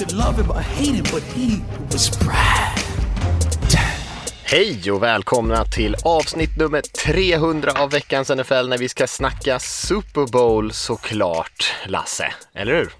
[0.00, 1.60] Could love him or hate him, but he
[1.92, 2.78] was Brad.
[4.44, 10.32] Hej och välkomna till avsnitt nummer 300 av veckans NFL när vi ska snacka Super
[10.32, 12.32] Bowl såklart, Lasse.
[12.54, 12.92] Eller hur?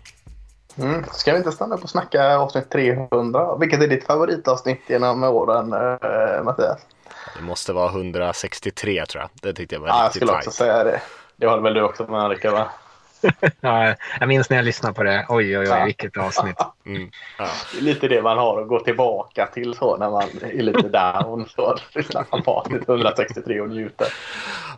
[0.78, 1.04] Mm.
[1.12, 3.56] Ska vi inte stanna upp och snacka avsnitt 300?
[3.56, 6.80] Vilket är ditt favoritavsnitt genom åren, äh, Mattias?
[7.36, 9.30] Det måste vara 163 tror jag.
[9.42, 11.00] Det tyckte jag var ja, riktigt Jag skulle också säga det.
[11.36, 12.70] Det håller väl du också med Rickard va?
[13.60, 15.26] ja, jag minns när jag lyssnade på det.
[15.28, 16.56] Oj, oj, oj, vilket avsnitt.
[16.86, 17.10] Mm.
[17.38, 17.48] Ja.
[17.72, 20.88] Det är lite det man har att gå tillbaka till så när man är lite
[20.88, 21.48] down.
[21.48, 24.08] Så lyssnar man på avsnitt 163 och njuter.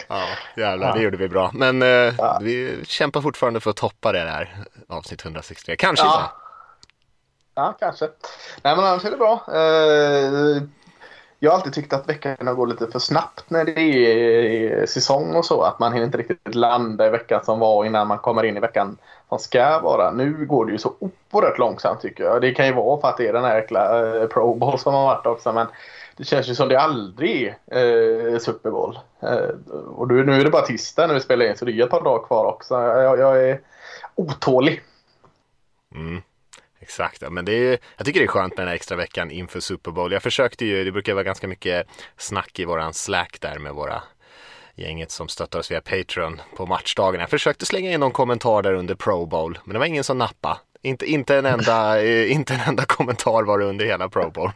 [0.08, 0.25] Ja,
[0.56, 0.94] jävlar, ja.
[0.94, 1.50] det gjorde vi bra.
[1.55, 2.39] Men eh, ja.
[2.42, 4.56] vi kämpar fortfarande för att toppa det där
[4.89, 5.77] avsnitt 163.
[5.77, 6.33] Kanske ja.
[7.55, 8.08] Ja, kanske.
[8.62, 9.45] Nej, men annars är det bra.
[9.48, 10.62] Eh,
[11.45, 15.35] jag har alltid tyckt att veckorna går lite för snabbt när det är eh, säsong
[15.37, 15.62] och så.
[15.62, 18.61] Att man hinner inte riktigt landa i veckan som var innan man kommer in i
[18.61, 18.98] veckan
[19.29, 20.11] som ska vara.
[20.11, 22.41] Nu går det ju så oerhört långsamt tycker jag.
[22.41, 24.95] Det kan ju vara för att det är den här jäkla eh, Pro Bowl som
[24.95, 25.53] har varit också.
[25.53, 25.67] Men
[26.17, 28.98] det känns ju som det aldrig är eh, Super Bowl.
[29.20, 31.85] Eh, och nu, nu är det bara tisdag när vi spelar in så det är
[31.85, 32.75] ett par dagar kvar också.
[32.75, 33.61] Jag, jag är
[34.15, 34.83] otålig.
[35.95, 36.23] Mm.
[36.83, 39.61] Exakt, men det är, jag tycker det är skönt med den här extra veckan inför
[39.61, 40.12] Super Bowl.
[40.12, 44.02] Jag försökte ju, det brukar vara ganska mycket snack i våran Slack där med våra
[44.74, 47.20] gänget som stöttar oss via Patreon på matchdagen.
[47.20, 50.19] Jag försökte slänga in någon kommentar där under Pro Bowl, men det var ingen som
[50.19, 50.61] nappa.
[50.83, 54.50] Inte, inte, en, enda, inte en enda kommentar var det under hela Pro Bowl.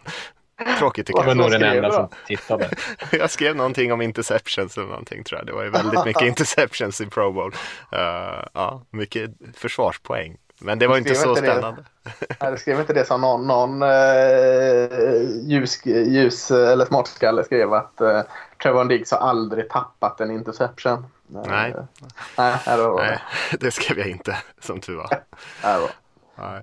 [0.79, 1.25] Tråkigt tycker jag.
[1.25, 2.71] Det var nog den enda som tittade.
[3.13, 5.47] jag skrev någonting om interceptions eller någonting tror jag.
[5.47, 7.53] Det var ju väldigt mycket interceptions i Pro Bowl.
[7.93, 10.37] Uh, ja, mycket försvarspoäng.
[10.61, 11.85] Men det var inte så inte spännande.
[12.03, 13.89] Det, nej, det skrev inte det som någon, någon uh,
[15.43, 18.21] ljus, ljus eller smartskalle skrev att uh,
[18.63, 21.07] Trevor Diggs har aldrig tappat en interception.
[21.27, 21.75] Nej.
[21.75, 21.85] Uh,
[22.39, 23.19] nej, det, var nej
[23.61, 25.09] det skrev jag inte som tur var.
[25.63, 25.91] nej, var.
[26.35, 26.63] Nej.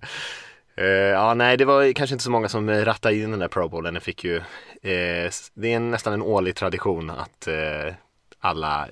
[0.81, 3.69] Uh, ja, nej, det var kanske inte så många som rattade in den där Pro
[3.69, 3.93] Bowlen.
[3.93, 4.43] Den fick ju, uh,
[5.53, 7.93] det är en, nästan en årlig tradition att uh,
[8.39, 8.87] alla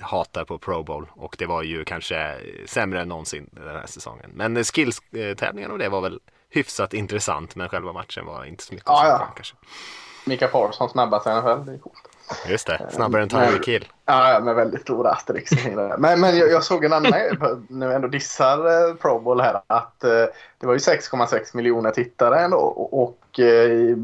[0.00, 4.30] hatar på Pro Bowl och det var ju kanske sämre än någonsin den här säsongen.
[4.34, 6.20] Men skills-tävlingen och det var väl
[6.50, 9.32] hyfsat intressant men själva matchen var inte så mycket ja, ja.
[9.34, 9.54] kanske.
[10.24, 12.08] Mika Parsons snabbast i NFL, det är coolt.
[12.48, 13.88] Just det, snabbare än Tyreek Hill.
[14.04, 15.66] Ja, med väldigt stora asterisk.
[15.98, 17.12] men men jag, jag såg en annan,
[17.68, 23.02] nu ändå dissar Pro Bowl här, att det var ju 6,6 miljoner tittare ändå och,
[23.02, 23.96] och uh,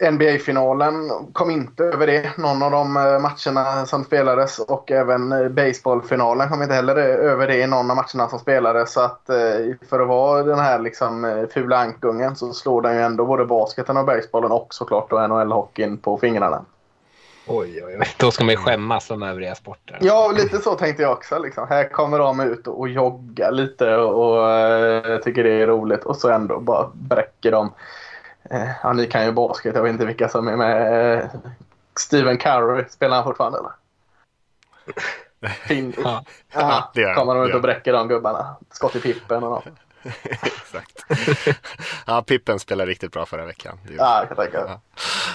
[0.00, 2.38] NBA-finalen kom inte över det.
[2.38, 7.46] Någon av de eh, matcherna som spelades och även eh, baseballfinalen kom inte heller över
[7.46, 8.92] det i någon av matcherna som spelades.
[8.92, 9.36] Så att eh,
[9.88, 13.96] för att vara den här liksom fula ankungen så slår den ju ändå både basketen
[13.96, 16.64] och baseballen och såklart NHL-hockeyn på fingrarna.
[17.46, 18.06] Oj, oj, oj.
[18.16, 19.98] Då ska man ju skämmas som övriga sporter.
[20.00, 21.38] Ja, lite så tänkte jag också.
[21.38, 21.66] Liksom.
[21.68, 26.30] Här kommer de ut och joggar lite och, och tycker det är roligt och så
[26.30, 27.70] ändå bara bräcker de
[28.50, 29.74] Eh, ja, ni kan ju basket.
[29.74, 31.18] Jag vet inte vilka som är med.
[31.18, 31.30] Eh,
[31.98, 33.72] Steven Curry, spelar han fortfarande eller?
[35.66, 35.94] Fin.
[36.04, 38.56] Ja, ja, det gör Kommer de ut och bräcker de gubbarna.
[38.70, 39.64] Skott i Pippen och något.
[40.22, 41.04] Exakt.
[42.06, 43.78] ja, Pippen spelade riktigt bra förra veckan.
[43.98, 44.80] ja, jag kan tänka ja.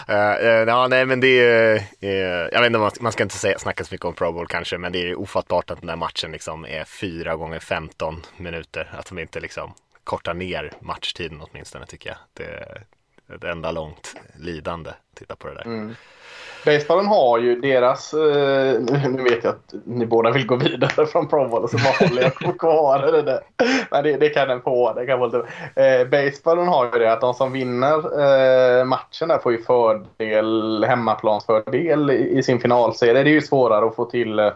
[0.10, 3.84] Uh, ja, nej, men det är, uh, jag vet inte, man ska inte säga, snacka
[3.84, 6.66] så mycket om Pro Bowl kanske, men det är ofattbart att den där matchen liksom
[6.66, 8.92] är fyra gånger 15 minuter.
[8.98, 12.18] Att de inte liksom korta ner matchtiden åtminstone tycker jag.
[12.34, 12.44] Det,
[13.28, 14.92] är ett enda långt lidande.
[15.16, 15.66] Titta på det där.
[15.66, 15.96] Mm.
[16.66, 21.28] Baseballen har ju deras, eh, nu vet jag att ni båda vill gå vidare från
[21.28, 23.40] Pro Bowl så bara håller jag kvar det där.
[23.92, 24.94] Men det, det, kan den få.
[24.94, 25.38] Det kan få lite,
[25.82, 27.96] eh, baseballen har ju det att de som vinner
[28.80, 33.24] eh, matchen där får ju fördel, hemmaplansfördel i, i sin finalserie.
[33.24, 34.52] Det är ju svårare att få till eh,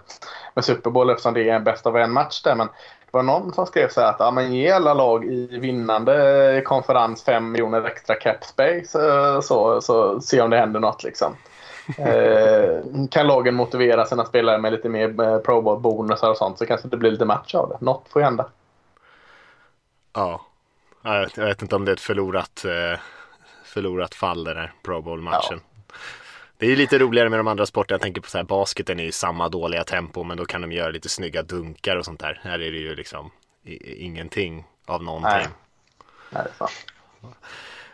[0.54, 2.56] med Super Bowl eftersom det är en bäst av en match där.
[2.56, 2.68] Men
[3.12, 7.24] var någon som skrev så här att ja, men ge alla lag i vinnande konferens
[7.24, 11.36] 5 miljoner extra cap space eh, så, så se om det händer något liksom.
[11.98, 16.57] eh, kan lagen motivera sina spelare med lite mer eh, pro bowl bonusar och sånt
[16.57, 17.86] så kanske det blir lite match av det.
[17.86, 18.45] Något får ju hända.
[20.13, 20.42] Ja,
[21.36, 23.00] jag vet inte om det är ett förlorat, eh,
[23.63, 25.62] förlorat fall den här pro bowl matchen.
[25.71, 25.76] Ja.
[26.59, 27.95] Det är lite roligare med de andra sporterna.
[27.95, 30.71] Jag tänker på så här, basketen är ju samma dåliga tempo men då kan de
[30.71, 32.39] göra lite snygga dunkar och sånt där.
[32.44, 33.31] Här är det ju liksom
[33.98, 35.31] ingenting av någonting.
[35.31, 35.48] Nej.
[36.30, 36.71] Nej, det är sant.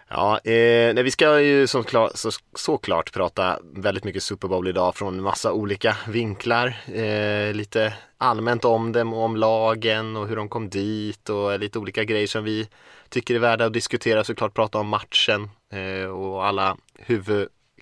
[0.07, 4.67] Ja, eh, nej, vi ska ju som klar, så, såklart prata väldigt mycket Super Bowl
[4.67, 6.77] idag från massa olika vinklar.
[6.93, 11.79] Eh, lite allmänt om dem och om lagen och hur de kom dit och lite
[11.79, 12.69] olika grejer som vi
[13.09, 14.23] tycker är värda att diskutera.
[14.23, 16.77] Såklart prata om matchen eh, och alla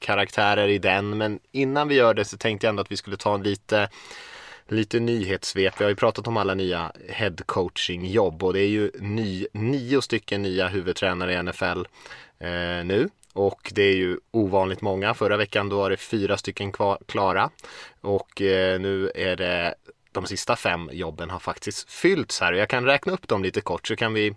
[0.02, 1.18] karaktärer i den.
[1.18, 3.90] Men innan vi gör det så tänkte jag ändå att vi skulle ta en lite
[4.68, 5.74] lite nyhetssvep.
[5.80, 10.02] Vi har ju pratat om alla nya headcoaching jobb och det är ju ny, nio
[10.02, 11.84] stycken nya huvudtränare i NFL
[12.40, 13.10] eh, nu.
[13.34, 15.14] Och det är ju ovanligt många.
[15.14, 17.50] Förra veckan då var det fyra stycken kvar, klara.
[18.02, 19.76] Och eh, nu är det
[20.12, 22.54] de sista fem jobben har faktiskt fyllts här.
[22.54, 24.36] Och jag kan räkna upp dem lite kort så kan vi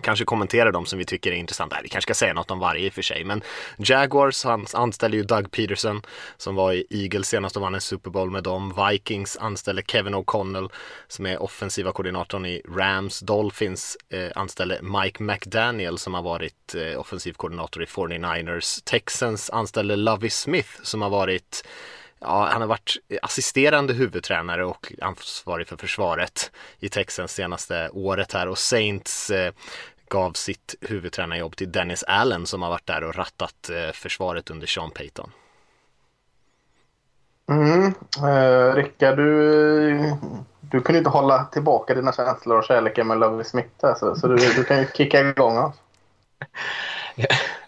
[0.00, 1.76] kanske kommentera dem som vi tycker är intressanta.
[1.82, 3.24] Vi kanske ska säga något om varje i och för sig.
[3.24, 3.42] Men
[3.78, 6.02] Jaguars han anställde ju Doug Peterson
[6.36, 8.74] som var i Eagles senast och vann en Super Bowl med dem.
[8.88, 10.70] Vikings anställde Kevin O'Connell
[11.08, 13.20] som är offensiva koordinatorn i Rams.
[13.20, 18.84] Dolphins eh, anställde Mike McDaniel som har varit eh, offensiv koordinator i 49ers.
[18.84, 21.64] Texans anställde Lovie Smith som har varit
[22.22, 28.48] Ja, han har varit assisterande huvudtränare och ansvarig för försvaret i Texans senaste året här
[28.48, 29.52] och Saints eh,
[30.10, 34.66] gav sitt huvudtränarjobb till Dennis Allen som har varit där och rattat eh, försvaret under
[34.66, 35.30] Sean Payton.
[37.50, 37.94] Mm.
[38.18, 40.16] Eh, Rickard, du,
[40.60, 44.28] du kunde inte hålla tillbaka dina känslor och kärleken med Lovie Smith här, så, så
[44.28, 45.74] du, du kan ju kicka igång oss.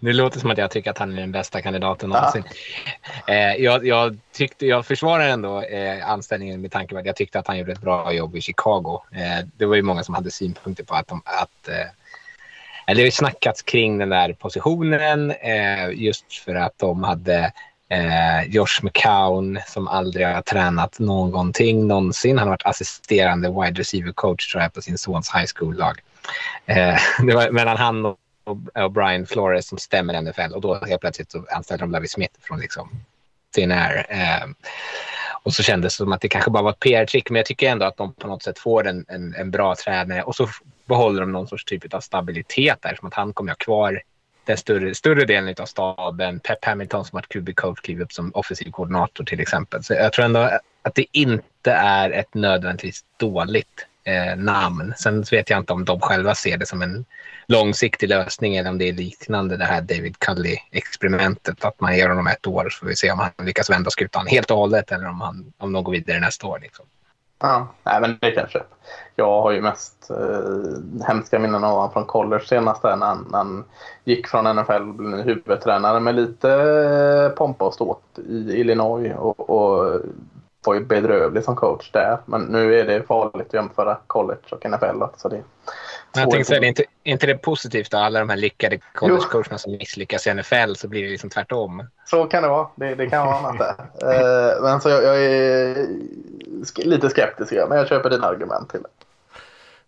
[0.00, 2.44] Det låter som att jag tycker att han är den bästa kandidaten någonsin.
[3.26, 3.34] Ja.
[3.34, 7.38] Eh, jag, jag, tyckte, jag försvarar ändå eh, anställningen med tanke på att jag tyckte
[7.38, 9.02] att han gjorde ett bra jobb i Chicago.
[9.12, 11.74] Eh, det var ju många som hade synpunkter på att de, att, eh,
[12.86, 17.52] eller det har ju snackats kring den där positionen eh, just för att de hade
[17.90, 22.38] eh, Josh McCown som aldrig har tränat någonting någonsin.
[22.38, 26.00] Han har varit assisterande wide receiver coach tror jag på sin sons high school-lag.
[26.66, 31.00] Eh, det var mellan han och och Brian Flores som stämmer NFL och då helt
[31.00, 32.90] plötsligt så anställde de Lovie Smith från liksom
[33.54, 34.06] sin air.
[34.08, 34.48] Eh,
[35.42, 37.70] och så kändes det som att det kanske bara var ett PR-trick men jag tycker
[37.70, 40.48] ändå att de på något sätt får en, en, en bra tränare och så
[40.84, 44.02] behåller de någon sorts typ av stabilitet där som att han kommer ha kvar
[44.44, 46.40] den större, större delen av staben.
[46.40, 49.84] Pep Hamilton som varit QB-coach kliver upp som offensiv koordinator till exempel.
[49.84, 50.50] Så jag tror ändå
[50.82, 54.94] att det inte är ett nödvändigtvis dåligt eh, namn.
[54.96, 57.04] Sen vet jag inte om de själva ser det som en
[57.46, 61.64] långsiktig lösning eller om det är liknande det här David Cully-experimentet.
[61.64, 64.26] Att man ger honom ett år så får vi se om han lyckas vända skutan
[64.26, 66.58] helt och hållet eller om, han, om de går vidare nästa år.
[66.62, 66.86] Liksom.
[67.42, 68.62] Ja, nej, men det kanske.
[69.16, 73.26] Jag har ju mest eh, hemska minnen av honom från college senast där när han,
[73.30, 73.64] när han
[74.04, 79.50] gick från NFL och blev huvudtränare med lite eh, pompa och ståt i Illinois och,
[79.50, 80.00] och
[80.64, 82.18] var ju bedrövlig som coach där.
[82.26, 85.02] Men nu är det farligt att jämföra college och NFL.
[85.16, 85.42] Så det
[86.14, 87.98] jag tänkte säga, är inte, inte det positivt då?
[87.98, 91.86] Alla de här lyckade collegecoacherna som misslyckas i NFL så blir det liksom tvärtom.
[92.04, 92.66] Så kan det vara.
[92.74, 93.74] Det, det kan vara annat där.
[94.04, 95.86] uh, men så jag, jag är
[96.76, 98.88] lite skeptisk, men jag köper dina argument till det.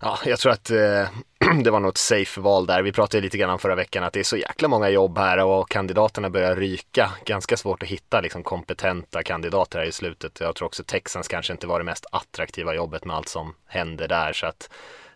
[0.05, 1.09] Ja, jag tror att eh,
[1.65, 2.83] det var något safe val där.
[2.83, 5.39] Vi pratade lite grann om förra veckan att det är så jäkla många jobb här
[5.39, 7.11] och kandidaterna börjar ryka.
[7.25, 10.41] Ganska svårt att hitta liksom, kompetenta kandidater här i slutet.
[10.41, 14.07] Jag tror också Texans kanske inte var det mest attraktiva jobbet med allt som hände
[14.07, 14.33] där.
[14.33, 14.71] Så att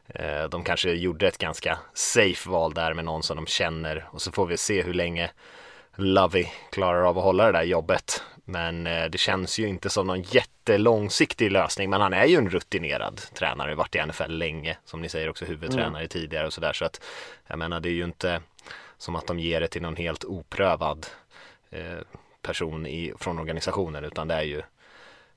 [0.09, 4.23] eh, de kanske gjorde ett ganska safe val där med någon som de känner och
[4.23, 5.31] så får vi se hur länge
[5.97, 8.23] Lovey klarar av att hålla det där jobbet.
[8.49, 11.91] Men eh, det känns ju inte som någon jättelångsiktig lösning.
[11.91, 14.77] Men han är ju en rutinerad tränare, varit i NFL länge.
[14.85, 16.09] Som ni säger också huvudtränare mm.
[16.09, 16.73] tidigare och sådär.
[16.73, 17.01] Så att
[17.47, 18.41] jag menar det är ju inte
[18.99, 21.07] som att de ger det till någon helt oprövad
[21.71, 21.99] eh,
[22.43, 24.05] person i, från organisationen.
[24.05, 24.63] Utan det är ju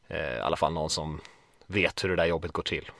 [0.07, 1.21] eh, i alla fall någon som
[1.65, 2.91] vet hur det där jobbet går till.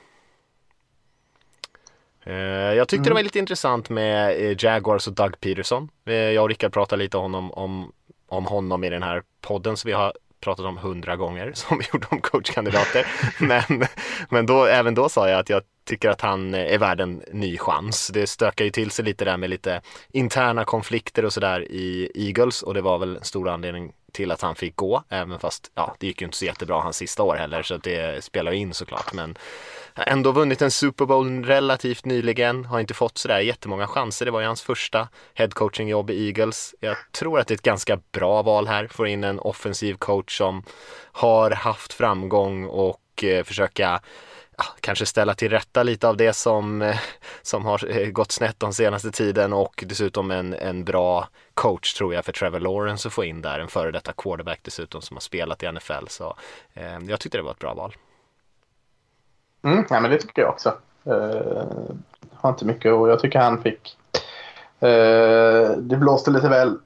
[2.24, 3.08] Eh, jag tyckte mm.
[3.08, 5.88] det var lite intressant med eh, Jaguars och Doug Peterson.
[6.04, 7.92] Jag och Rickard pratade lite om honom, om,
[8.30, 11.84] om honom i den här podden som vi har pratat om hundra gånger som vi
[11.92, 13.06] gjorde om coachkandidater.
[13.38, 13.86] men
[14.28, 17.58] men då, även då sa jag att jag tycker att han är värd en ny
[17.58, 18.10] chans.
[18.14, 19.80] Det stökar ju till sig lite där med lite
[20.12, 24.42] interna konflikter och sådär i Eagles och det var väl en stor anledning till att
[24.42, 27.36] han fick gå, även fast ja, det gick ju inte så jättebra hans sista år
[27.36, 29.12] heller så det spelar ju in såklart.
[29.12, 29.38] Men
[29.94, 34.24] ändå vunnit en Super Bowl relativt nyligen, har inte fått sådär jättemånga chanser.
[34.24, 36.74] Det var ju hans första headcoaching-jobb i Eagles.
[36.80, 40.38] Jag tror att det är ett ganska bra val här, få in en offensiv coach
[40.38, 40.62] som
[41.12, 44.00] har haft framgång och eh, försöka
[44.80, 47.00] kanske ställa till rätta lite av det som, eh,
[47.42, 52.14] som har eh, gått snett de senaste tiden och dessutom en, en bra coach tror
[52.14, 55.20] jag för Trevor Lawrence att få in där, en före detta quarterback dessutom som har
[55.20, 56.06] spelat i NFL.
[56.08, 56.36] Så
[56.74, 57.94] eh, jag tyckte det var ett bra val.
[59.62, 60.74] Mm, ja, men det tycker jag också.
[61.06, 61.62] Uh,
[62.34, 63.96] har inte mycket och jag tycker han fick...
[64.82, 66.78] Uh, det blåste lite väl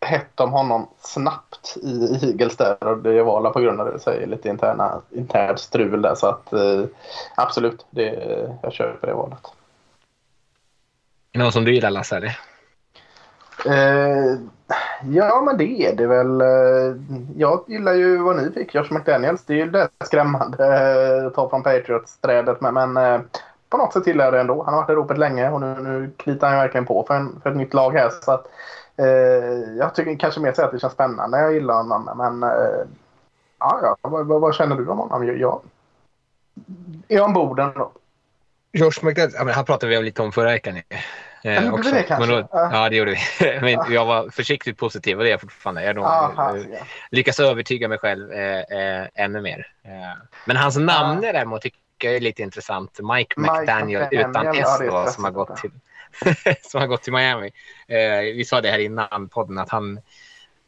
[0.00, 4.26] hett om honom snabbt i Eagles där och det var på grund av det, säger
[4.26, 6.84] lite interna, internt strul där så att uh,
[7.34, 8.12] absolut, det,
[8.62, 9.46] jag kör på det valet.
[11.32, 12.16] Någon som du gillar Lasse?
[12.16, 12.38] Eller?
[13.66, 14.38] Eh,
[15.02, 16.40] ja, men det är det väl.
[16.40, 16.96] Eh,
[17.36, 19.44] jag gillar ju vad ni fick, Josh McDaniels.
[19.44, 22.60] Det är ju det skrämmande eh, att ta från Patriots-trädet.
[22.60, 23.22] Men, men
[23.70, 24.62] på något sätt gillar jag det ändå.
[24.62, 27.40] Han har varit i ropet länge och nu, nu kritar han verkligen på för, en,
[27.42, 28.10] för ett nytt lag här.
[28.22, 28.46] Så att,
[28.96, 29.06] eh,
[29.78, 31.38] jag tycker kanske mer så att det känns spännande.
[31.38, 32.10] Jag gillar honom.
[32.16, 32.86] Men eh,
[33.58, 35.26] ja, ja vad, vad, vad, känner du om honom?
[35.26, 35.60] Jag, jag
[37.08, 37.92] är ombord ändå.
[38.72, 40.74] Josh McDaniels, ja, han pratade vi lite om förra veckan.
[41.44, 41.90] Eh, ja, också.
[41.90, 42.32] det kanske?
[42.32, 43.60] Då, ja, det gjorde vi.
[43.60, 45.84] Men jag var försiktigt positiv och det är jag fortfarande.
[45.84, 46.78] Jag Aha, eh, ja.
[47.10, 49.66] lyckas övertyga mig själv eh, eh, ännu mer.
[49.84, 49.90] Eh,
[50.44, 51.32] men hans namn ja.
[51.32, 52.98] däremot tycker jag är lite intressant.
[53.02, 55.70] Mike, Mike McDaniel, utan S då, som har gått till
[56.62, 57.50] som har gått till Miami.
[57.88, 60.00] Eh, vi sa det här innan podden att han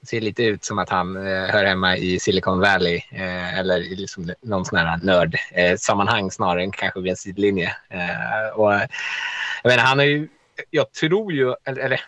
[0.06, 3.00] ser lite ut som att han hör hemma i Silicon Valley
[3.58, 7.76] eller i liksom någon sån här nördsammanhang snarare än kanske vid en sidlinje.
[8.54, 10.28] och, jag menar, han är ju
[10.70, 12.00] jag tror ju, eller, eller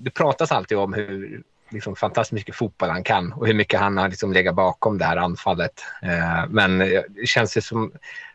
[0.00, 3.96] det pratas alltid om hur liksom, fantastiskt mycket fotboll han kan och hur mycket han
[3.96, 5.82] har liksom, legat bakom det här anfallet.
[6.02, 7.92] Eh, men eh, det känns ju som,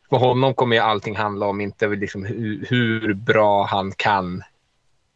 [0.10, 4.44] för honom kommer ju allting handla om inte liksom, hur, hur bra han kan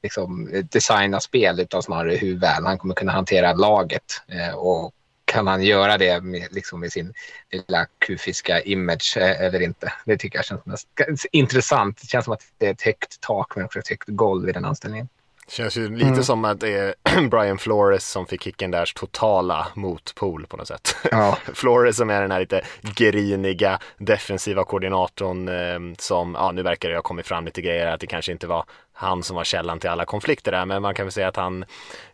[0.03, 4.21] liksom, designa spel utan snarare hur väl han kommer kunna hantera laget.
[4.27, 4.91] Eh, och
[5.33, 7.13] kan han göra det med, liksom med sin
[7.51, 9.93] lilla kufiska image eh, eller inte?
[10.05, 10.87] Det tycker jag känns mest,
[11.31, 12.01] intressant.
[12.01, 14.51] Det känns som att det är ett högt tak men också ett högt golv i
[14.51, 15.09] den anställningen.
[15.45, 16.23] Det känns ju lite mm.
[16.23, 16.95] som att det är
[17.29, 20.95] Brian Flores som fick kicken där totala motpol på något sätt.
[21.11, 21.37] Ja.
[21.53, 26.95] Flores som är den här lite griniga defensiva koordinatorn eh, som, ja nu verkar det
[26.95, 29.89] ha kommit fram lite grejer att det kanske inte var han som var källan till
[29.89, 31.63] alla konflikter där men man kan väl säga att han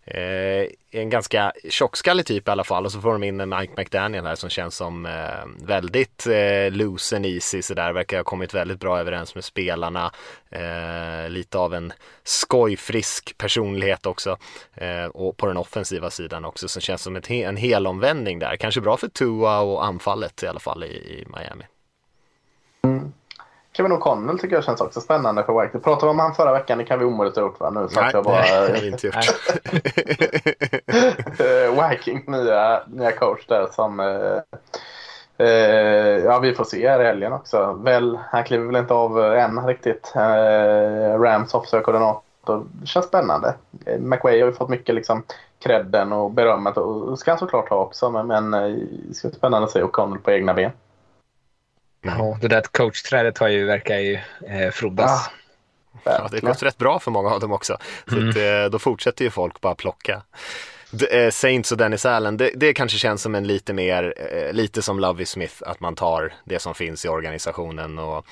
[0.06, 0.18] eh,
[0.92, 2.86] är en ganska tjockskallig typ i alla fall.
[2.86, 6.72] Och så får de in en Mike McDaniel här som känns som eh, väldigt eh,
[6.72, 7.94] loose and easy sådär.
[7.94, 10.12] Verkar ha kommit väldigt bra överens med spelarna.
[10.50, 11.94] Eh, lite av en
[12.24, 14.38] skojfrisk personlighet också.
[14.76, 18.56] Eh, och på den offensiva sidan också som känns som ett, en helomvändning där.
[18.56, 21.66] Kanske bra för Tua och anfallet i alla fall i, i Miami.
[23.80, 25.80] Kevin O'Connell tycker jag känns också spännande för White.
[25.80, 26.78] Pratade vi om han förra veckan?
[26.78, 27.70] Det kan vi omöjligt ha gjort va?
[27.70, 28.36] Nu så nej, jag bara...
[28.36, 29.16] nej, det har vi inte gjort.
[31.40, 34.00] Eh, Viking nya, nya coach där som...
[34.00, 37.80] Eh, eh, ja, vi får se här i helgen också.
[37.84, 40.14] Väl, han kliver väl inte av än riktigt.
[40.16, 42.66] Eh, Rams offside-koordinator.
[42.72, 43.54] Det känns spännande.
[43.86, 45.24] Eh, McWay har ju fått mycket liksom
[45.64, 48.10] credden och berömmet och ska han såklart ha också.
[48.10, 50.72] Men, men eh, det ska bli spännande att se O'Connell på egna ben.
[52.02, 55.30] Ja, det där coachträdet har ju, verkar ju eh, frodas.
[56.04, 56.12] Ja.
[56.12, 57.78] ja, det har gått rätt bra för många av dem också.
[58.08, 58.30] Så mm.
[58.30, 60.22] att, eh, då fortsätter ju folk bara plocka.
[61.12, 64.82] Eh, Saints och Dennis Allen, det, det kanske känns som en lite mer, eh, lite
[64.82, 68.26] som Lovey Smith, att man tar det som finns i organisationen och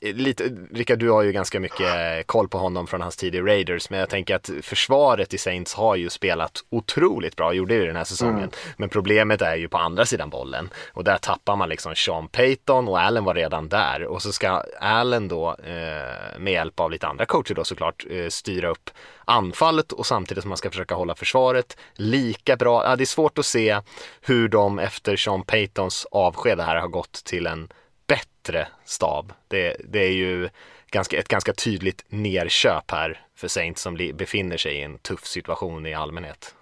[0.00, 3.90] Lite, Rickard, du har ju ganska mycket koll på honom från hans tid i Raiders,
[3.90, 7.96] men jag tänker att försvaret i Saints har ju spelat otroligt bra, gjorde det den
[7.96, 8.38] här säsongen.
[8.38, 8.50] Mm.
[8.76, 12.88] Men problemet är ju på andra sidan bollen och där tappar man liksom Sean Payton
[12.88, 17.06] och Allen var redan där och så ska Allen då eh, med hjälp av lite
[17.06, 18.90] andra coacher då såklart eh, styra upp
[19.24, 22.84] anfallet och samtidigt som man ska försöka hålla försvaret lika bra.
[22.84, 23.80] Ja, det är svårt att se
[24.20, 27.68] hur de efter Sean Paytons avsked här har gått till en
[28.10, 29.32] bättre stab.
[29.48, 30.48] Det, det är ju
[30.90, 35.86] ganska, ett ganska tydligt nerköp här för Saints som befinner sig i en tuff situation
[35.86, 36.54] i allmänhet.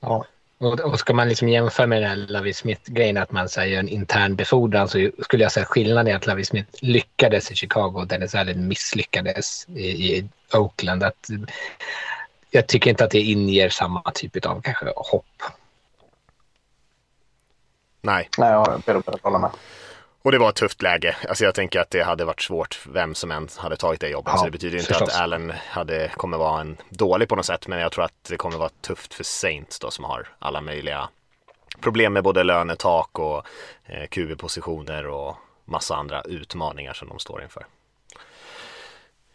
[0.00, 0.24] Ja,
[0.58, 3.88] och, och ska man liksom jämföra med den här Lavi Smith-grejen att man säger en
[3.88, 7.92] intern befordran så skulle jag säga att skillnaden är att Lavi Smith lyckades i Chicago
[7.94, 11.02] och Dennis Allen misslyckades i, i Oakland.
[11.02, 11.28] Att,
[12.50, 15.42] jag tycker inte att det inger samma typ av kanske hopp.
[18.02, 18.28] Nej.
[18.38, 19.50] Nej, jag ber att hålla med.
[20.22, 21.16] Och det var ett tufft läge.
[21.28, 24.32] Alltså jag tänker att det hade varit svårt vem som än hade tagit det jobbet.
[24.32, 25.08] Ja, så det betyder inte förstås.
[25.08, 27.66] att Allen hade, kommer vara en dålig på något sätt.
[27.66, 31.08] Men jag tror att det kommer vara tufft för Saints då som har alla möjliga
[31.80, 33.46] problem med både lönetak och
[33.86, 37.66] eh, QB-positioner och massa andra utmaningar som de står inför.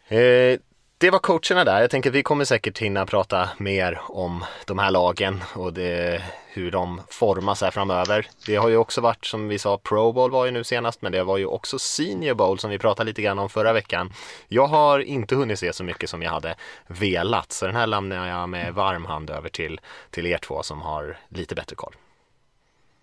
[0.08, 0.58] Eh,
[0.98, 1.80] det var coacherna där.
[1.80, 6.22] Jag tänker att vi kommer säkert hinna prata mer om de här lagen och det,
[6.48, 8.26] hur de formas här framöver.
[8.46, 11.12] Det har ju också varit som vi sa, Pro Bowl var ju nu senast, men
[11.12, 14.12] det var ju också Senior Bowl som vi pratade lite grann om förra veckan.
[14.48, 16.54] Jag har inte hunnit se så mycket som jag hade
[16.86, 20.82] velat, så den här lämnar jag med varm hand över till, till er två som
[20.82, 21.94] har lite bättre koll.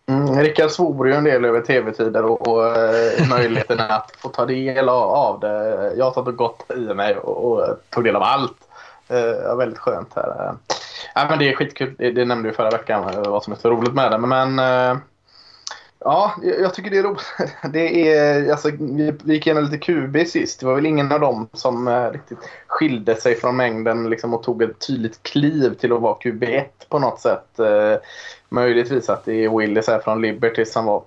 [0.10, 4.46] Mm, Rickard svor ju en del över tv-tider och, och eh, möjligheten att få ta
[4.46, 5.94] del av, av det.
[5.98, 8.58] Jag har tagit gott i mig och, och tog del av allt.
[9.12, 10.56] Uh, väldigt skönt här.
[11.16, 11.96] Ja, men det är skitkul.
[11.98, 14.18] Det, det nämnde vi förra veckan eh, vad som är så roligt med det.
[14.18, 14.98] Men uh,
[16.00, 17.36] ja, jag tycker det är roligt.
[17.74, 20.60] Det är, alltså, vi, vi gick igenom lite QB sist.
[20.60, 24.44] Det var väl ingen av dem som uh, riktigt skilde sig från mängden liksom, och
[24.44, 27.60] tog ett tydligt kliv till att vara QB1 på något sätt.
[27.60, 27.98] Uh,
[28.54, 31.04] möjligtvis att det är Willis här från Liberty som var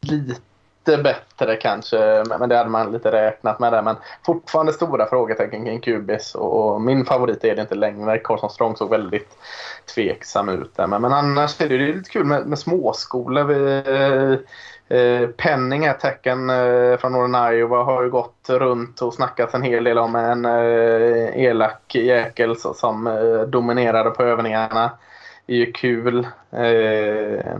[0.00, 2.24] lite bättre kanske.
[2.28, 3.82] Men det hade man lite räknat med där.
[3.82, 3.96] Men
[4.26, 6.34] fortfarande stora frågetecken kring Kubis.
[6.34, 8.18] Och, min favorit är det inte längre.
[8.18, 9.38] Carson Strong såg väldigt
[9.94, 10.86] tveksam ut där.
[10.86, 13.44] Men, men annars är det, ju lite kul med, med småskolor.
[13.44, 19.54] Vi, eh, eh Penning, attacken eh, från Northern Iowa, har ju gått runt och snackat
[19.54, 24.90] en hel del om en eh, elak jäkel som eh, dominerade på övningarna.
[25.46, 26.18] Är ju kul.
[26.52, 27.56] Eh,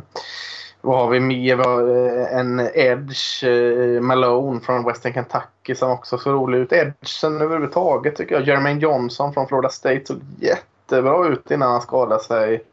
[0.80, 1.56] vad har vi mer?
[1.56, 6.72] Vi har, eh, En Edge, eh, Malone från Western Kentucky som också såg rolig ut.
[6.72, 8.46] Edgen överhuvudtaget tycker jag.
[8.48, 12.64] Jermaine Johnson från Florida State såg jättebra ut innan han skadade sig.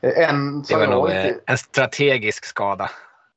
[0.00, 2.90] Eh, En Det var nog inte- en strategisk skada.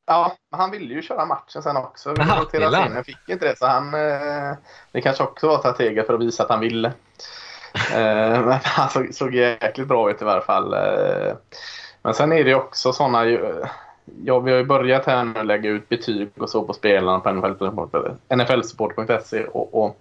[0.07, 2.09] Ja, men han ville ju köra matchen sen också.
[2.09, 2.23] Ville
[2.77, 3.03] han?
[3.03, 3.57] fick inte det.
[3.57, 3.91] Så han,
[4.91, 6.91] det kanske också var strategiskt för att visa att han ville.
[7.73, 10.73] Eh, men han såg, såg jäkligt bra ut i varje fall.
[10.73, 11.33] Eh.
[12.01, 13.25] Men sen är det också sådana...
[13.25, 13.39] Eh,
[14.23, 17.31] ja, vi har ju börjat här nu lägga ut betyg och så på spelarna på
[18.35, 19.97] nflsupport.se och, och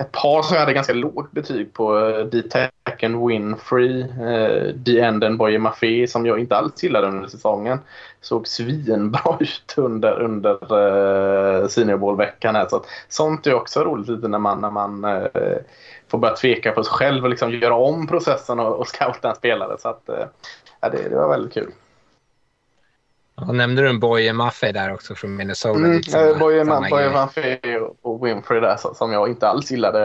[0.00, 1.98] ett par som jag hade ganska lågt betyg på.
[1.98, 7.78] eh, D-Tacken Winfrey, eh, D-Enden Boye Maffé som jag inte alls gillade under säsongen.
[8.20, 10.52] Såg svinbra ut under, under
[11.62, 12.54] eh, Senior Bowl-veckan.
[12.54, 12.66] Här.
[12.68, 15.56] Så att, sånt är också roligt lite när man, när man eh,
[16.10, 19.36] får börja tveka på sig själv och liksom göra om processen och, och scouta en
[19.36, 19.76] spelare.
[19.78, 20.24] Så att, eh,
[20.80, 21.72] ja, det, det var väldigt kul.
[23.46, 25.78] Och nämnde du en Boye Maffei där också från Minnesota?
[25.78, 29.98] Mm, samma- eh, Boye samma Boye och- Winfrey där som jag inte alls gillade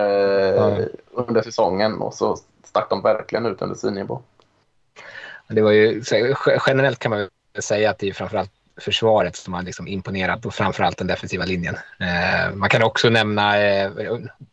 [0.57, 0.77] Ja.
[1.12, 4.19] under säsongen och så stack de verkligen ut under Senior Bowl.
[5.47, 6.01] Det var ju,
[6.67, 10.97] generellt kan man säga att det är framförallt försvaret som har liksom imponerat och framförallt
[10.97, 11.75] den defensiva linjen.
[11.99, 13.91] Eh, man kan också nämna, eh,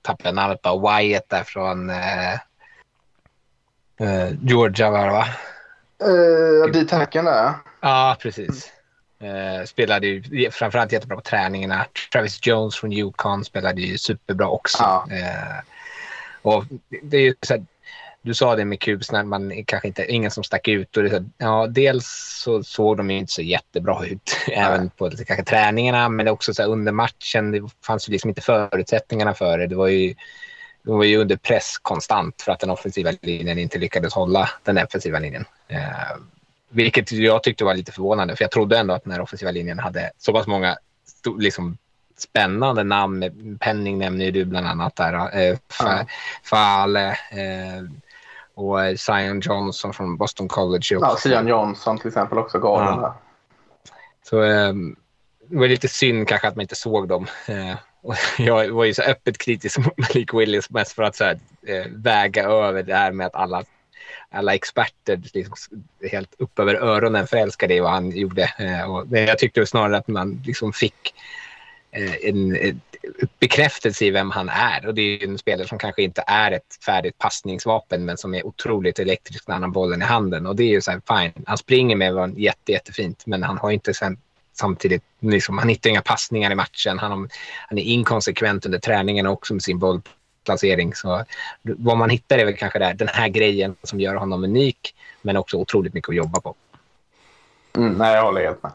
[0.02, 2.32] tappade namnet bara, Wyatt där från eh,
[4.00, 5.26] eh, Georgia var det va?
[6.08, 7.52] Uh, D-Tacken där.
[7.80, 8.72] Ja, precis.
[9.22, 11.87] Eh, spelade ju framförallt jättebra på träningarna.
[12.12, 14.82] Travis Jones från Yukon spelade ju superbra också.
[14.82, 15.06] Ja.
[15.11, 15.58] Eh,
[16.42, 16.64] och
[17.02, 17.64] det är ju så här,
[18.22, 20.96] du sa det med Cubes när man kanske inte, ingen som stack ut.
[20.96, 22.06] Och det så ja, dels
[22.44, 26.62] så såg de ju inte så jättebra ut, även på kanske träningarna, men också så
[26.62, 27.52] här, under matchen.
[27.52, 29.66] Det fanns ju liksom inte förutsättningarna för det.
[29.66, 30.14] Det var ju,
[30.82, 34.74] de var ju under press konstant för att den offensiva linjen inte lyckades hålla den
[34.74, 35.44] defensiva linjen.
[35.68, 36.16] Eh,
[36.68, 39.78] vilket jag tyckte var lite förvånande, för jag trodde ändå att den här offensiva linjen
[39.78, 40.76] hade så pass många
[41.38, 41.78] liksom,
[42.16, 43.58] spännande namn.
[43.61, 45.38] Penning nämner ju du bland annat där.
[45.40, 45.58] Eh.
[46.44, 47.82] Fale eh,
[48.55, 50.87] och eh, Zion Johnson från Boston College.
[50.91, 53.01] Ja, Sian Johnson till exempel också galen Ja.
[53.01, 53.12] där.
[54.29, 54.75] Så eh,
[55.49, 57.27] det var lite synd kanske att man inte såg dem.
[57.49, 61.25] Eh, och jag var ju så öppet kritisk mot Malik Willis mest för att så
[61.25, 63.62] här, eh, väga över det här med att alla,
[64.31, 68.49] alla experter liksom, helt upp över öronen förälskade i vad han gjorde.
[68.88, 71.15] Och jag tyckte snarare att man liksom fick
[72.23, 72.81] en, en
[73.38, 74.87] bekräftelse i vem han är.
[74.87, 78.35] Och det är ju en spelare som kanske inte är ett färdigt passningsvapen men som
[78.35, 80.47] är otroligt elektrisk när han har bollen i handen.
[80.47, 81.45] Och det är ju så här, fine.
[81.47, 84.19] Han springer med var jätte, jättefint men han har inte sen,
[84.53, 86.99] samtidigt, liksom, han hittar inga passningar i matchen.
[86.99, 87.29] Han, har,
[87.69, 90.95] han är inkonsekvent under träningen också med sin bollplacering.
[90.95, 91.25] Så
[91.62, 95.37] vad man hittar är väl kanske där, den här grejen som gör honom unik men
[95.37, 96.55] också otroligt mycket att jobba på.
[97.77, 98.73] Mm, nej, jag håller helt med.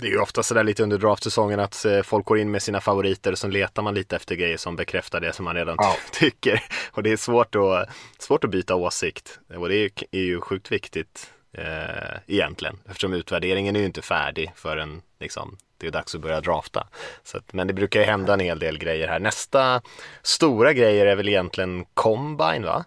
[0.00, 2.80] Det är ju ofta sådär lite under draftsäsongen att eh, folk går in med sina
[2.80, 5.96] favoriter och så letar man lite efter grejer som bekräftar det som man redan Ja.
[6.12, 6.62] tycker.
[6.92, 9.38] Och det är svårt att, svårt att byta åsikt.
[9.56, 12.78] Och det är, är ju sjukt viktigt eh, egentligen.
[12.88, 16.88] Eftersom utvärderingen är ju inte färdig förrän liksom, det är dags att börja drafta.
[17.24, 19.18] Så att, men det brukar ju hända en hel del grejer här.
[19.18, 19.82] Nästa
[20.22, 22.84] stora grejer är väl egentligen Combine va?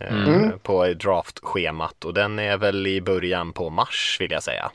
[0.00, 0.58] Eh, Mm.
[0.58, 4.70] På draftschemat och den är väl i början på mars vill jag säga.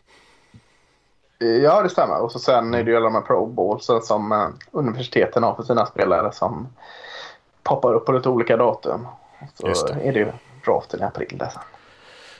[1.45, 2.21] Ja, det stämmer.
[2.21, 5.56] Och så sen är det ju alla de här Pro Bowlsen som eh, universiteten har
[5.56, 6.67] för sina spelare som
[7.63, 9.08] poppar upp på lite olika datum.
[9.53, 10.32] Så är det ju
[10.65, 11.62] draften i april där sen.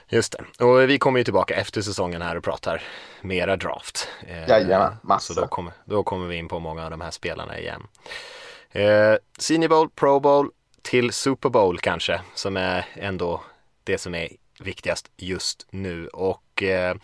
[0.08, 0.66] Just det.
[0.66, 2.82] Och vi kommer ju tillbaka efter säsongen här och pratar
[3.22, 4.08] mera draft.
[4.28, 5.34] Eh, Jajamän, massor.
[5.34, 7.88] Så då kommer, då kommer vi in på många av de här spelarna igen.
[8.72, 10.50] Eh, Senior Bowl, Pro Bowl
[10.82, 13.42] till Super Bowl kanske, som är ändå
[13.84, 14.30] det som är
[14.64, 16.08] viktigast just nu.
[16.08, 16.96] Och eh,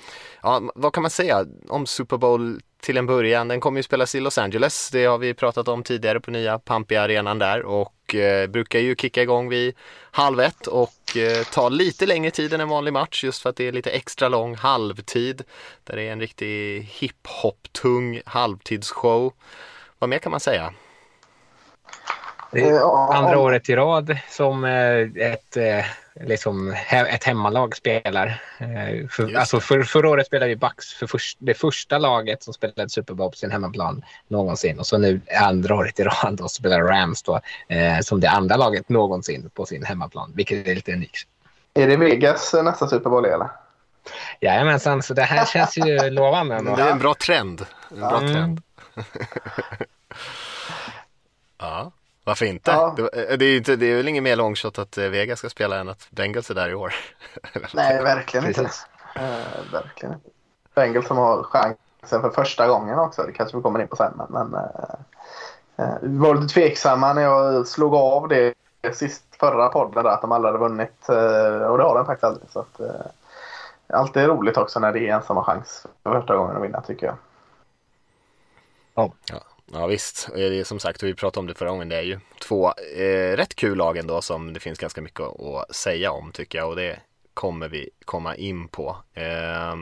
[0.42, 3.48] ja, vad kan man säga om Super Bowl till en början?
[3.48, 4.90] Den kommer ju spelas i Los Angeles.
[4.90, 8.96] Det har vi pratat om tidigare på nya pampiga arenan där och eh, brukar ju
[8.96, 9.76] kicka igång vid
[10.12, 13.56] halv ett och eh, ta lite längre tid än en vanlig match just för att
[13.56, 15.44] det är lite extra lång halvtid.
[15.84, 19.34] Där det är en riktig hiphop-tung halvtidsshow.
[20.00, 20.74] Vad mer kan man säga?
[22.52, 28.42] Det är andra året i rad som eh, ett, eh, liksom, ett hemmalag spelar.
[28.58, 32.54] Eh, för, alltså för, förra året spelade vi Bucks för först, det första laget som
[32.54, 34.80] spelade Super Bowl på sin hemmaplan någonsin.
[34.80, 37.40] Och så nu andra året i rad då spelar Rams då,
[38.02, 41.28] som det andra laget någonsin på sin hemmaplan, vilket är lite unikt.
[41.74, 43.48] Är det Vegas nästa Super Bowl eller?
[44.40, 46.76] Jajamensan, så det här känns ju lovande.
[46.76, 47.66] Det är en bra trend.
[47.92, 48.34] En bra mm.
[48.34, 48.62] trend.
[51.58, 51.92] ja.
[52.30, 52.72] Varför inte?
[52.72, 52.94] Ja.
[52.98, 53.76] Det, det, är inte?
[53.76, 56.56] det är väl inget mer långshot att eh, Vegas ska spela än att Bengals är
[56.56, 56.94] där i år.
[57.74, 58.62] Nej, verkligen inte.
[58.62, 58.68] Uh,
[59.72, 60.30] verkligen inte.
[60.76, 63.24] Bengals som har chansen för första gången också.
[63.24, 64.14] Det kanske vi kommer in på sen.
[64.18, 64.70] Men, men uh,
[65.80, 68.54] uh, vi var lite tveksamma när jag slog av det
[68.94, 71.10] sist förra podden där att de aldrig hade vunnit.
[71.70, 72.50] och det har de faktiskt aldrig.
[72.50, 72.82] Så att,
[73.88, 76.82] alltid roligt också när det är en som har chans för första gången att vinna
[76.82, 77.16] tycker jag.
[78.96, 79.12] Oh.
[79.32, 79.49] Ja.
[79.74, 82.02] Ja visst, eh, det är som sagt, vi pratade om det förra gången, det är
[82.02, 86.32] ju två eh, rätt kul lag ändå som det finns ganska mycket att, säga om
[86.32, 87.00] tycker jag och det
[87.34, 88.98] kommer vi komma in på.
[89.14, 89.76] Eh,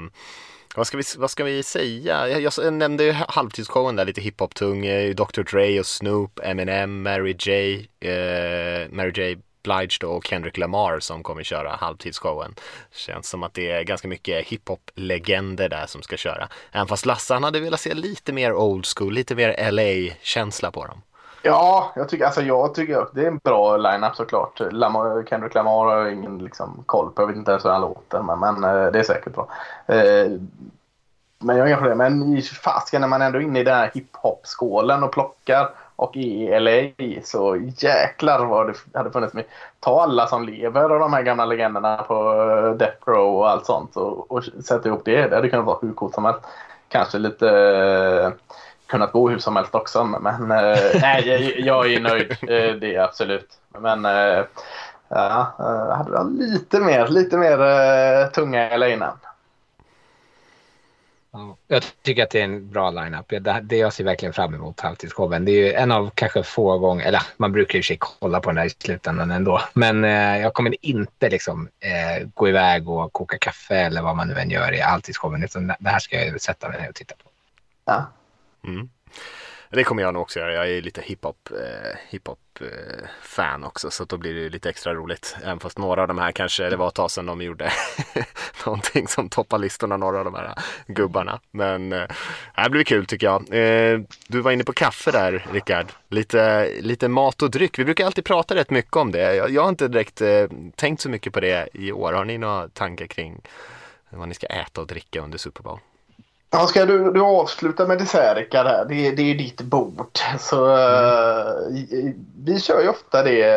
[0.76, 2.28] vad ska, vi, vad ska vi säga?
[2.28, 7.36] Jag, jag nämnde ju halvtidsshowen där, lite hiphop-tung, eh, Dr Dre och Snoop, Eminem, Mary
[7.40, 12.56] J, eh, Mary J Blige då och Kendrick Lamar som kommer köra halvtidsshowen.
[12.92, 16.48] Känns som att det är ganska mycket hiphop-legender där som ska köra.
[16.72, 20.86] Även fast Lasse han hade velat se lite mer old school, lite mer LA-känsla på
[20.86, 21.02] dem.
[21.42, 24.62] Ja, jag tycker, alltså jag tycker att det är en bra line-up såklart.
[24.72, 27.22] Lamar, Kendrick Lamar har jag ingen liksom, koll på.
[27.22, 29.50] Jag vet inte ens hur han låter, men, men eh, det är säkert bra.
[29.86, 30.28] Eh,
[31.40, 31.96] men jag är inga.
[31.96, 36.16] Men i fasken när man ändå är inne i den här hiphop-skålen och plockar och
[36.16, 39.44] i LA så jäklar vad det hade funnits med.
[39.80, 43.66] Ta alla som lever och de här gamla legenderna på eh, Death Row och allt
[43.66, 45.28] sånt och, och sätta ihop det.
[45.28, 46.40] Det hade kunnat vara hur coolt som helst.
[46.90, 48.32] Kanske lite uh,
[48.88, 52.32] kunnat gå hur som helst också men uh, nej, jag, jag, är nöjd.
[52.32, 53.50] Uh, det är absolut.
[53.80, 54.46] Men uh,
[55.08, 55.54] ja,
[55.98, 58.78] hade lite mer, lite mer tunga i
[61.68, 63.26] jag tycker att det är en bra lineup.
[63.30, 65.46] Det, det jag ser verkligen fram emot halvtidsshowen.
[65.46, 68.50] Det är ju en av kanske få gånger, eller man brukar ju sig kolla på
[68.50, 69.62] den här i slutändan ändå.
[69.74, 74.28] Men eh, jag kommer inte liksom eh, gå iväg och koka kaffe eller vad man
[74.28, 75.44] nu än gör i halvtidsshowen.
[75.44, 77.30] Utan det här ska jag sätta mig ner och titta på.
[77.86, 78.12] Ja.
[78.64, 78.90] Mm.
[79.70, 80.54] Det kommer jag nog också göra.
[80.54, 84.94] Jag är lite hiphop, eh, hiphop eh, fan också så då blir det lite extra
[84.94, 85.38] roligt.
[85.44, 87.72] Även fast några av de här kanske, det var ett tag sedan de gjorde
[88.66, 90.54] någonting som toppar listorna, några av de här
[90.88, 91.40] gubbarna.
[91.52, 92.08] Men eh,
[92.64, 93.42] det blir kul tycker jag.
[93.42, 95.88] Eh, du var inne på kaffe där Rickard.
[96.10, 97.80] Lite, lite mat och dryck.
[97.80, 99.36] Vi brukar alltid prata rätt mycket om det.
[99.36, 102.14] Jag, jag har inte direkt eh, tänkt så mycket på det i år.
[102.14, 103.42] Har ni några tankar kring
[104.10, 105.80] vad ni ska äta och dricka under Super Bowl?
[106.50, 108.88] Ja, ska du, du avsluta med dessert Rickard?
[108.88, 110.20] Det, det är ditt bord.
[110.40, 112.08] Så, mm.
[112.08, 113.48] uh, vi kör ju ofta det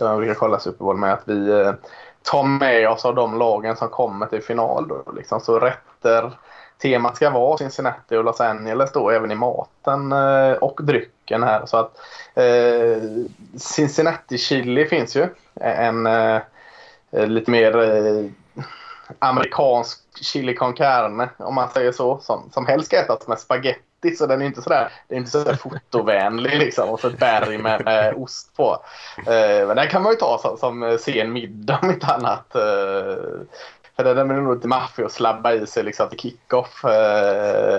[0.00, 1.72] när vi brukar kolla Super Bowl med att vi uh,
[2.22, 4.88] tar med oss av de lagen som kommer till final.
[4.88, 5.40] Då, liksom.
[5.40, 6.32] Så rätter,
[6.82, 10.12] temat ska vara Cincinnati och Los Angeles då även i maten
[10.60, 11.66] och drycken här.
[11.66, 12.00] Så att
[13.56, 15.26] Cincinnati chili finns ju.
[15.60, 16.08] En
[17.10, 17.72] lite mer
[19.18, 22.18] amerikansk chili con carne om man säger så.
[22.18, 25.30] Som, som helst ska ätas med spaghetti så den är inte sådär, det är inte
[25.30, 26.88] sådär fotovänlig liksom.
[26.88, 28.78] Och så ett berg med, med ost på.
[29.26, 32.54] Eh, men den kan man ju ta som, som sen middag om inte annat.
[32.54, 33.42] Eh,
[33.96, 36.84] för den är nog lite maffig att slabba i sig liksom till kick-off.
[36.84, 37.78] Eh,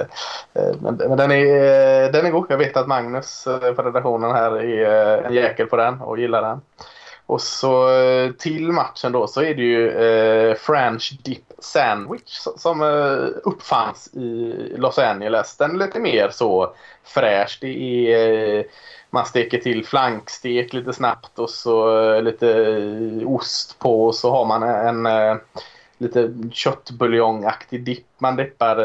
[0.54, 2.46] eh, men, men den, är, eh, den är god.
[2.50, 3.44] Jag vet att Magnus
[3.76, 6.62] på redaktionen här är en jäkel på den och gillar den.
[7.28, 12.82] Och så eh, till matchen då så är det ju eh, French Dip Sandwich som
[12.82, 15.58] eh, uppfanns i Los Angeles.
[15.58, 17.58] Den är lite mer så fräsch.
[17.62, 17.68] Det
[18.14, 18.66] är, eh,
[19.10, 24.32] man steker till flankstek lite snabbt och så eh, lite eh, ost på och så
[24.32, 25.40] har man en, en
[25.98, 28.08] lite köttbuljongaktig dipp.
[28.18, 28.76] Man dippar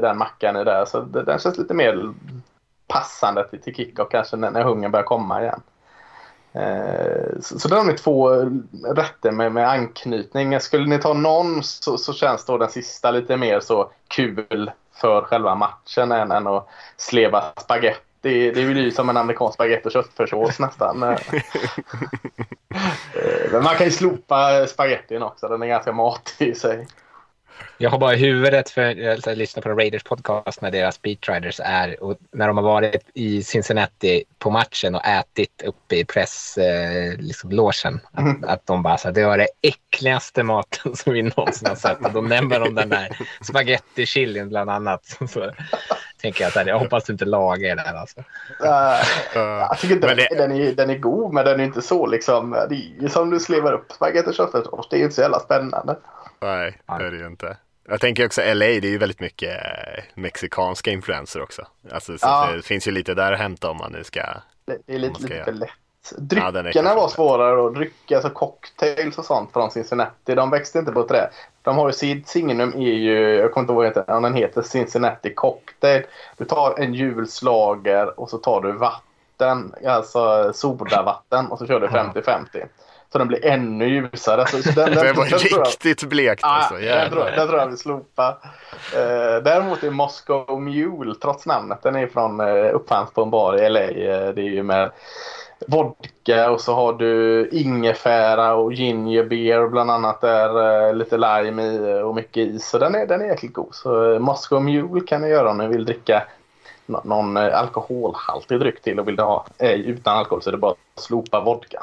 [0.00, 2.14] den mackan i där så den känns lite mer
[2.86, 5.60] passande till kickoff kanske när, när hungern börjar komma igen.
[6.58, 8.30] Eh, så, så de är två
[8.94, 10.60] rätter med, med anknytning.
[10.60, 15.22] Skulle ni ta någon så, så, känns då den sista lite mer så kul för
[15.22, 18.50] själva matchen än, än att sleva spagetti.
[18.50, 21.16] Det är ju som en amerikansk spagetti och köttfärssås nästan.
[23.14, 25.48] Eh, Men man kan ju slopa spagettin också.
[25.48, 26.86] Den är ganska matig i sig.
[27.80, 28.82] Jag har bara i huvudet för
[29.26, 33.42] jag lyssnar på Raiders podcast när deras beatriders är och när de har varit i
[33.42, 37.12] Cincinnati på matchen och ätit uppe i presslogen.
[37.12, 38.00] Eh, liksom, logen.
[38.12, 41.76] att, att de bara så här, det var det äckligaste maten som vi någonsin har
[41.76, 42.04] sett.
[42.06, 45.04] Och då nämner de den där spaghetti chilin bland annat.
[45.30, 45.50] Så
[46.20, 48.20] tänker jag att jag hoppas du inte lagar den alltså.
[48.20, 52.06] Uh, jag tycker Men det- den, är, den är god men den är inte så
[52.06, 52.50] liksom.
[52.50, 54.88] Det är ju som du slevar upp spagetti och köttfärssås.
[54.90, 55.96] Det är ju inte så jävla spännande.
[56.40, 57.56] Nej, det är det ju inte.
[57.88, 61.66] Jag tänker också LA, det är ju väldigt mycket eh, mexikanska influenser också.
[61.92, 62.50] Alltså, så Ja.
[62.56, 64.20] det finns ju lite där att hämta om man nu ska...
[64.64, 65.70] Det är lite, lite lätt.
[66.10, 70.34] Ja, Dryckerna kanske var svårare att dricka, alltså cocktails och sånt från Cincinnati.
[70.34, 71.28] De växte inte på träd.
[71.62, 74.22] De har ju Sid Signum är ju, jag kommer inte ihåg vad den heter, om
[74.22, 76.02] den heter Cincinnati Cocktail.
[76.36, 81.86] Du tar en julslager och så tar du vatten, alltså sodavatten och så kör du
[81.86, 82.66] 50-50.
[83.12, 84.46] Så den blir ännu ljusare.
[84.46, 86.74] Så så den, den, Det var den tror jag- riktigt blekt alltså.
[86.74, 88.30] den, tror, den tror jag vi slopar.
[88.30, 93.56] Uh, däremot är Moscow Mule, trots namnet, den är från uh, uppfanns på en bar
[93.62, 93.80] i LA.
[93.80, 94.90] Eh, det är ju med
[95.66, 100.86] vodka och så har du ingefära och ginger beer bland annat där.
[100.88, 102.68] eh, lite lime i eh, och mycket is.
[102.68, 103.68] Så den är, den är jäkligt god.
[103.74, 106.22] Så uh, Moscow Mule kan ni göra om ni vill dricka
[106.86, 110.52] nå- någon uh, alkoholhaltig dryck till och vill du ha eh, utan alkohol så är
[110.52, 111.82] det bara att slopa vodka.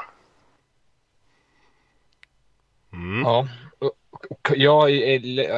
[2.96, 3.22] Mm.
[3.22, 3.46] Ja.
[4.54, 4.90] jag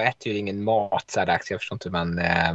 [0.09, 1.51] äter ju ingen mat så här dags.
[1.51, 2.55] Jag förstår inte hur man eh,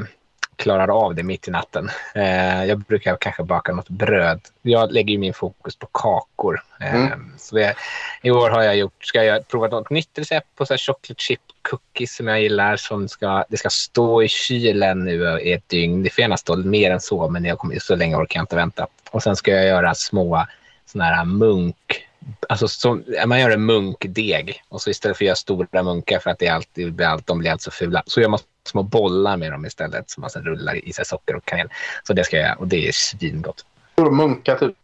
[0.56, 1.90] klarar av det mitt i natten.
[2.16, 4.42] Eh, jag brukar kanske baka något bröd.
[4.62, 6.64] Jag lägger ju min fokus på kakor.
[6.82, 7.34] Eh, Mm.
[7.38, 7.74] så jag,
[8.22, 11.22] I år har jag gjort, ska jag prova något nytt recept på så här chocolate
[11.22, 12.76] chip cookies som jag gillar.
[12.78, 16.04] Som ska, det ska stå i kylen nu i ett dygn.
[16.04, 18.56] Det får gärna stå mer än så, men jag kommer, så länge orkar jag inte
[18.56, 18.88] vänta.
[19.12, 20.46] Och sen ska jag göra små
[20.86, 22.08] såna här munk
[22.50, 26.30] Alltså som, man gör en munkdeg och så istället för att göra stora munkar för
[26.30, 29.52] att det alltid, allt, de blir allt så fula så gör man små bollar med
[29.52, 31.70] dem istället som man sen rullar i sig socker och kanel.
[32.04, 33.66] Så det ska jag göra och det är svingott.
[34.12, 34.76] Munkar typ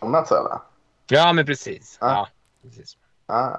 [0.00, 0.58] donuts eller?
[1.08, 1.98] Ja, men precis.
[2.00, 2.08] Ja.
[2.08, 2.28] Ja,
[2.68, 2.96] precis.
[3.26, 3.56] Ah.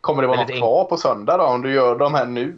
[0.00, 2.56] Kommer det vara något kvar på söndag då om du gör de här nu?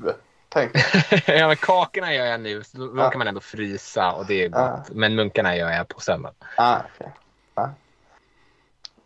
[0.49, 0.73] Tänk.
[1.27, 3.11] ja, men kakorna gör jag nu, så då Ja.
[3.11, 4.91] kan man ändå frysa och det är gott.
[4.91, 6.33] Men munkarna gör jag på söndag.
[6.57, 7.09] Ah, okay.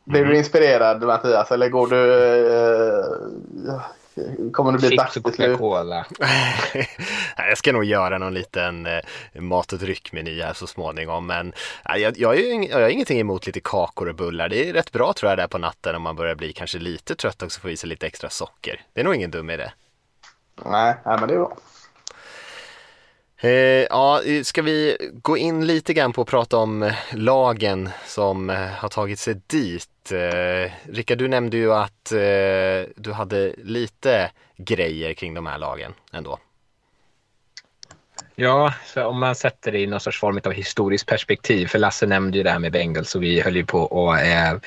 [0.05, 2.17] Blir du inspirerad Mattias eller går du...
[3.69, 3.83] Eh,
[4.53, 5.59] kommer du bli och dagsbeslut?
[5.59, 6.07] Coca-Cola.
[7.39, 9.01] Nej, jag ska nog göra någon liten eh,
[9.35, 11.27] mat och dryckmeny här så småningom.
[11.27, 11.53] Men
[11.85, 14.49] jag, jag, har ju jag har ingenting emot lite kakor och bullar.
[14.49, 17.15] Det är rätt bra tror jag där på natten om man börjar bli kanske lite
[17.15, 18.81] trött också få i sig lite extra socker.
[18.93, 19.71] Det är nog ingen dum idé.
[20.65, 21.57] Nej, nej, men det är bra.
[23.45, 28.51] Eh, ja, ska vi gå in lite grann på att prata om eh, lagen som
[28.51, 30.13] eh, har tagit sig dit.
[30.13, 35.95] Eh, Rickard, du nämnde ju att eh, du hade lite grejer kring de här lagen
[36.13, 36.39] ändå.
[38.35, 41.67] Ja, så om man sätter det i någon sorts form av historiskt perspektiv.
[41.67, 44.65] För Lasse nämnde ju det här med Bengals och vi höll ju på att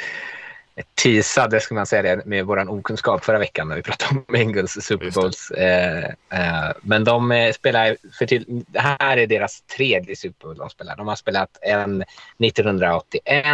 [0.95, 4.71] teasade, ska man säga det, med vår okunskap förra veckan när vi pratade om Bengals
[4.81, 5.11] Super.
[5.11, 5.51] Bowls.
[5.51, 10.57] Eh, eh, men de eh, spelar, för till, det här är deras tredje Super Bowl
[10.57, 10.95] de spelar.
[10.95, 12.03] De har spelat en
[12.39, 13.45] 1981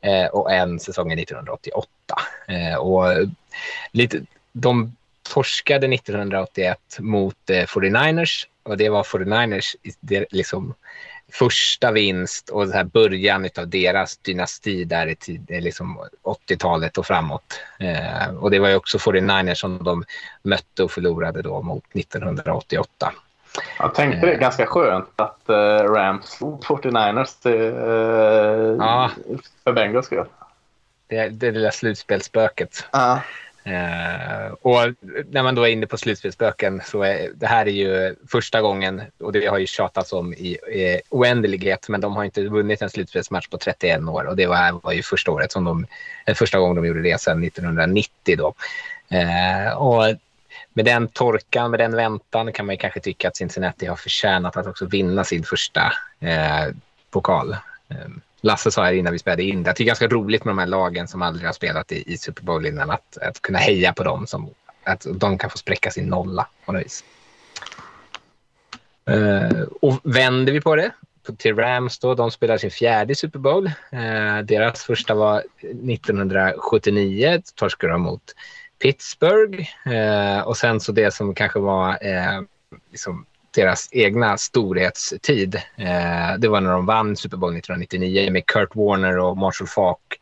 [0.00, 1.88] eh, och en säsongen 1988.
[2.48, 3.04] Eh, och
[3.92, 4.20] lite,
[4.52, 10.74] de torskade 1981 mot eh, 49ers och det var 49ers i- det, liksom,
[11.32, 16.98] första vinst och så här början av deras dynasti där i tid, eh, liksom 80-talet
[16.98, 17.60] och framåt.
[17.78, 20.04] Eh, och det var ju också 49ers som de
[20.42, 23.12] mötte och förlorade då mot 1988.
[23.78, 25.54] Jag tänkte det är ganska skönt att uh,
[25.92, 29.10] Rams slog 49ers till, eh, Ja.
[29.64, 30.26] för Bengals skull.
[31.06, 32.86] Det, det lilla slutspelsspöket.
[32.92, 33.20] Ja.
[33.64, 34.94] Eh, och
[35.30, 39.02] när man då är inne på slutspelsspöken så är det här är ju första gången
[39.18, 42.90] och det har ju tjatats om i i oändlighet men de har inte vunnit en
[42.90, 45.86] slutspelsmatch på 31 år och det var, var ju första året som de,
[46.26, 48.54] eh, första gången de gjorde det sedan 1990 då.
[49.08, 50.16] Eh, och
[50.72, 54.56] med den torkan, med den väntan kan man ju kanske tycka att Cincinnati har förtjänat
[54.56, 56.74] att också vinna sin första eh,
[57.10, 57.52] pokal.
[57.88, 57.96] Eh,
[58.44, 60.58] Lasse sa här innan vi spelade in det, att det är ganska roligt med de
[60.58, 63.92] här lagen som aldrig har spelat i, i Super Bowl innan, att, att kunna heja
[63.92, 64.50] på dem, som,
[64.84, 67.04] att de kan få spräcka sin nolla på något vis.
[69.10, 70.90] Uh, och vänder vi på det
[71.36, 73.66] till Rams då, de spelar sin fjärde Super Bowl.
[73.66, 78.22] Uh, deras första var 1979, torskade de mot
[78.82, 79.68] Pittsburgh.
[79.86, 81.98] Uh, och sen så det som kanske var
[82.90, 85.54] liksom deras egna storhetstid.
[85.54, 90.18] Eh, det var när de vann Super Bowl 1999 med Kurt Warner och Marshall Falk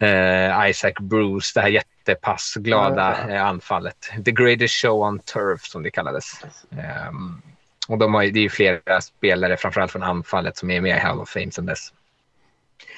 [0.00, 4.10] eh, Isaac Bruce, det här jättepassglada Ja, eh, anfallet.
[4.24, 6.44] The greatest show on turf som det kallades.
[6.70, 7.42] Ehm,
[7.88, 11.20] och de har, det är flera spelare, framförallt från anfallet, som är med i Hall
[11.20, 11.92] of Fame sedan dess.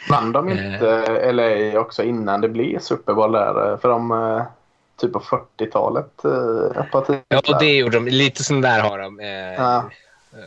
[0.09, 3.77] Vann de inte LA också innan det blev Super Bowl där?
[3.77, 4.43] För de, eh,
[4.97, 6.85] typ på 40-talet, eh.
[7.29, 8.07] Ja, och det gjorde de.
[8.09, 9.21] Lite sån där har de.
[9.21, 9.91] Eh, Ja.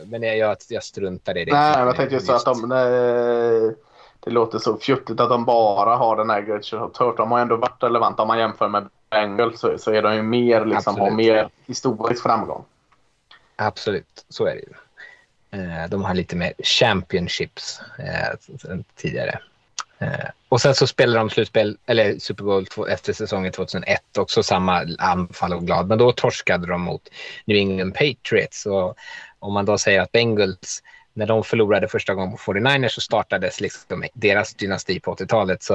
[0.06, 1.52] Men jag, jag, jag struntar i det.
[1.52, 2.72] Nej, jag tänkte just så att de...
[2.72, 3.72] eh,
[4.20, 7.16] Det låter så fjuttigt att de bara har den här Great Show of Turf.
[7.16, 8.22] De har ändå varit relevanta.
[8.22, 12.22] Om man jämför med Bengals så, så är de ju mer, liksom, har mer historisk
[12.22, 12.64] framgång.
[13.56, 14.72] Absolut, så är det ju.
[15.60, 19.38] Eh, De har lite mer championships eh, tidigare.
[19.98, 24.42] Eh, och sen så spelade de slutspel, eller Super Bowl två- efter säsongen 2001, också
[24.42, 25.88] samma anfall och glad.
[25.88, 27.08] Men då torskade de mot
[27.44, 28.66] New England Patriots.
[28.66, 28.96] Och
[29.38, 30.82] om man då säger att Bengals,
[31.16, 35.62] när de förlorade första gången på 49ers så startades liksom deras dynasti på 80-talet.
[35.62, 35.74] Så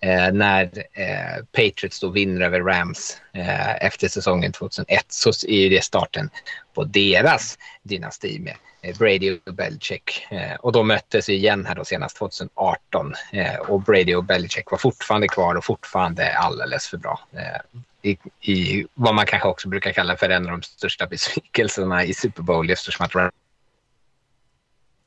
[0.00, 5.84] eh, när eh, Patriots då vinner över Rams eh, efter säsongen 2001 så är det
[5.84, 6.30] starten
[6.74, 10.26] på deras dynasti med eh, Brady och Belichick.
[10.30, 14.78] Eh, och de möttes igen här då senast 2018 eh, och Brady och Belichick var
[14.78, 17.20] fortfarande kvar och fortfarande alldeles för bra.
[17.32, 22.04] Eh, i, I vad man kanske också brukar kalla för en av de största besvikelserna
[22.04, 23.32] i Super Bowl eftersom att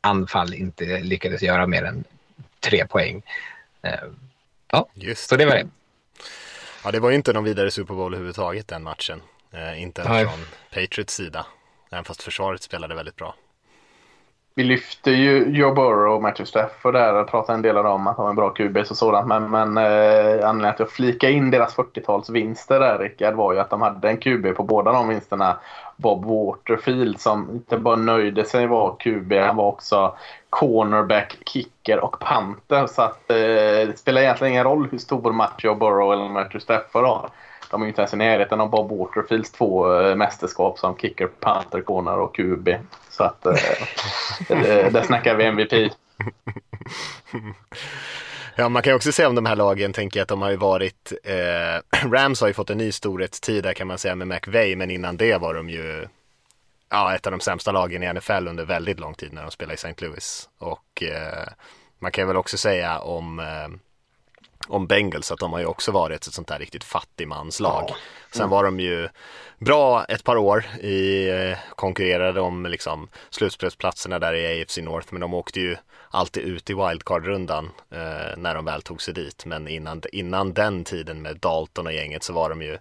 [0.03, 2.03] anfall inte lyckades göra mer än
[2.59, 3.21] tre poäng.
[3.81, 3.93] Eh,
[4.93, 5.67] Just så det var det.
[6.83, 9.21] Ja, det var ju inte någon vidare Super Bowl överhuvudtaget den matchen.
[9.51, 11.45] Eh, inte ens från Patriots sida.
[11.91, 13.35] Även fast försvaret spelade väldigt bra.
[14.55, 18.07] Vi lyfter ju Joe Burrow och Matthew Stafford där och pratar en del om dem,
[18.07, 19.27] att de är bra QBs och sådant.
[19.27, 23.69] Men, men eh, anledningen att jag flikar in deras 40-talsvinster där Rickard var ju att
[23.69, 25.57] de hade en QB på båda de vinsterna.
[25.97, 30.15] Bob Waterfield som inte bara nöjde sig vara QB, han var också
[30.49, 32.87] cornerback, kicker och panter.
[32.87, 33.35] Så att eh,
[33.87, 37.29] det spelar egentligen ingen roll hur stor match Joe Burrow eller Matthew Stafford har.
[37.71, 41.27] De är ju inte ens i närheten av Bob Waterfields två eh, mästerskap som kicker,
[41.27, 42.69] panter, corner och QB.
[43.17, 43.53] Så att eh,
[44.91, 45.73] där snackar vi MVP.
[48.55, 50.49] Ja, man kan ju också säga om de här lagen, tänker jag att de har
[50.49, 54.27] ju varit, eh, Rams har ju fått en ny storhetstid där kan man säga med
[54.27, 56.07] McVay, men innan det var de ju
[56.89, 59.73] ja, ett av de sämsta lagen i NFL under väldigt lång tid när de spelade
[59.73, 60.05] i St.
[60.05, 60.49] Louis.
[60.57, 61.47] Och eh,
[61.99, 63.67] man kan väl också säga om, eh,
[64.67, 67.91] om Bengals att de har ju också varit ett sånt där riktigt fattigmanslag.
[68.31, 69.09] Sen var de ju
[69.63, 75.21] bra ett par år i, eh, konkurrerade om liksom slutspelsplatserna där i AFC North, men
[75.21, 75.75] de åkte ju
[76.09, 79.45] alltid ut i wildcard-rundan eh, när de väl tog sig dit.
[79.45, 82.77] Men innan, innan den tiden med Dalton och gänget så var de ju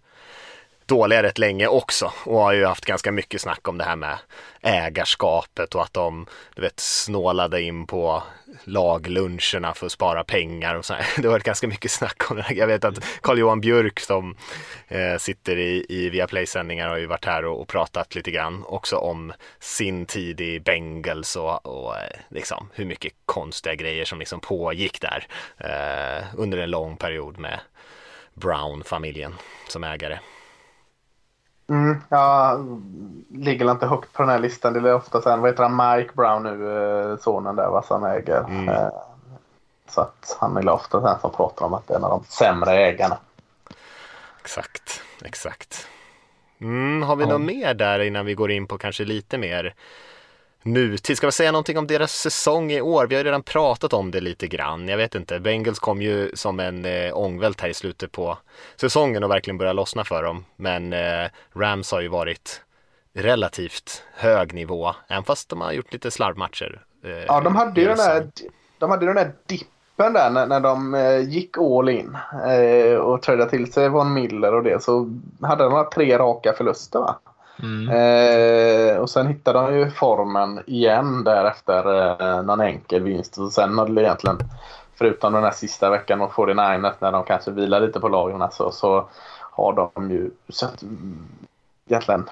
[0.87, 4.19] dåliga rätt länge också och har ju haft ganska mycket snack om det här med
[4.63, 8.23] ägarskapet och att de du vet snålade in på
[8.65, 11.07] lagluncherna för att spara pengar och så här.
[11.17, 12.55] Det har varit ganska mycket snack om det här.
[12.55, 14.37] Jag vet att Carl-Johan Björk som
[14.89, 18.97] eh, sitter i, i Viaplay-sändningar har ju varit här och, och pratat lite grann också
[18.97, 24.41] om sin tid i Bengals och, och eh, liksom hur mycket konstiga grejer som liksom
[24.41, 25.27] pågick där
[25.59, 27.61] eh, under en lång period med
[28.35, 29.35] Brown-familjen
[29.69, 30.19] som ägare.
[31.73, 32.61] Mm, jag
[33.31, 34.73] ligger inte högt på den här listan.
[34.73, 38.05] Det är ofta sen, vad heter han, Mike Brown nu, eh, sonen där va, som
[38.05, 38.45] äger.
[38.49, 38.69] Mm.
[38.69, 38.89] Eh,
[39.89, 42.25] Så att han är ofta den som pratar om att det är en av de
[42.29, 43.19] sämre ägarna.
[44.41, 45.87] Exakt, exakt.
[46.61, 49.75] Mm, har vi något mer där innan vi går in på kanske lite mer
[50.63, 51.17] nutid?
[51.17, 53.07] Ska vi säga någonting om deras säsong i år?
[53.07, 54.89] Vi har ju redan pratat om det lite grann.
[54.89, 58.39] Jag vet inte, Bengals kom ju som en eh, ångvält här i slutet på
[58.77, 60.45] säsongen och verkligen började lossna för dem.
[60.57, 62.61] Men eh, Rams har ju varit
[63.15, 66.83] relativt hög nivå, även fast de har gjort lite slarvmatcher.
[67.05, 68.27] Eh, Ja, de hade ju den där,
[68.79, 72.17] de hade den där dippen där när, när de eh, gick all in
[72.49, 74.83] eh, och trädde till sig Von Miller och det.
[74.83, 77.19] Så hade de några tre raka förluster va?
[77.63, 77.89] Mm.
[77.89, 83.39] Eh, och sen hittade de ju formen igen därefter eh, någon enkel vinst.
[83.39, 84.39] Och sen hade det egentligen,
[84.95, 88.71] förutom den här sista veckan mot 49ers när de kanske vilar lite på lagen så,
[88.71, 89.09] så
[89.41, 90.83] har de ju sett
[91.89, 92.29] egentligen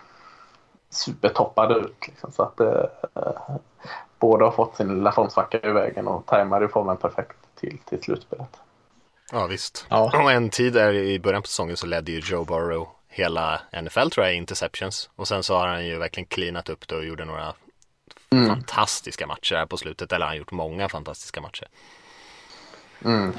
[0.90, 2.08] supertoppade ut.
[2.08, 2.84] Liksom, så att eh,
[4.18, 8.02] båda har fått sin lilla formsvacka i vägen och tajmade ju formen perfekt till, till
[8.02, 8.56] slutspelet.
[9.32, 9.86] Ja visst.
[9.88, 10.22] Ja.
[10.22, 14.08] Och en tid där i början på säsongen så ledde ju Joe Burrow hela NFL
[14.10, 15.10] tror jag interceptions.
[15.16, 17.54] Och sen så har han ju verkligen cleanat upp det och gjorde några
[18.48, 20.12] fantastiska matcher här på slutet.
[20.12, 21.68] Eller han har gjort många fantastiska matcher.
[23.04, 23.32] Mm.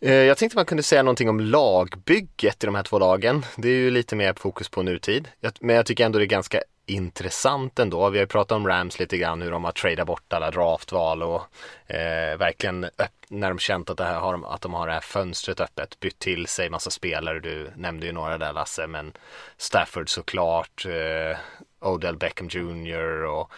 [0.00, 3.44] Eh, Jag tänkte man kunde säga någonting om lagbygget i de här två lagen.
[3.56, 5.28] Det är ju lite mer fokus på nutid.
[5.60, 8.10] Men jag tycker ändå det är ganska intressant ändå.
[8.10, 11.22] Vi har ju pratat om Rams lite grann hur de har tradeat bort alla draftval
[11.22, 11.42] och
[11.86, 12.86] eh, verkligen
[13.28, 16.18] när de känt att, det här har, att de har det här fönstret öppet bytt
[16.18, 17.40] till sig massa spelare.
[17.40, 19.12] Du nämnde ju några där Lasse, men
[19.56, 21.38] Stafford såklart, eh,
[21.80, 23.50] Odell Beckham Jr och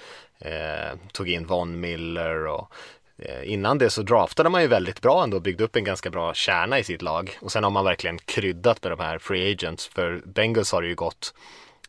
[0.46, 2.72] eh, tog in Von Miller och
[3.18, 6.10] eh, Innan det så draftade man ju väldigt bra ändå och byggde upp en ganska
[6.10, 9.52] bra kärna i sitt lag och sen har man verkligen kryddat med de här free
[9.52, 11.34] agents för Bengals har det ju gått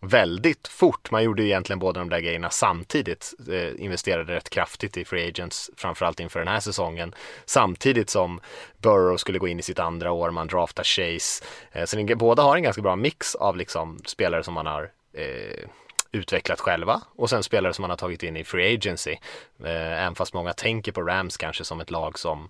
[0.01, 1.11] väldigt fort.
[1.11, 3.33] Man gjorde ju egentligen båda de där grejerna samtidigt.
[3.51, 7.15] Eh, investerade rätt kraftigt i free agents, framförallt inför den här säsongen.
[7.45, 8.39] Samtidigt som
[8.77, 11.43] Burrow skulle gå in i sitt andra år, man draftar Chase.
[11.71, 14.91] Eh, så ni, båda har en ganska bra mix av liksom spelare som man har
[15.13, 15.67] eh,
[16.11, 19.17] utvecklat själva och sen spelare som man har tagit in i free agency.
[19.63, 22.49] Eh, även fast många tänker på Rams kanske som ett lag som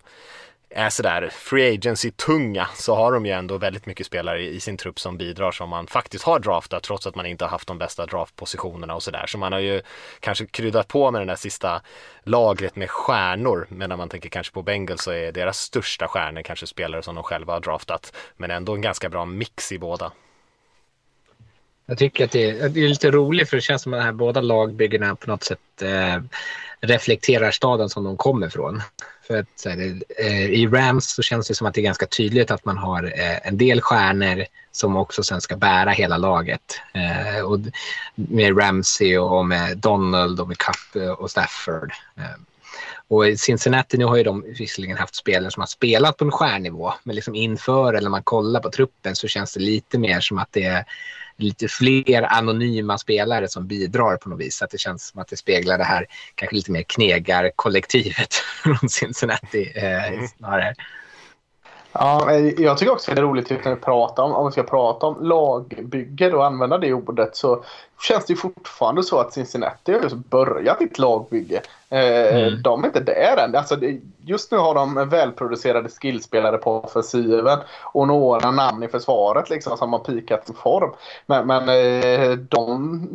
[0.74, 5.00] är sådär free agency-tunga så har de ju ändå väldigt mycket spelare i sin trupp
[5.00, 8.06] som bidrar som man faktiskt har draftat trots att man inte har haft de bästa
[8.06, 9.26] draftpositionerna och sådär.
[9.28, 9.82] Så man har ju
[10.20, 11.82] kanske kryddat på med den där sista
[12.24, 16.42] lagret med stjärnor Men när man tänker kanske på Bengals så är deras största stjärnor
[16.42, 20.12] kanske spelare som de själva har draftat men ändå en ganska bra mix i båda.
[21.86, 24.04] Jag tycker att det är, det är lite roligt för det känns som att de
[24.04, 26.22] här båda lagbyggena på något sätt eh,
[26.82, 28.82] reflekterar staden som de kommer ifrån.
[29.32, 32.52] För att, här, eh, I Rams så känns det som att det är ganska tydligt
[32.52, 36.80] att man har eh, en del stjärnor som också sen ska bära hela laget.
[36.94, 37.60] Eh, och
[38.16, 41.94] med Ramsey och med Donald och med Cup eh, och Stafford.
[42.18, 42.24] Eh,
[43.08, 46.32] och i Cincinnati nu har ju de visserligen haft spelare som har spelat på en
[46.32, 50.20] stjärnivå, men liksom inför eller när man kollar på truppen så känns det lite mer
[50.20, 50.86] som att det är
[51.42, 54.62] lite fler anonyma spelare som bidrar på något vis.
[54.62, 58.34] Att det känns som att det speglar det här kanske lite mer knegarkollektivet
[58.64, 60.76] från Cincinnati eh, snarare.
[61.94, 65.06] Ja, jag tycker också det är roligt när vi pratar om, om vi ska prata
[65.06, 67.64] om lagbygge och använda det ordet så
[68.02, 71.62] känns det fortfarande så att Cincinnati har just börjat sitt lagbygge.
[71.90, 72.62] Eh, mm.
[72.62, 73.56] De är inte där än.
[73.56, 73.78] Alltså,
[74.26, 79.94] just nu har de välproducerade skillspelare på offensiven och några namn i försvaret liksom, som
[79.94, 80.92] har pikat i form.
[81.26, 83.08] Men, men eh, de,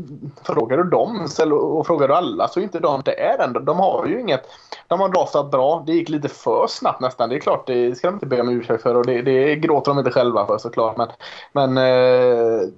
[0.42, 3.64] frågar du dem och frågar du alla så är inte de där än.
[3.64, 4.42] De har ju inget...
[4.88, 5.82] De har draftat bra.
[5.86, 7.28] Det gick lite för snabbt nästan.
[7.28, 9.90] Det är klart, det ska de inte be om ursäkt för och det, det gråter
[9.90, 10.96] de inte själva för såklart.
[10.96, 11.08] Men,
[11.52, 12.68] men eh,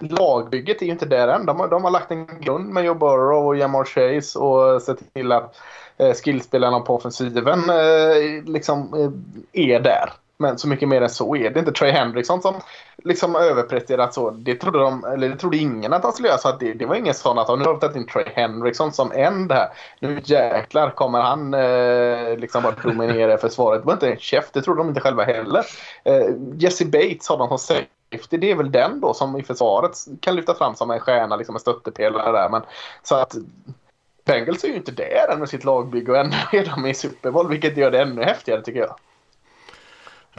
[0.00, 1.46] lagbygget är ju inte där än.
[1.46, 5.14] De har, de har lagt en grund med Joe Burrow och Jamar Chase och sett
[5.14, 5.56] till att
[5.96, 10.12] eh, skillspelarna på offensiven eh, liksom eh, är där.
[10.36, 11.72] Men så mycket mer än så är det inte.
[11.72, 12.54] Trey Hendrickson som
[13.04, 14.30] liksom överpresterat så.
[14.30, 16.38] Det trodde, de, eller det trodde ingen att han skulle göra.
[16.38, 18.92] Så att det, det var ingen sån att nu har vi tagit in Trey Hendrickson
[18.92, 19.68] som en här.
[20.00, 23.82] Nu jäklar kommer han eh, liksom bara dominera försvaret.
[23.82, 24.52] Det var inte en käft.
[24.52, 25.64] Det trodde de inte själva heller.
[26.04, 26.26] Eh,
[26.56, 27.58] Jesse Bates har de som
[28.12, 28.36] safety.
[28.36, 31.56] Det är väl den då som i försvaret kan lyfta fram som en stjärna, liksom
[31.56, 32.48] en stöttepelare där.
[32.48, 32.62] Men,
[33.02, 33.34] så att
[34.24, 37.30] Bengals är ju inte där än med sitt lagbygge och ändå är de i Super
[37.30, 38.96] Bowl, vilket gör det ännu häftigare tycker jag.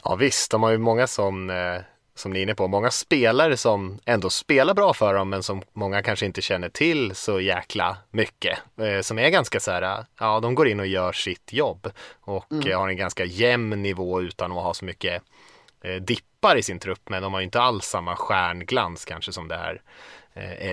[0.04, 1.82] Ja visst, de har ju många som, eh,
[2.16, 5.62] som ni är inne på, många spelare som ändå spelar bra för dem men som
[5.74, 8.60] många kanske inte känner till så jäkla mycket.
[8.78, 11.92] Eh, som är ganska så här, ja de går in och gör sitt jobb
[12.22, 12.78] och mm.
[12.78, 15.22] har en ganska jämn nivå utan att ha så mycket eh,
[15.86, 19.48] Eh, dippar i sin trupp men de har ju inte alls samma stjärnglans kanske som
[19.48, 19.82] det här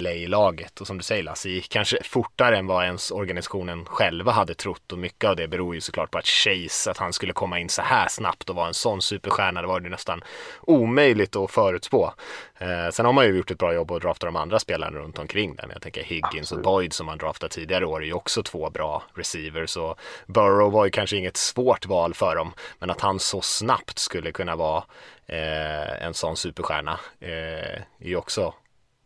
[0.01, 4.55] LA-laget och som du säger Lasse, gick kanske fortare än vad ens organisationen själva hade
[4.55, 4.93] trott.
[4.93, 7.69] Och mycket av det beror ju såklart på att Chase, att han skulle komma in
[7.69, 10.25] så här snabbt och vara en sån superstjärna, det var det nästan
[10.61, 12.13] omöjligt att förutspå.
[12.59, 15.19] Eh, sen har man ju gjort ett bra jobb att drafta de andra spelarna runt
[15.19, 16.67] omkring där, men jag tänker Higgins Absolut.
[16.67, 19.77] och Boyd som man draftat tidigare år är ju också två bra receivers.
[19.77, 23.99] Och Burrow var ju kanske inget svårt val för dem, men att han så snabbt
[23.99, 24.85] skulle kunna vara
[25.27, 28.55] eh, en sån superstjärna eh, är ju också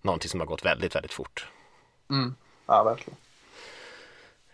[0.06, 1.46] någonting som har gått väldigt, väldigt fort.
[2.10, 2.34] Mm.
[2.66, 3.16] Ja, verkligen.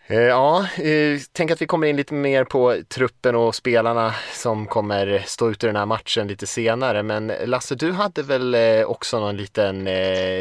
[0.07, 4.65] Eh, ja, eh, tänk att vi kommer in lite mer på truppen och spelarna som
[4.65, 7.03] kommer stå ut i den här matchen lite senare.
[7.03, 9.87] Men Lasse, du hade väl eh, också någon liten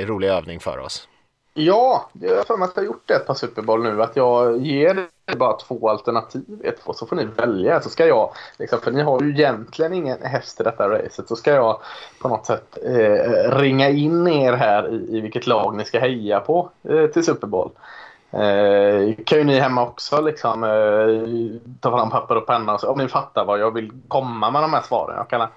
[0.06, 1.08] rolig övning för oss?
[1.54, 4.02] Ja, jag har för mig att jag har gjort det ett par Super Bowl nu.
[4.02, 7.80] Att jag ger det bara två alternativ ett så får ni välja.
[7.80, 11.36] Så ska jag, liksom, för ni har ju egentligen ingen häst i detta racet, så
[11.36, 11.80] ska jag
[12.22, 16.40] på något sätt eh, ringa in er här i, i vilket lag ni ska heja
[16.40, 17.70] på eh, till Super Bowl.
[18.30, 22.90] Eh, kan ju ni hemma också liksom eh, ta fram papper och penna och så,
[22.90, 25.16] om ni fattar vad jag vill komma med de här svaren.
[25.16, 25.48] Jag kan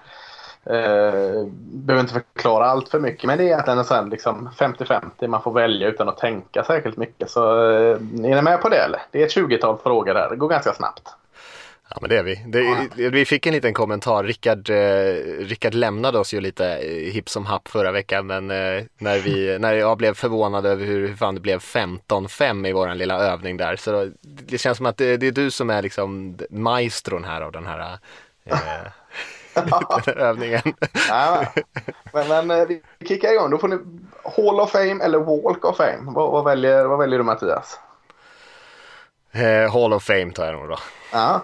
[0.70, 5.42] Eh, behöver inte förklara allt för mycket men det är egentligen en liksom 50-50 man
[5.42, 7.30] får välja utan att tänka särskilt mycket.
[7.30, 9.00] Så eh, är ni med på det eller?
[9.10, 11.08] Det är ett 20-tal frågor där, det går ganska snabbt.
[11.88, 12.44] Ja men det är vi.
[12.46, 14.24] Det, vi fick en liten kommentar.
[14.24, 18.84] Rickard, eh, Rickard lämnade oss ju lite eh, hipp som happ förra veckan men eh,
[18.98, 22.98] när, vi, när jag blev förvånad över hur, hur fan det blev 15-5 i våran
[22.98, 23.76] lilla övning där.
[23.76, 27.40] Så då, det känns som att det, det är du som är liksom maestron här
[27.40, 27.98] av den här
[28.44, 28.56] eh,
[30.04, 30.62] den övningen.
[32.12, 33.50] Men, men eh, vi kickar igång.
[33.50, 33.78] Då får ni
[34.36, 36.12] Hall of Fame eller Walk of Fame.
[36.12, 37.80] Vad, vad, väljer, vad väljer du Mattias?
[39.32, 40.78] Eh, Hall of Fame tar jag nog då.
[41.12, 41.40] Ja,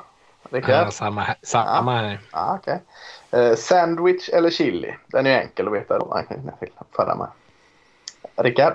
[0.50, 0.86] Rickard?
[0.86, 1.36] Ja, samma här.
[1.42, 2.20] Samma här.
[2.32, 2.82] Ja, okej.
[3.30, 4.94] Eh, sandwich eller chili?
[5.06, 6.06] Den är ju enkel att veta.
[6.06, 7.28] Man kan med.
[8.36, 8.74] Rickard?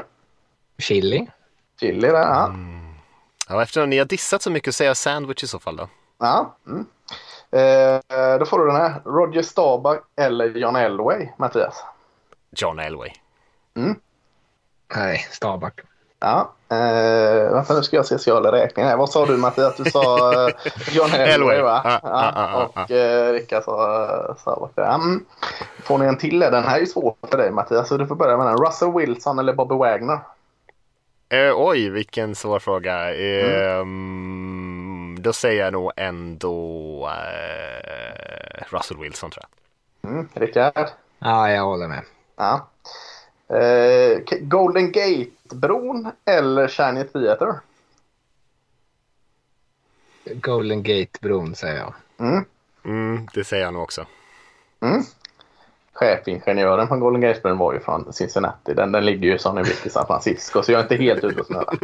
[0.77, 1.27] Chili.
[1.79, 2.45] Chili där, ja.
[2.45, 2.93] Mm.
[3.49, 5.89] Ja, eftersom ni har dissat så mycket så säger jag sandwich i så fall då.
[6.19, 6.57] Ja.
[6.67, 6.85] Mm.
[7.52, 9.02] Eh, då får du den här.
[9.06, 11.84] Roger Staubach eller John Elway, Mattias?
[12.52, 13.12] John Elway.
[13.76, 13.95] Mm.
[14.95, 15.82] Nej, Starbuck.
[16.20, 16.54] Ja.
[16.70, 18.98] Eh, vänta nu ska jag se så jag håller räkningen här.
[18.98, 19.78] Vad sa du Mattias?
[19.78, 20.54] Du sa eh,
[20.91, 21.62] John Elway, Elway.
[21.62, 21.82] va?
[21.84, 24.72] Ja, ja, ja, och eh, Rickard sa eh, Staubach.
[24.76, 24.95] där.
[24.95, 25.26] Mm.
[25.84, 26.39] Får ni en till?
[26.39, 27.88] Den här är ju svår för dig Mattias.
[27.88, 28.58] Så du får börja med den.
[28.58, 30.20] Russell Wilson eller Bobby Wagner?
[31.30, 33.16] Eh, oj, vilken svår fråga.
[33.16, 34.36] Eh, mm.
[35.20, 39.45] Då säger jag nog ändå eh, Russell Wilson tror
[40.01, 40.11] jag.
[40.11, 40.30] Mm.
[40.34, 40.89] Rickard?
[41.20, 42.03] Ja, jag håller med.
[42.36, 42.68] Ja.
[43.57, 47.59] Eh, Golden Gate-bron eller Shiny Theater?
[50.26, 51.93] Golden Gate-bron säger jag.
[52.20, 52.45] Mm.
[52.86, 54.05] Mm, det säger jag nog också.
[54.82, 55.03] Mm.
[56.00, 58.74] Chefingenjören på Golden Gate-bron var ju från Cincinnati.
[58.74, 61.24] Den, den ligger ju som ni vet i San Francisco så jag är inte helt
[61.24, 61.78] ute och snurrar.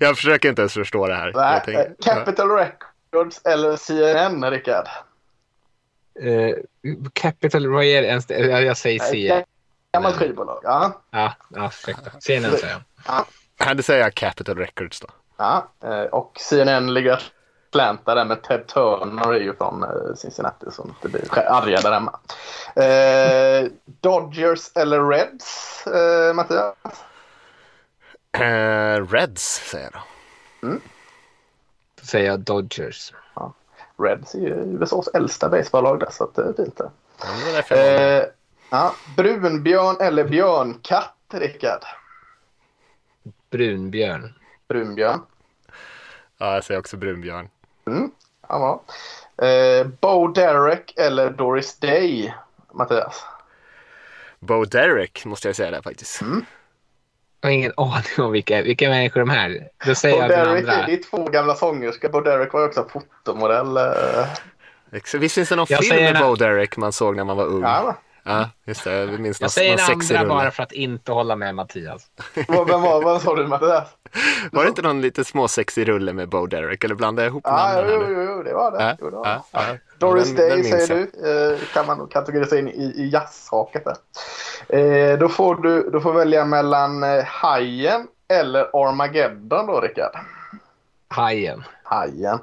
[0.00, 1.32] jag försöker inte ens förstå det här.
[1.34, 4.86] Nej, tänker- eh, Capital Records eller CNN, Rickard?
[6.20, 6.56] Eh,
[7.12, 9.44] Capital Royal, ens- eh, jag säger C.
[9.92, 10.60] Gammalt skivbolag.
[10.62, 11.00] Ja.
[11.10, 12.10] Ja, ja ursäkta.
[12.20, 12.72] CNN säger
[13.06, 13.24] jag.
[13.58, 15.06] Ja, det säger jag Capitol Records då.
[15.36, 15.68] ja.
[15.84, 17.22] eh, Och CNN ligger
[17.70, 21.92] Atlanta där med Ted Turner är ju från eh, Cincinnati så inte blir arga där
[21.92, 22.18] hemma.
[22.76, 26.74] Eh, Dodgers eller Reds, eh, Mattias?
[28.32, 30.78] Eh, Reds säger jag då.
[32.00, 33.12] Då säger jag Dodgers.
[33.98, 36.90] Reds är ju USAs äldsta baseballlag där så att det är fint det.
[37.68, 37.76] Ja.
[37.76, 38.24] Eh,
[38.70, 38.94] ja.
[39.16, 41.84] Brunbjörn eller björnkatt, Rickard?
[43.50, 44.34] Brunbjörn.
[44.68, 45.20] Brunbjörn.
[46.38, 47.48] Ja, jag säger också Brunbjörn.
[47.96, 48.10] Mm.
[48.48, 49.46] Ja, bra.
[49.48, 52.34] Eh, Bo Derek eller Doris Day,
[52.74, 53.24] Mattias?
[54.38, 56.20] Bo Derek måste jag säga där faktiskt.
[57.40, 60.46] Jag har ingen aning om vilka, vilka människor de här Då säger Bo jag den
[60.48, 60.86] Derek, andra.
[60.86, 62.08] det är två gamla sångerskor.
[62.08, 63.76] Bo Derek var också fotomodell.
[63.76, 64.26] Eh,
[65.20, 67.44] Visst finns det någon Jag film med en- Bo Derek man såg när man var
[67.44, 67.62] ung?
[67.62, 68.92] ja, Ja, just det.
[68.94, 72.06] Jag minns Jag någon, säger andra bara för att inte hålla med Mattias.
[72.48, 73.88] vad, vem var, vad sa du Mattias?
[74.52, 76.84] Var det inte någon lite småsexig rulle med Bo Derek?
[76.84, 78.82] Eller blandade jag ihop Ja, namnen jo, jo, jo, det var det.
[78.82, 79.40] Ja, Jo, det var det.
[79.52, 79.60] ja.
[79.98, 81.52] Doris Den- Day den säger du.
[81.52, 83.96] Eh, kan man kategorisera in i, i jazzhaket där.
[85.12, 90.16] Eh, då, får du, då får välja mellan eh, Hajen eller Armageddon då, Rickard.
[91.08, 91.64] Hajen.
[91.82, 92.38] Hajen.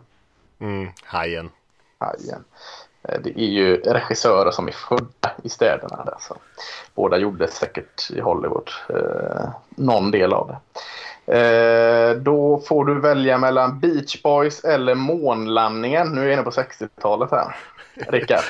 [0.60, 1.50] Mm, Hajen.
[2.00, 2.44] Hajen.
[3.08, 6.04] Eh, Det är ju regissörer som är födda i städerna.
[6.06, 6.36] Där, så.
[6.96, 8.70] Båda gjorde säkert i Hollywood.
[8.90, 10.58] Eh, någon del av det.
[11.28, 16.08] Eh, då får du välja mellan Beach Boys eller månlandningen.
[16.08, 17.56] Nu är jag inne på 60-talet här.
[18.12, 18.44] Rickard.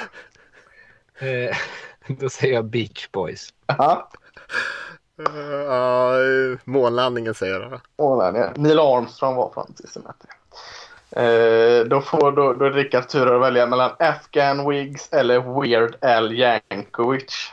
[1.19, 1.55] Eh,
[2.07, 3.49] då säger jag Beach Boys.
[3.77, 4.09] Ja,
[5.19, 8.49] uh, månlandningen säger jag månlandningen.
[8.55, 10.27] Neil Armstrong var från Cincinnati.
[11.17, 15.61] Eh, då får då, då är det Rickards tur att välja mellan Afghan Wigs eller
[15.61, 17.51] Weird Al Yankovic.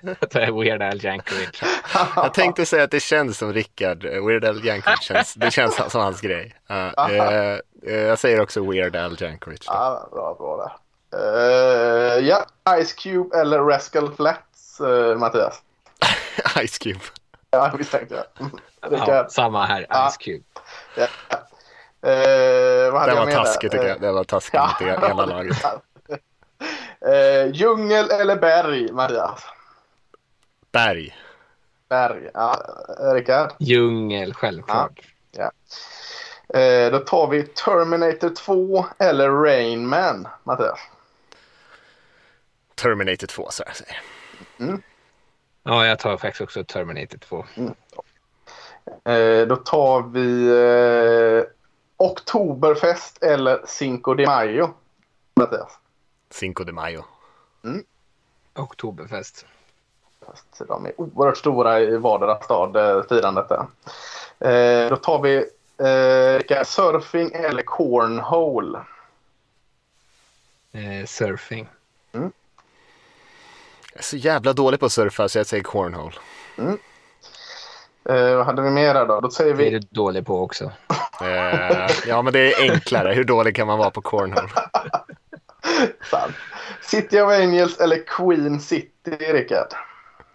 [0.00, 1.62] Jag tar Weird Al Yankovic.
[2.16, 4.04] Jag tänkte säga att det känns som Rickard.
[4.04, 6.54] Weird Al Yankovic känns, det känns som hans grej.
[6.68, 9.64] Eh, eh, jag säger också Weird Al Yankovic.
[9.66, 10.72] Ja, bra, bra där.
[11.18, 12.46] Eh, ja,
[12.84, 14.80] Ice Cube eller Rascal Flats,
[15.16, 15.62] Mattias?
[16.66, 17.00] Ice Cube.
[17.50, 18.50] Ja, visst tänkte jag.
[18.90, 19.86] Ja, samma här.
[20.10, 20.44] Ice Cube.
[20.96, 21.06] Ja.
[22.04, 23.32] Eh, vad hade Det jag var där?
[23.36, 24.00] taskigt tycker jag.
[24.00, 25.56] Det var taskigt mot det ena laget.
[27.06, 29.44] Eh, djungel eller berg, Mattias?
[30.72, 31.16] Berg.
[31.88, 32.30] Berg.
[32.34, 32.56] Ja,
[33.14, 33.52] Rickard?
[33.58, 35.00] Djungel, självklart.
[35.30, 35.50] Ja.
[36.58, 40.78] Eh, då tar vi Terminator 2 eller Rain Man, Mattias?
[42.74, 44.00] Terminator 2 så jag säger.
[45.62, 47.44] Ja, jag tar faktiskt också Terminator 2.
[49.12, 51.44] Eh, då tar vi eh,
[51.96, 54.68] Oktoberfest eller Cinco de Mayo,
[55.36, 55.78] Mattias?
[56.30, 57.04] Cinco de Mayo.
[58.54, 59.46] Oktoberfest.
[60.26, 63.66] Fast De är oerhört stora i vardera stad, eh, firandet där.
[64.38, 68.78] Eh, då tar vi Eh, surfing eller cornhole?
[70.72, 71.68] Eh, surfing.
[72.12, 72.22] Jag
[73.94, 76.14] är så jävla dålig på att surfa så jag säger cornhole.
[78.08, 79.20] Eh, vad hade vi mer där då?
[79.20, 80.64] Då säger Det är vi du dålig på också.
[81.22, 83.14] Eh, ja, men det är enklare.
[83.14, 84.48] Hur dålig kan man vara på cornhole?
[86.10, 86.34] sant.
[86.80, 89.68] City of Angels eller Queen City, Rickard?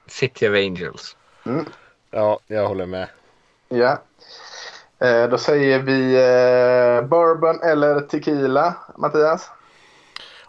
[0.08, 1.18] City of Angels.
[2.12, 3.08] Ja, jag håller med.
[3.70, 4.02] Ja.
[5.00, 9.50] Eh, då säger vi eh, bourbon eller tequila, Mattias?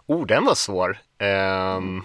[0.05, 0.97] Oh, den var svår.
[1.17, 2.03] Ehm,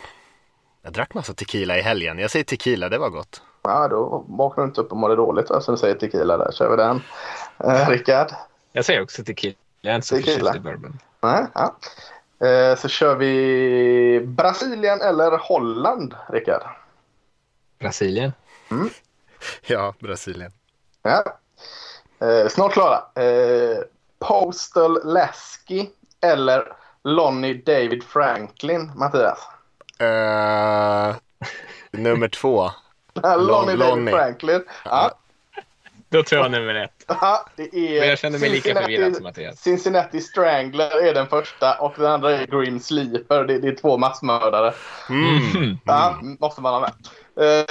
[0.82, 2.18] jag drack massa tequila i helgen.
[2.18, 3.42] Jag säger tequila, det var gott.
[3.68, 5.60] Ja, då vaknar du inte upp och mådde dåligt, va?
[5.60, 6.52] så du säger tequila där.
[6.52, 7.02] Kör vi den.
[7.64, 8.28] Eh, Rickard?
[8.72, 9.54] Jag säger också tequila.
[9.80, 10.36] Jag är inte så Tequila.
[10.38, 10.98] förtjust i bourbon.
[11.20, 11.76] Nej, ja.
[12.46, 16.62] Eh, så kör vi Brasilien eller Holland, Rickard?
[17.78, 18.32] Brasilien.
[19.66, 20.52] Ja, Brasilien.
[21.02, 21.24] Ja.
[22.26, 22.96] Eh, snart klara.
[23.24, 23.78] Eh,
[24.18, 25.86] Postal Lasky
[26.20, 26.72] eller
[27.04, 29.38] Lonnie David Franklin, Mattias?
[29.98, 31.16] Eh,
[31.90, 32.70] nummer två.
[33.22, 34.12] Lonnie David Lonnie.
[34.12, 34.64] Franklin.
[34.84, 35.10] Ja.
[36.08, 37.04] Då tror jag nummer ett.
[37.08, 39.60] Ja, det är Men jag känner mig lika Cincinnati- förvirrad som Mattias.
[39.60, 43.44] Cincinnati Strangler är den första och den andra är Grim Sleeper.
[43.44, 44.74] Det, det är två massmördare.
[45.10, 45.76] Mm.
[45.84, 46.92] Ja, måste man ha med.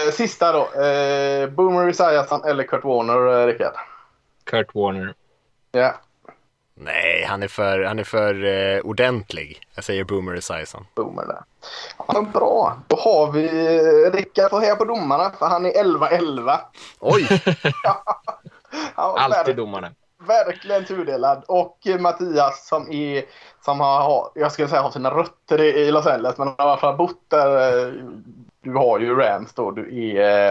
[0.06, 0.82] Eh, sista då.
[0.82, 3.74] Eh, Boomer Esiason eller Kurt Warner, eh, Rickard?
[4.44, 5.14] Kurt Warner.
[5.72, 5.96] Ja.
[6.78, 9.62] Nej, han är för, han är för eh, ordentlig.
[9.76, 10.86] Jag säger Boomer Esiason.
[10.96, 11.42] Boomer där.
[11.98, 12.78] Ja, men bra.
[12.88, 13.46] Då har vi
[14.06, 16.58] eh, Rickard får heja på domarna för han är 11-11.
[17.00, 17.28] Oj!
[18.96, 19.92] Ja, Alltid domarna.
[20.28, 21.44] Verkligen tudelad.
[21.48, 23.24] Och eh, Mattias som, är,
[23.66, 26.78] som har, jag skulle säga har sina rötter i, Los Angeles men har i alla
[26.78, 27.88] fall bott där.
[27.88, 27.94] eh,
[28.62, 29.72] Du har ju Rams då.
[29.72, 30.48] Du är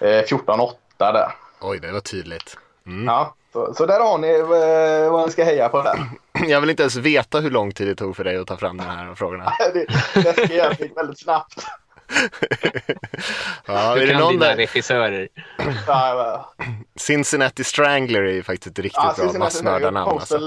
[0.00, 1.34] eh, eh, 14-8 där.
[1.60, 2.56] Oj, det var tydligt.
[2.86, 3.06] Mm.
[3.06, 3.34] Ja,
[3.66, 5.98] så, så där har ni eh, vad ni ska heja på där.
[6.48, 8.76] Jag vill inte ens veta hur lång tid det tog för dig att ta fram
[8.76, 9.52] de här frågorna.
[9.74, 11.54] det, det skrev jag väldigt snabbt.
[13.66, 14.56] Ja, Du är det kan någon dina där?
[14.56, 15.28] regissörer.
[16.96, 20.10] Cincinnati Strangler är ju faktiskt ett riktigt Ja, bra massmördarnamn.
[20.10, 20.38] Alltså.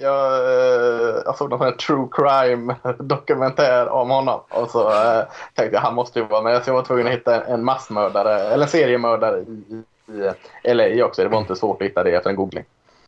[0.00, 4.40] Jag, eh, jag såg någon true crime dokumentär om honom.
[4.50, 5.22] Och så eh,
[5.54, 6.64] tänkte jag han måste ju vara med.
[6.64, 9.82] Så jag var tvungen att hitta en massmördare, eller en seriemördare i,
[10.14, 10.30] i,
[10.70, 11.22] i LA också.
[11.22, 12.64] Det var inte svårt att hitta det efter en googling.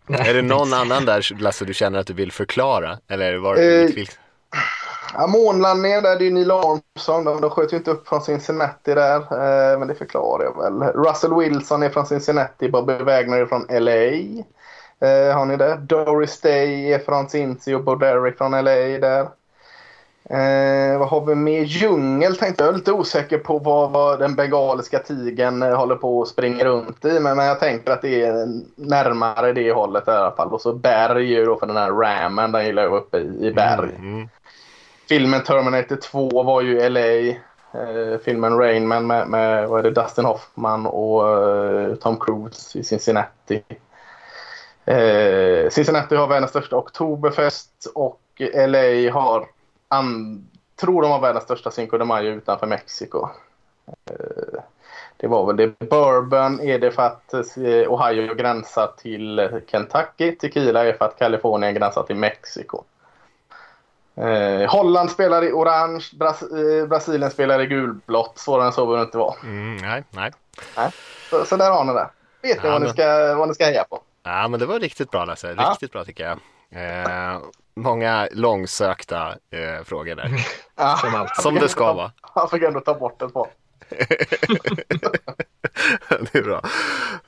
[0.09, 2.99] Är det någon annan där Lasse du känner att du vill förklara?
[3.09, 4.19] Eller var Eh, vilk- vilk-
[5.17, 7.25] Ja, månlandningen där, det är ju Neil Armstrong.
[7.25, 9.17] De, de sköt ju inte upp från Cincinnati där.
[9.17, 10.93] Eh, men det förklarar jag väl.
[11.05, 12.69] Russell Wilson är från Cincinnati.
[12.69, 13.93] Bobby Wagner är från LA.
[15.09, 15.77] Eh, har ni det?
[15.77, 19.29] Doris Day är från Cincy och Bo Derek från LA där.
[20.31, 21.65] Eh, vad har vi med?
[21.65, 22.69] Djungel tänkte jag.
[22.69, 26.65] Jag är lite osäker på vad, vad den bengaliska tigern eh, håller på att springa
[26.65, 27.21] runt i.
[27.21, 28.47] Men, men jag tänker att det är
[28.77, 30.53] närmare det hållet i alla fall.
[30.53, 32.53] Och så berg ju då för den här rammen.
[32.53, 33.91] Den gillar jag uppe i, i berg.
[33.99, 34.29] Mm.
[35.09, 37.35] Filmen Terminator 2 var ju LA.
[37.75, 42.79] Eh, filmen Rain Man med, med vad är det, Dustin Hoffman och eh, Tom Cruise
[42.79, 43.63] i Cincinnati.
[44.85, 49.47] Eh, Cincinnati har världens största Oktoberfest och LA har,
[49.95, 50.49] an,
[50.81, 53.29] tror de har världens största Cinco de Mayo utanför Mexiko.
[54.11, 54.61] Eh,
[55.17, 55.79] det var väl det.
[55.79, 57.41] Bourbon är det för att eh,
[57.93, 60.37] Ohio gränsar till Kentucky.
[60.37, 62.85] Tequila är för att Kalifornien gränsar till Mexiko.
[64.17, 68.39] Eh, Holland spelar i orange, Bras- eh, Brasilien spelar i gulblått.
[68.39, 69.35] Svårare än så behöver det inte vara.
[69.43, 70.33] Mm, nej, nej.
[71.31, 72.11] Så, så där har ni det.
[72.43, 74.01] Vet ni Ja, vad, ni ska, vad ni ska heja på?
[74.23, 75.55] Ja, men det var riktigt bra Lasse.
[75.59, 75.71] Ja.
[75.71, 76.39] Riktigt bra tycker jag.
[76.71, 77.41] Eh,
[77.77, 80.31] många långsökta eh, frågor där.
[80.77, 81.43] Ja, Som alltid.
[81.43, 82.13] Som det ska vara.
[82.21, 83.49] Han fick ändå ta bort ett par.
[86.09, 86.63] det är bra.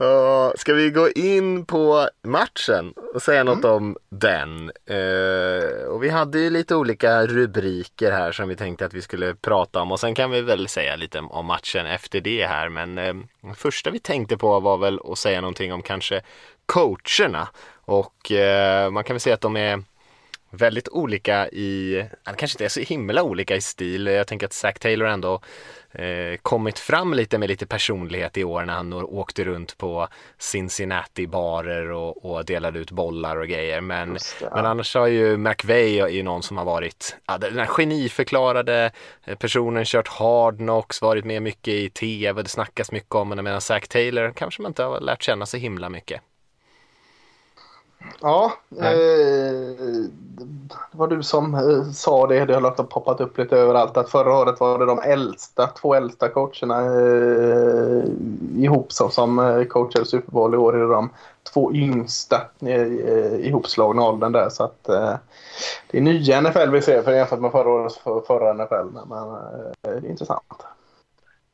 [0.00, 4.70] Uh, ska vi gå in på matchen och säga något om den?
[4.86, 9.34] Eh, och vi hade ju lite olika rubriker här som vi tänkte att vi skulle
[9.34, 12.68] prata om och sen kan vi väl säga lite om matchen efter det här.
[12.68, 16.22] Men det första vi tänkte på var väl att säga någonting om kanske
[16.66, 17.48] coacherna.
[17.86, 19.82] Och eh, man kan väl säga att de är
[20.50, 24.06] väldigt olika i, ja, kanske inte är så himla olika i stil.
[24.06, 25.40] Jag tänker att Zack Taylor ändå
[25.92, 30.08] eh, kommit fram lite med lite personlighet i år när han åkte runt på
[30.38, 33.80] Cincinnati-barer och, och delade ut bollar och grejer.
[33.80, 34.56] Men, Just det, ja.
[34.56, 38.90] men annars har ju McVeigh är ju någon som har varit ja, den här geniförklarade
[39.24, 43.42] eh, personen, kört hard knocks, varit med mycket i tv, det snackas mycket om henne
[43.42, 46.20] medan Zack Taylor kanske man inte har lärt känna så himla mycket.
[48.20, 50.06] Ja, eh,
[50.92, 52.44] det var du som eh, sa det.
[52.44, 53.96] Det har poppat upp lite överallt.
[53.96, 58.04] Att förra året var det de äldsta, två äldsta coacherna eh,
[58.64, 60.54] ihop som, som eh, coachade Super Bowl.
[60.54, 61.10] I år är det de
[61.52, 64.48] två yngsta eh, ihopslagna åldern där.
[64.48, 65.14] Så att, eh,
[65.90, 68.98] det är nya NFL vi ser för jämfört med förra årets för, förra NFL.
[69.08, 69.38] Men
[69.82, 70.62] det är intressant.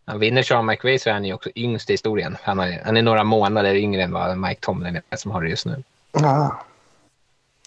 [0.05, 2.36] Han vinner Sean McVay så är han ju också yngst i historien.
[2.43, 5.49] Han, har, han är några månader yngre än vad Mike Tomlin är som har det
[5.49, 5.82] just nu.
[6.13, 6.63] Ja.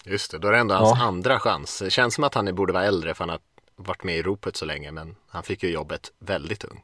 [0.04, 1.04] Just det, då är det ändå hans Ja.
[1.04, 1.78] andra chans.
[1.84, 3.38] Det känns som att han borde vara äldre för han har
[3.76, 6.82] varit med i ropet så länge men han fick ju jobbet väldigt ung.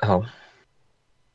[0.00, 0.26] Ja.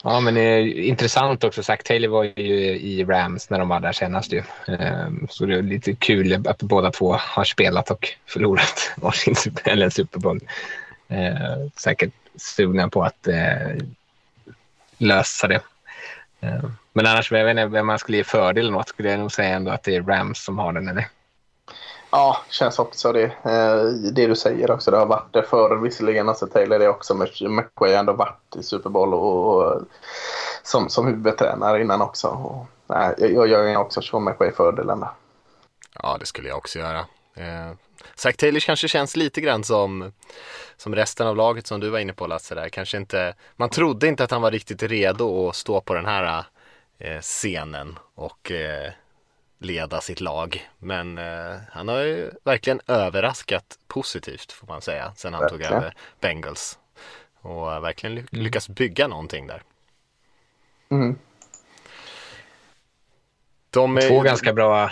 [0.03, 1.63] Ja, men eh, intressant också.
[1.63, 4.43] Zach Taylor var ju i Rams när de var där senast ju.
[4.67, 9.71] Ehm, så det är lite kul att båda två har spelat och förlorat varsin super,
[9.71, 10.39] eller en Super Bowl.
[11.07, 13.75] Ehm, säkert sugna på att eh,
[14.97, 15.61] lösa det.
[16.45, 18.89] Ehm, men annars, jag vet inte vem man skulle ge fördel eller något.
[18.89, 20.87] Skulle jag nog säga ändå att det är Rams som har den.
[20.87, 21.07] Eller?
[22.11, 23.23] Ja, känns också det.
[23.23, 23.83] Eh,
[24.13, 24.91] det du säger också.
[24.91, 26.29] Det har varit det förr visserligen.
[26.29, 27.13] Alltså Taylor är också.
[27.13, 29.81] Men McQuay har ändå varit i Super Bowl och, och
[30.63, 32.27] som, som huvudtränare innan också.
[32.27, 35.09] Och, nej, jag, jag gör också Sean McQuay fördelen där.
[36.03, 36.99] Ja, det skulle jag också göra.
[37.35, 37.71] Eh,
[38.15, 40.13] Zach Taylor kanske känns lite grann som,
[40.77, 42.69] som resten av laget som du var inne på Lasse där.
[42.69, 46.45] Kanske inte, man trodde inte att han var riktigt redo att stå på den här
[46.99, 48.91] eh, scenen och eh,
[49.59, 50.69] leda sitt lag.
[50.77, 55.83] Men eh, han har ju verkligen överraskat positivt får man säga sen han tog Verkligen.
[55.83, 56.79] över Bengals.
[57.41, 59.63] Och eh, verkligen ly- lyckas bygga någonting där.
[60.91, 61.17] Mm.
[63.69, 64.91] De är Två ganska bra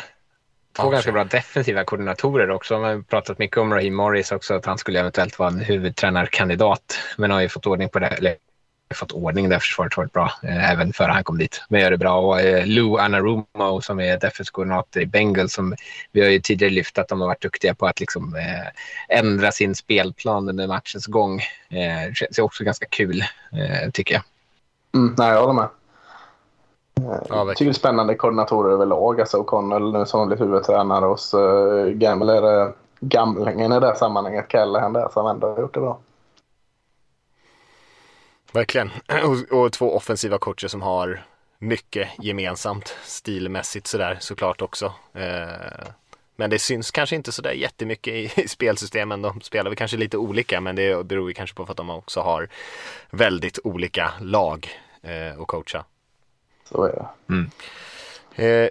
[0.75, 2.79] Två ganska bra defensiva koordinatorer också.
[2.79, 6.99] Man har pratat mycket om Raheem Morris också, att han skulle eventuellt vara en huvudtränarkandidat.
[7.17, 8.35] Men har ju fått ordning på det, eller
[8.93, 11.63] fått ordning där försvaret varit bra, eh, även före han kom dit.
[11.69, 12.19] Men gör det bra.
[12.19, 15.75] Och eh, Lou Anarumo som är defensiv koordinator i Bengals, som
[16.11, 19.51] vi har ju tidigare lyft att de har varit duktiga på att liksom, eh, ändra
[19.51, 21.39] sin spelplan under matchens gång.
[21.69, 23.21] Eh, det känns också ganska kul,
[23.51, 24.23] eh, tycker jag.
[24.95, 25.69] Mm, nej, jag håller med.
[26.93, 29.19] Ja, Jag tycker det är spännande koordinatorer överlag.
[29.19, 33.95] Alltså O'Connell nu som blivit huvudtränare hos uh, Gamble är det gamlingen i det här
[33.95, 34.47] sammanhanget.
[34.47, 35.99] Callahan där som ändå har gjort det bra.
[38.53, 38.91] Verkligen.
[39.51, 41.23] Och, och två offensiva coacher som har
[41.59, 44.93] mycket gemensamt stilmässigt sådär såklart också.
[45.13, 45.87] Eh,
[46.35, 49.21] men det syns kanske inte sådär jättemycket i, i spelsystemen.
[49.21, 52.21] De spelar väl kanske lite olika men det beror ju kanske på att de också
[52.21, 52.49] har
[53.09, 54.69] väldigt olika lag
[55.01, 55.85] eh, att coacha.
[56.63, 57.33] Så är det.
[57.33, 57.49] Mm.
[58.35, 58.69] Eh,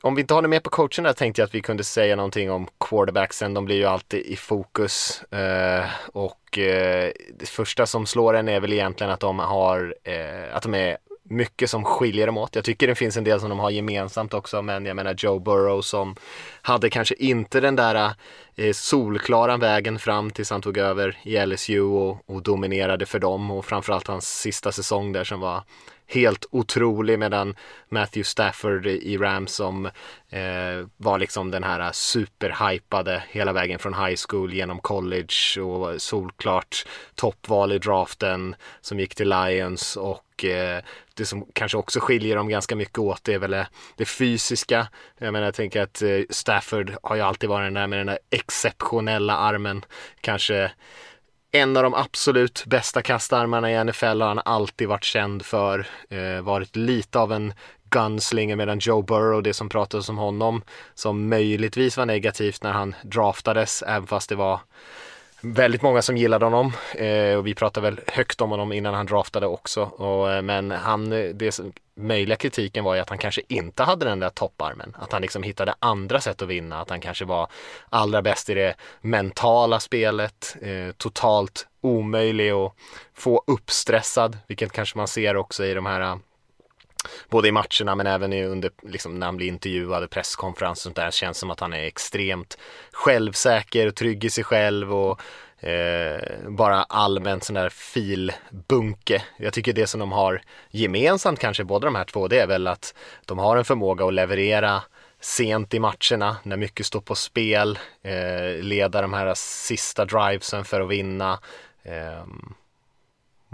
[0.00, 2.50] om vi inte har det med på coacherna tänkte jag att vi kunde säga någonting
[2.50, 3.54] om quarterbacksen.
[3.54, 5.22] De blir ju alltid i fokus.
[5.32, 10.56] Eh, och eh, det första som slår en är väl egentligen att de har, eh,
[10.56, 12.54] att de är mycket som skiljer dem åt.
[12.54, 15.38] Jag tycker det finns en del som de har gemensamt också, men jag menar Joe
[15.38, 16.16] Burrow som
[16.62, 18.14] hade kanske inte den där
[18.56, 23.50] eh, solklara vägen fram tills han tog över i LSU och, och dominerade för dem
[23.50, 25.62] och framförallt hans sista säsong där som var
[26.06, 27.54] helt otrolig medan
[27.88, 29.86] Matthew Stafford i Rams som
[30.30, 36.86] eh, var liksom den här superhypade hela vägen från high school genom college och solklart
[37.14, 40.82] toppval i draften som gick till Lions och eh,
[41.14, 43.64] det som kanske också skiljer dem ganska mycket åt det är väl
[43.96, 44.88] det fysiska.
[45.18, 48.06] Jag menar jag tänker att eh, Stafford har ju alltid varit den där med den
[48.06, 49.84] där exceptionella armen.
[50.20, 50.70] Kanske
[51.54, 55.86] en av de absolut bästa kastarmarna i NFL har han alltid varit känd för.
[56.08, 57.52] Eh, varit lite av en
[57.90, 60.62] gunslinger medan Joe Burrow, det som pratades om honom,
[60.94, 64.60] som möjligtvis var negativt när han draftades, även fast det var
[65.44, 69.06] väldigt många som gillade honom eh, och vi pratade väl högt om honom innan han
[69.06, 69.82] draftade också.
[69.82, 71.60] Och, eh, men han, eh, det
[71.96, 74.96] möjliga kritiken var ju att han kanske inte hade den där topparmen.
[74.98, 76.80] Att han liksom hittade andra sätt att vinna.
[76.80, 77.48] Att han kanske var
[77.88, 80.56] allra bäst i det mentala spelet.
[80.62, 82.72] Eh, totalt omöjlig att
[83.14, 86.18] få uppstressad, vilket kanske man ser också i de här
[87.28, 91.10] både i matcherna men även under, liksom, när han blir intervjuad, presskonferens och sånt där.
[91.10, 92.58] Känns som att han är extremt
[92.92, 95.20] självsäker och trygg i sig själv och
[95.64, 99.22] eh, bara allmänt sån där filbunke.
[99.36, 102.66] Jag tycker det som de har gemensamt kanske båda de här två det är väl
[102.66, 102.94] att
[103.26, 104.82] de har en förmåga att leverera
[105.20, 110.80] sent i matcherna när mycket står på spel, eh, leda de här sista drivesen för
[110.80, 111.38] att vinna.
[111.82, 112.24] Eh,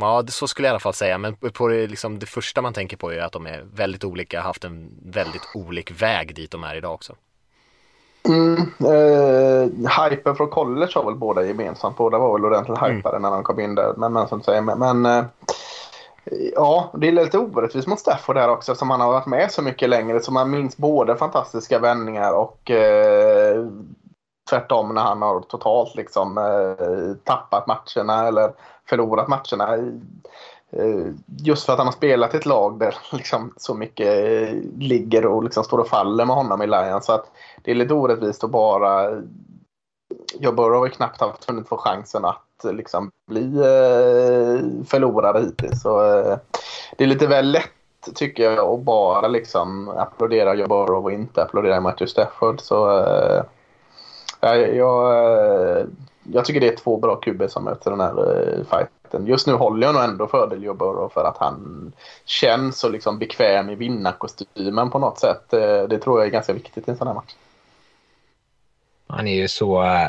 [0.01, 1.19] Ja, så skulle jag i alla fall säga.
[1.19, 4.41] Men på det, liksom, det första man tänker på är att de är väldigt olika,
[4.41, 7.15] haft en väldigt olik väg dit de är idag också.
[8.29, 11.97] Mm, eh, hypen från college har väl båda gemensamt.
[11.97, 13.95] Båda var väl ordentligt hypade när de kom in där.
[13.97, 15.25] Men, men som säger, men, men eh,
[16.55, 19.63] Ja, det är lite orättvist mot Stafford där också som han har varit med så
[19.63, 20.21] mycket längre.
[20.21, 23.67] Så man minns både fantastiska vändningar och eh,
[24.51, 28.53] tvärtom när han har totalt liksom eh, tappat matcherna eller
[28.91, 29.77] förlorat matcherna.
[30.73, 34.55] Eh, just för att han har spelat i ett lag där liksom så mycket eh,
[34.79, 37.07] ligger och liksom står och faller med honom i Lions.
[37.07, 37.31] Så att
[37.63, 39.23] det är lite orättvist att bara...
[40.39, 43.53] Jag bör har knappt haft hunnit få chansen att eh, liksom bli
[44.87, 45.83] förlorare hittills.
[45.83, 46.01] Så,
[46.97, 47.71] det är lite väl lätt
[48.15, 52.61] tycker jag att bara liksom applådera Joe Burrow och inte applådera Matthew Stafford.
[52.61, 53.05] Så,
[54.41, 55.87] jag, jag,
[56.33, 59.27] jag tycker det är två bra QB som möter den här eh, fighten.
[59.27, 61.93] Just nu håller jag nog ändå fördel Joe Burrow för att han
[62.25, 65.53] känns så liksom bekväm i vinnarkostymen på något sätt.
[65.53, 67.35] Eh, det tror jag är ganska viktigt i en sån här match.
[69.07, 70.09] Han är ju så eh,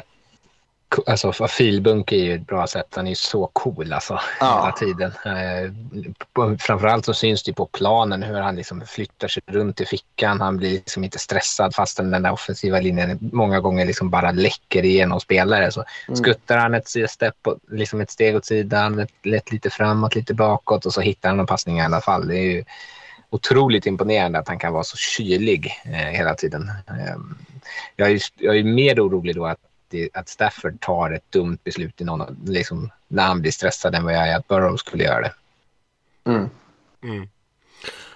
[1.08, 2.88] Alltså filbunk är ju ett bra sätt.
[2.96, 4.62] Han är ju så cool alltså ja.
[4.62, 5.12] hela tiden.
[5.26, 10.42] Eh, framförallt så syns det på planen hur han liksom flyttar sig runt i fickan.
[10.42, 14.86] Han blir liksom inte stressad fastän den där offensiva linjen många gånger liksom bara läcker
[14.86, 15.72] igenom spelare.
[15.72, 16.16] Så mm.
[16.16, 17.36] skuttar han ett, step,
[17.72, 21.40] liksom ett steg åt sidan, ett, ett, lite framåt, lite bakåt och så hittar han
[21.40, 22.28] en passning i alla fall.
[22.28, 22.64] Det är ju
[23.30, 26.72] otroligt imponerande att han kan vara så kylig eh, hela tiden.
[26.88, 27.16] Eh,
[27.96, 29.60] jag, är, jag är mer orolig då att
[30.14, 34.14] att Stafford tar ett dumt beslut i någon, liksom, när han blir stressad än vad
[34.14, 35.34] jag är att Burrow skulle göra det.
[36.26, 36.50] Mm.
[37.04, 37.28] Mm.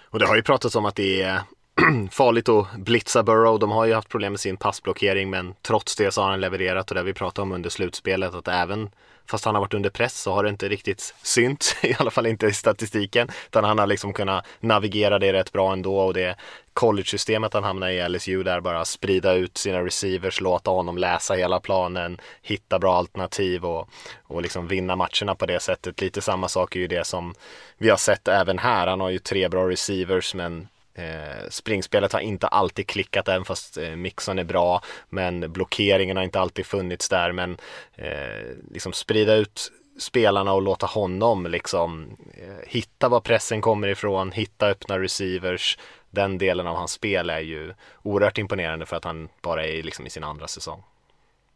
[0.09, 1.41] Och det har ju pratats om att det är
[2.11, 3.59] farligt att blitza Burrow.
[3.59, 6.91] De har ju haft problem med sin passblockering men trots det så har han levererat
[6.91, 8.89] och det vi pratade om under slutspelet att även
[9.27, 12.25] fast han har varit under press så har det inte riktigt synts, i alla fall
[12.25, 13.27] inte i statistiken.
[13.47, 16.35] Utan han har liksom kunnat navigera det rätt bra ändå och det
[16.73, 21.59] college-systemet han hamnar i LSU där bara sprida ut sina receivers, låta honom läsa hela
[21.59, 23.89] planen, hitta bra alternativ och,
[24.23, 26.01] och liksom vinna matcherna på det sättet.
[26.01, 27.33] Lite samma sak är ju det som
[27.77, 28.87] vi har sett även här.
[28.87, 33.77] Han har ju tre bra receivers men Eh, springspelet har inte alltid klickat även fast
[33.77, 37.57] eh, mixen är bra men blockeringen har inte alltid funnits där men
[37.95, 44.31] eh, liksom sprida ut spelarna och låta honom liksom eh, hitta var pressen kommer ifrån,
[44.31, 45.77] hitta öppna receivers.
[46.09, 47.73] Den delen av hans spel är ju
[48.03, 50.83] oerhört imponerande för att han bara är liksom i sin andra säsong.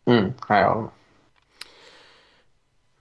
[0.06, 0.92] Mm, ja,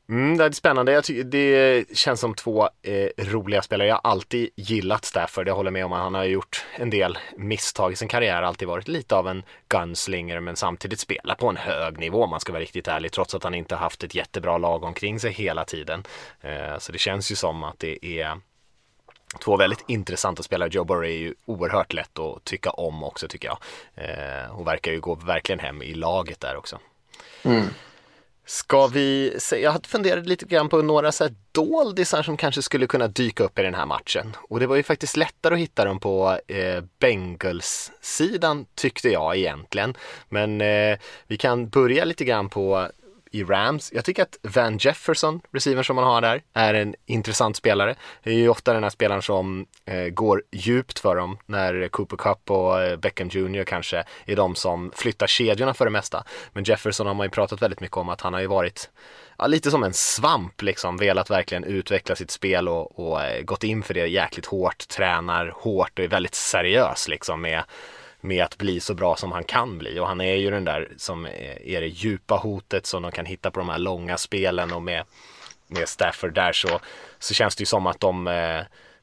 [0.08, 0.92] Mm, det är spännande.
[0.92, 3.88] Jag tycker det känns som två eh, roliga spelare.
[3.88, 5.48] Jag har alltid gillat Stafford.
[5.48, 8.42] Jag håller med om att han har gjort en del misstag i sin karriär.
[8.42, 12.40] Alltid varit lite av en gunslinger men samtidigt spelar på en hög nivå om man
[12.40, 13.12] ska vara riktigt ärlig.
[13.12, 16.04] Trots att han inte haft ett jättebra lag omkring sig hela tiden.
[16.40, 18.40] Eh, så det känns ju som att det är
[19.44, 20.68] Två väldigt intressanta spelare.
[20.72, 23.58] Joe Burrow är ju oerhört lätt att tycka om också tycker jag.
[23.94, 26.78] Eh, och verkar ju gå verkligen hem i laget där också.
[27.42, 27.66] Mm.
[28.50, 32.86] Ska vi se, jag funderat lite grann på några så här doldisar som kanske skulle
[32.86, 34.36] kunna dyka upp i den här matchen.
[34.48, 39.94] Och det var ju faktiskt lättare att hitta dem på eh, Bengals-sidan tyckte jag egentligen.
[40.28, 42.88] Men eh, vi kan börja lite grann på
[43.30, 43.92] i Rams.
[43.92, 47.94] Jag tycker att Van Jefferson, receiver som man har där, är en intressant spelare.
[48.22, 52.16] Det är ju ofta den här spelaren som eh, går djupt för dem när Cooper
[52.16, 56.24] Cup och eh, Beckham Jr kanske är de som flyttar kedjorna för det mesta.
[56.52, 58.90] Men Jefferson har man ju pratat väldigt mycket om att han har ju varit
[59.38, 63.64] ja, lite som en svamp liksom, velat verkligen utveckla sitt spel och, och eh, gått
[63.64, 67.62] in för det jäkligt hårt, tränar hårt och är väldigt seriös liksom med
[68.20, 70.88] med att bli så bra som han kan bli och han är ju den där
[70.96, 74.72] som eh, är det djupa hotet som de kan hitta på de här långa spelen
[74.72, 75.04] och med,
[75.66, 76.80] med Stafford där så,
[77.18, 78.58] så känns det ju som att de eh,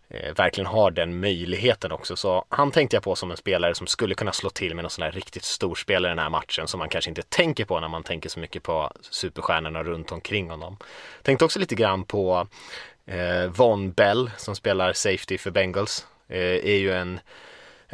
[0.09, 2.15] eh, verkligen har den möjligheten också.
[2.15, 4.91] Så han tänkte jag på som en spelare som skulle kunna slå till med någon
[4.91, 7.79] sån här riktigt stor spelare i den här matchen som man kanske inte tänker på
[7.79, 10.77] när man tänker så mycket på superstjärnorna runt omkring honom.
[11.21, 12.47] Tänkte också lite grann på
[13.05, 16.07] eh, Von Bell som spelar safety för Bengals.
[16.27, 17.19] Eh, är ju en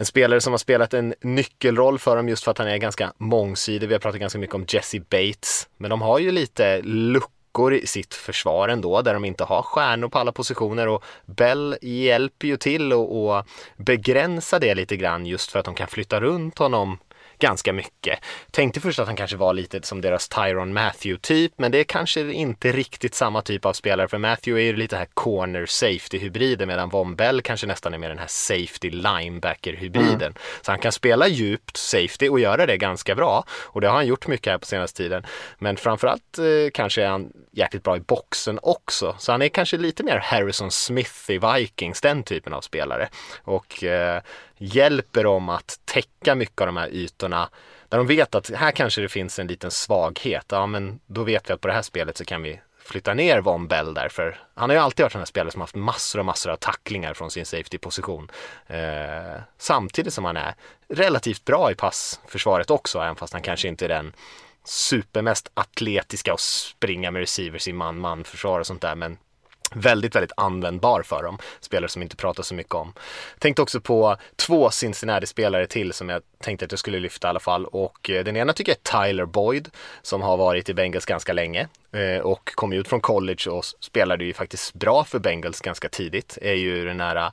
[0.01, 3.13] en spelare som har spelat en nyckelroll för dem just för att han är ganska
[3.17, 3.87] mångsidig.
[3.87, 7.87] Vi har pratat ganska mycket om Jesse Bates, men de har ju lite luckor i
[7.87, 12.57] sitt försvar ändå där de inte har stjärnor på alla positioner och Bell hjälper ju
[12.57, 13.47] till att
[13.77, 16.97] begränsa det lite grann just för att de kan flytta runt honom
[17.41, 18.19] ganska mycket.
[18.51, 22.33] Tänkte först att han kanske var lite som deras Tyron Matthew-typ, men det är kanske
[22.33, 26.89] inte riktigt samma typ av spelare, för Matthew är ju lite här corner safety-hybriden, medan
[26.89, 30.21] Von Bell kanske nästan är mer den här safety linebacker-hybriden.
[30.21, 30.33] Mm.
[30.61, 34.07] Så han kan spela djupt safety och göra det ganska bra, och det har han
[34.07, 35.25] gjort mycket här på senaste tiden.
[35.59, 39.77] Men framförallt eh, kanske är han jäkligt bra i boxen också, så han är kanske
[39.77, 43.09] lite mer Harrison Smith i Vikings, den typen av spelare.
[43.43, 44.21] Och eh,
[44.61, 47.49] hjälper dem att täcka mycket av de här ytorna
[47.89, 50.45] där de vet att här kanske det finns en liten svaghet.
[50.47, 53.41] Ja, men då vet vi att på det här spelet så kan vi flytta ner
[53.41, 54.39] Von Bell därför.
[54.55, 57.31] Han har ju alltid varit en spelare som haft massor och massor av tacklingar från
[57.31, 58.31] sin safety-position.
[58.67, 60.55] Eh, samtidigt som han är
[60.89, 64.13] relativt bra i passförsvaret också, även fast han kanske inte är den
[64.63, 68.95] supermest atletiska och springa med receivers i man-man försvar och sånt där.
[68.95, 69.17] Men
[69.75, 71.37] väldigt, väldigt användbar för dem.
[71.59, 72.93] Spelare som inte pratar så mycket om.
[73.39, 77.39] Tänkte också på två Cincinnati-spelare till som jag tänkte att jag skulle lyfta i alla
[77.39, 79.69] fall och eh, den ena tycker jag är Tyler Boyd
[80.01, 84.25] som har varit i Bengals ganska länge eh, och kom ut från college och spelade
[84.25, 86.37] ju faktiskt bra för Bengals ganska tidigt.
[86.41, 87.31] Är ju den här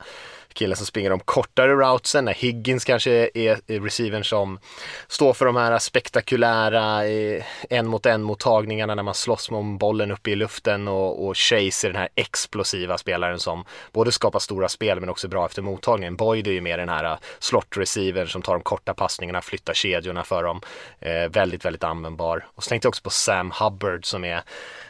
[0.53, 4.59] killen som springer de kortare routsen, när Higgins kanske är receivern som
[5.07, 10.11] står för de här spektakulära eh, en mot en mottagningarna när man slåss om bollen
[10.11, 14.69] uppe i luften och, och Chase är den här explosiva spelaren som både skapar stora
[14.69, 16.15] spel men också är bra efter mottagningen.
[16.15, 19.73] Boyd är ju mer den här eh, slot receivern som tar de korta passningarna, flyttar
[19.73, 20.61] kedjorna för dem.
[20.99, 22.45] Eh, väldigt, väldigt användbar.
[22.55, 24.41] Och så tänkte jag också på Sam Hubbard som är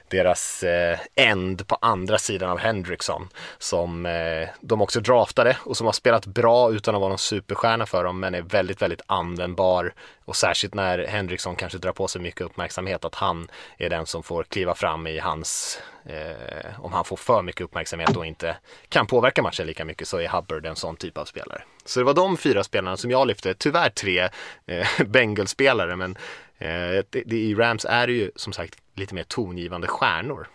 [0.10, 5.86] deras eh, end på andra sidan av Hendrickson som eh, de också draftade och som
[5.86, 9.93] har spelat bra utan att vara någon superstjärna för dem men är väldigt, väldigt användbar
[10.26, 14.24] och särskilt när Hendrickson kanske drar på sig mycket uppmärksamhet att han är den som
[14.24, 18.57] får kliva fram i hans eh, om han får för mycket uppmärksamhet och inte
[18.89, 21.62] kan påverka matchen lika mycket så är Hubbard en sån typ av spelare.
[21.86, 24.30] Så det var de fyra spelarna som jag lyfte, tyvärr tre
[24.66, 26.18] eh, Bengals-spelare men
[26.60, 30.47] Eh, det, det, i Rams är det ju som sagt lite mer tongivande stjärnor.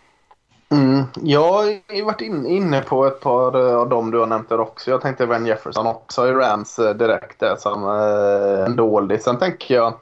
[0.69, 1.03] Mm.
[1.21, 4.59] Jag har varit in, inne på ett par eh, av dem du har nämnt där
[4.59, 4.91] också.
[4.91, 9.21] Jag tänkte Van Jefferson också i Rams eh, direkt där som eh, en dålig.
[9.21, 9.93] Sen tänker jag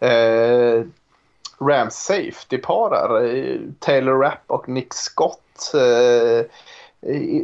[0.00, 0.84] eh,
[1.60, 3.60] Rams safety-par där.
[3.78, 5.72] Taylor Rapp och Nick Scott.
[5.74, 6.46] Eh,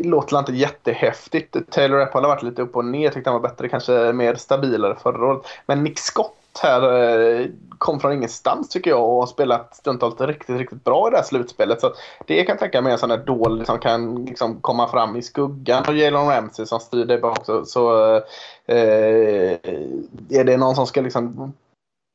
[0.04, 1.56] låter inte jättehäftigt.
[1.70, 3.10] Taylor Rapp har varit lite upp och ner.
[3.10, 5.42] Tyckte han var bättre, kanske mer stabilare förra året.
[5.66, 6.82] Men Nick Scott här
[7.40, 7.46] eh,
[7.78, 11.24] kom från ingenstans tycker jag och har spelat stundtals riktigt, riktigt bra i det här
[11.24, 11.80] slutspelet.
[11.80, 11.94] Så
[12.26, 15.16] det kan jag tänka mig är en sån där dålig som kan liksom komma fram
[15.16, 17.64] i skuggan och Jalen Ramsey som styr det också.
[17.64, 18.22] Så eh,
[18.66, 19.58] eh,
[20.30, 21.52] är det någon som ska liksom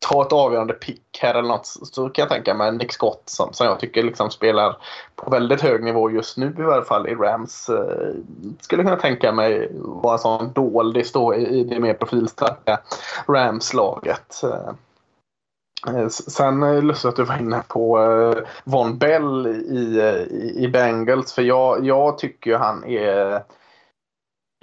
[0.02, 3.54] ta ett avgörande pick här eller något så kan jag tänka mig Nick Scott som,
[3.54, 4.78] som jag tycker liksom spelar
[5.16, 7.70] på väldigt hög nivå just nu i varje fall i Rams.
[7.70, 8.16] Eh,
[8.62, 12.80] skulle kunna tänka mig vara en sån doldis då i, i det mer profilstarka
[13.28, 14.44] Rams-laget.
[14.44, 14.74] Eh,
[15.96, 20.00] eh sen eh, är det lustigt att du var inne på eh, Von Bell i,
[20.00, 23.44] eh, i, i Bengals för jag, jag tycker han är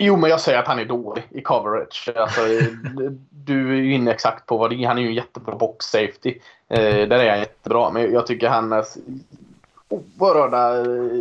[0.01, 2.11] Jo, men jag säger att han är dålig i coverage.
[2.17, 2.41] Alltså,
[3.31, 4.87] du är ju inne exakt på vad det är.
[4.87, 6.39] Han är ju en jättebra box safety.
[6.69, 7.91] Eh, där är han jättebra.
[7.91, 8.85] Men jag tycker han är
[9.89, 11.21] oerhörda, eh,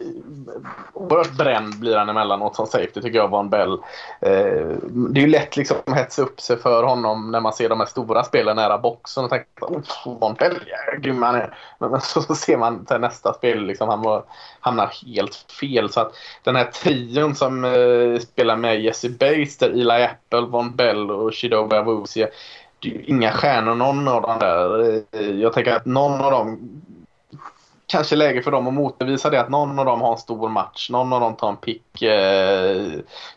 [0.93, 3.74] oerhört bränd blir han emellanåt som safety tycker jag, Von Bell.
[4.22, 7.70] Eh, det är ju lätt liksom att hetsa upp sig för honom när man ser
[7.70, 11.57] de här stora spelen nära boxen och tänker oh, Von Bell, ja, grym han är.
[11.80, 14.24] Men, men så, så ser man till nästa spel, liksom, han var,
[14.59, 15.89] hamnar helt fel.
[15.89, 16.11] Så att
[16.43, 21.34] den här trion som eh, spelar med Jesse Bates, där Eli Apple, Von Bell och
[21.34, 22.30] Shidoba Awuzie
[22.80, 24.95] det är ju inga stjärnor någon av dem där.
[25.11, 26.59] Eh, jag tänker att någon av dem
[27.88, 30.90] kanske läge för dem att motbevisa det att någon av dem har en stor match.
[30.90, 32.92] Någon av dem tar en pick eh,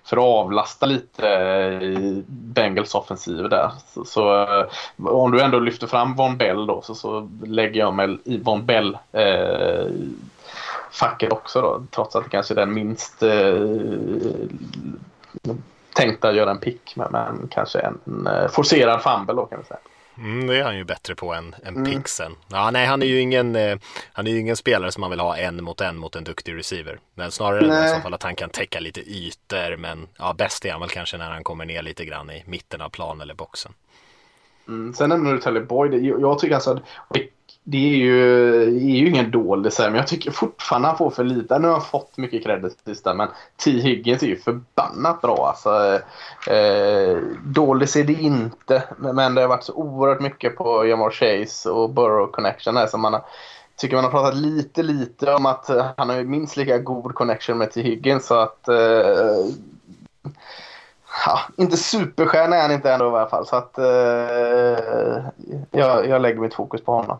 [0.05, 1.26] för att avlasta lite
[1.82, 3.70] i Bengals offensiv där.
[3.86, 4.66] Så, så eh,
[5.07, 8.66] om du ändå lyfter fram Von Bell då så, så lägger jag mig i Von
[8.66, 9.86] Bell eh,
[10.90, 11.82] facket också då.
[11.90, 13.66] Trots att det kanske är den minst eh,
[15.94, 16.96] tänkta göra en pick.
[16.96, 19.80] Men, men kanske en, en eh, forcerad fumble då kan vi säga.
[20.20, 21.92] Mm, det är han ju bättre på än, än mm.
[21.92, 22.36] Pixen.
[22.48, 23.78] Ja, nej, han är ju ingen, eh,
[24.12, 26.98] han är ingen spelare som man vill ha en mot en mot en duktig receiver.
[27.14, 27.98] Men snarare nej.
[27.98, 29.76] i fall att han kan täcka lite ytor.
[29.76, 32.80] Men ja, bäst är han väl kanske när han kommer ner lite grann i mitten
[32.80, 33.72] av plan eller boxen.
[34.68, 34.94] Mm.
[34.94, 36.04] Sen nämner du Telly Boyd.
[36.04, 36.82] Jag tycker alltså att
[37.70, 41.58] det är ju, är ju ingen dålig men jag tycker fortfarande han får för lite.
[41.58, 43.28] Nu har han fått mycket credit sista men
[43.64, 43.70] T.
[43.70, 45.46] Higgins är ju förbannat bra.
[45.48, 46.00] Alltså,
[46.52, 51.70] eh, dålig är det inte men det har varit så oerhört mycket på Jamar Chase
[51.70, 53.22] och Burrow Connection här som man har,
[53.76, 57.72] tycker man har pratat lite lite om att han har minst lika god connection med
[57.72, 57.82] T.
[57.82, 59.46] Higgins så att eh,
[61.26, 63.46] Ja, inte superstjärna är han inte ändå i alla fall.
[63.46, 63.84] Så att eh,
[65.70, 67.18] jag, jag lägger mitt fokus på honom.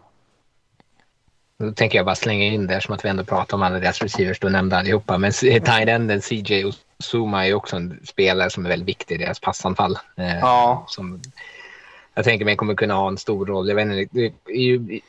[1.61, 4.02] Då tänker jag bara slänga in där som att vi ändå pratar om alla deras
[4.02, 5.18] receivers, du nämnde allihopa.
[5.18, 9.40] Men tight-enden CJ och Zuma är också en spelare som är väldigt viktig i deras
[9.40, 9.98] passanfall.
[10.16, 10.84] Eh, ja.
[10.88, 11.20] Som
[12.14, 13.68] jag tänker mig kommer kunna ha en stor roll.
[13.68, 14.08] Jag vet inte,
[14.46, 15.00] det ju,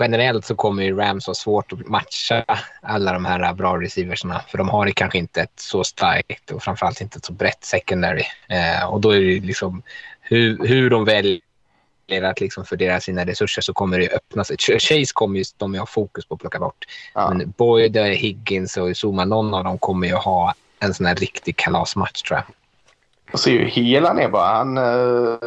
[0.00, 2.44] generellt så kommer ju Rams ha svårt att matcha
[2.82, 4.40] alla de här bra receiversna.
[4.48, 8.24] För de har kanske inte ett så starkt och framförallt inte ett så brett secondary.
[8.48, 9.82] Eh, och då är det liksom
[10.20, 11.40] hur, hur de väljer
[12.22, 14.56] att liksom fördela sina resurser så kommer det öppna sig.
[14.58, 16.84] Chase kommer ju de ha fokus på att plocka bort.
[17.14, 17.34] Ja.
[17.34, 21.56] Men Boyd, Higgins och Zuma, någon av dem kommer ju ha en sån här riktig
[21.56, 22.44] kalasmatch tror jag.
[23.32, 24.46] Och ser ju hela ner bara.
[24.46, 25.38] Han uh,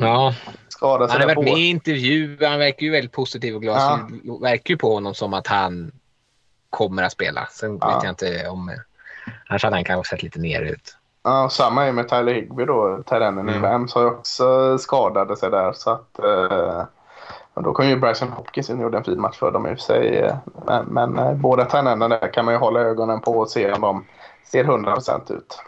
[0.00, 0.34] ja.
[0.68, 2.48] skadar sig Han har varit med i intervjuer.
[2.48, 3.76] Han verkar ju väldigt positiv och glad.
[3.76, 4.08] Ja.
[4.26, 5.92] Så verkar ju på honom som att han
[6.70, 7.48] kommer att spela.
[7.52, 7.94] Sen ja.
[7.94, 8.76] vet jag inte om...
[9.46, 10.96] Annars hade han kanske sett lite ner ut.
[11.22, 13.02] Ja, samma är med Tyler Higby då.
[13.06, 13.64] Tyrenen mm.
[13.64, 15.72] i Rams har ju också skadade sig där.
[15.72, 16.82] Så att, eh,
[17.54, 19.78] då kom ju Bryson Hopkins in och gjorde en fin match för dem i och
[19.78, 20.34] för sig.
[20.66, 23.80] Men, men eh, båda Tyrenerna där kan man ju hålla ögonen på och se om
[23.80, 24.04] de
[24.44, 25.62] ser 100% ut.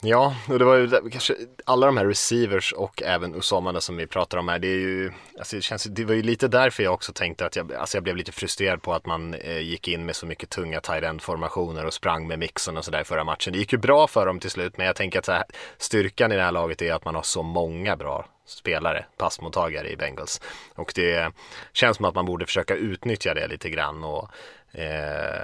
[0.00, 1.34] Ja, och det var ju kanske
[1.64, 4.58] alla de här receivers och även Usama som vi pratar om här.
[4.58, 7.56] Det är ju, alltså det, känns, det var ju lite därför jag också tänkte att
[7.56, 10.50] jag, alltså jag blev lite frustrerad på att man eh, gick in med så mycket
[10.50, 13.52] tunga tight end formationer och sprang med mixen och sådär förra matchen.
[13.52, 15.44] Det gick ju bra för dem till slut, men jag tänker att här,
[15.78, 19.96] styrkan i det här laget är att man har så många bra spelare, passmottagare i
[19.96, 20.40] Bengals.
[20.74, 21.32] Och det
[21.72, 24.30] känns som att man borde försöka utnyttja det lite grann och
[24.72, 25.37] eh,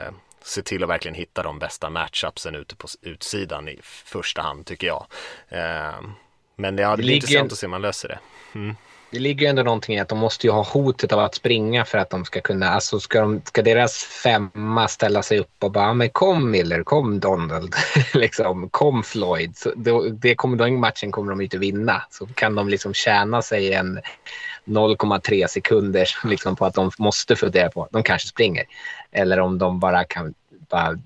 [0.45, 4.87] se till att verkligen hitta de bästa matchupsen ute på utsidan i första hand tycker
[4.87, 5.07] jag.
[5.49, 6.01] Eh,
[6.57, 8.19] men det blir intressant att se om man löser det.
[8.55, 8.77] Mm.
[9.11, 11.99] Det ligger ändå någonting i att de måste ju ha hotet av att springa för
[11.99, 15.95] att de ska kunna, alltså ska, de, ska deras femma ställa sig upp och bara,
[15.95, 17.75] men kom Miller, kom Donald,
[18.15, 19.57] liksom, kom Floyd.
[19.57, 22.03] Så då, det kommer, den matchen kommer de inte vinna.
[22.11, 24.01] Så kan de liksom tjäna sig en
[24.65, 28.65] 0,3 sekunder liksom på att de måste fundera på, de kanske springer.
[29.12, 30.35] Eller om de bara kan
[30.71, 30.99] bara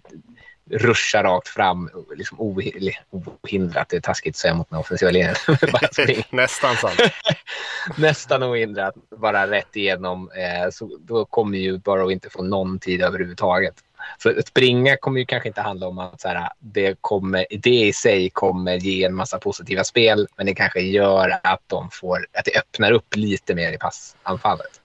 [0.71, 3.89] ruscha rakt fram, liksom ohindrat.
[3.89, 5.35] Det är taskigt att säga mot den offensiva linjen.
[6.31, 7.01] Nästan sant.
[7.97, 10.31] Nästan ohindrat, bara rätt igenom.
[10.31, 13.75] Eh, så då kommer ju Burrow inte få någon tid överhuvudtaget.
[14.19, 17.87] För att springa kommer ju kanske inte handla om att så här, det, kommer, det
[17.87, 22.27] i sig kommer ge en massa positiva spel, men det kanske gör att, de får,
[22.33, 24.81] att det öppnar upp lite mer i passanfallet.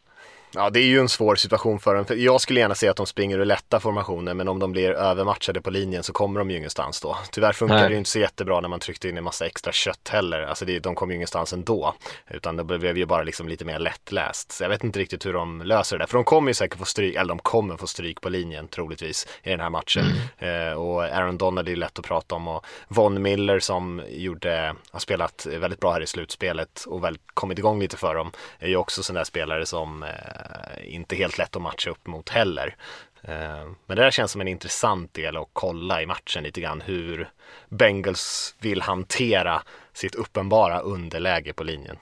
[0.55, 2.05] Ja, det är ju en svår situation för dem.
[2.05, 4.91] För jag skulle gärna se att de springer ur lätta formationer, men om de blir
[4.91, 7.17] övermatchade på linjen så kommer de ju ingenstans då.
[7.31, 7.83] Tyvärr funkar Nej.
[7.83, 10.41] det ju inte så jättebra när man tryckte in en massa extra kött heller.
[10.41, 11.95] Alltså det, de kom ju ingenstans ändå,
[12.27, 14.51] utan det blev ju bara liksom lite mer lättläst.
[14.51, 16.85] Så jag vet inte riktigt hur de löser det, för de kommer ju säkert få
[16.85, 20.05] stryk, eller de kommer få stryk på linjen troligtvis i den här matchen.
[20.37, 20.69] Mm.
[20.69, 24.75] Eh, och Aaron Donald är ju lätt att prata om och Von Miller som gjorde,
[24.91, 28.67] har spelat väldigt bra här i slutspelet och väl kommit igång lite för dem, är
[28.67, 32.29] ju också sån där spelare som Eh, Eh, inte helt lätt att matcha upp mot
[32.29, 32.75] heller.
[33.21, 36.81] Eh, men det där känns som en intressant del att kolla i matchen lite grann
[36.81, 37.29] hur
[37.69, 39.61] Bengals vill hantera
[39.93, 41.97] sitt uppenbara underläge på linjen.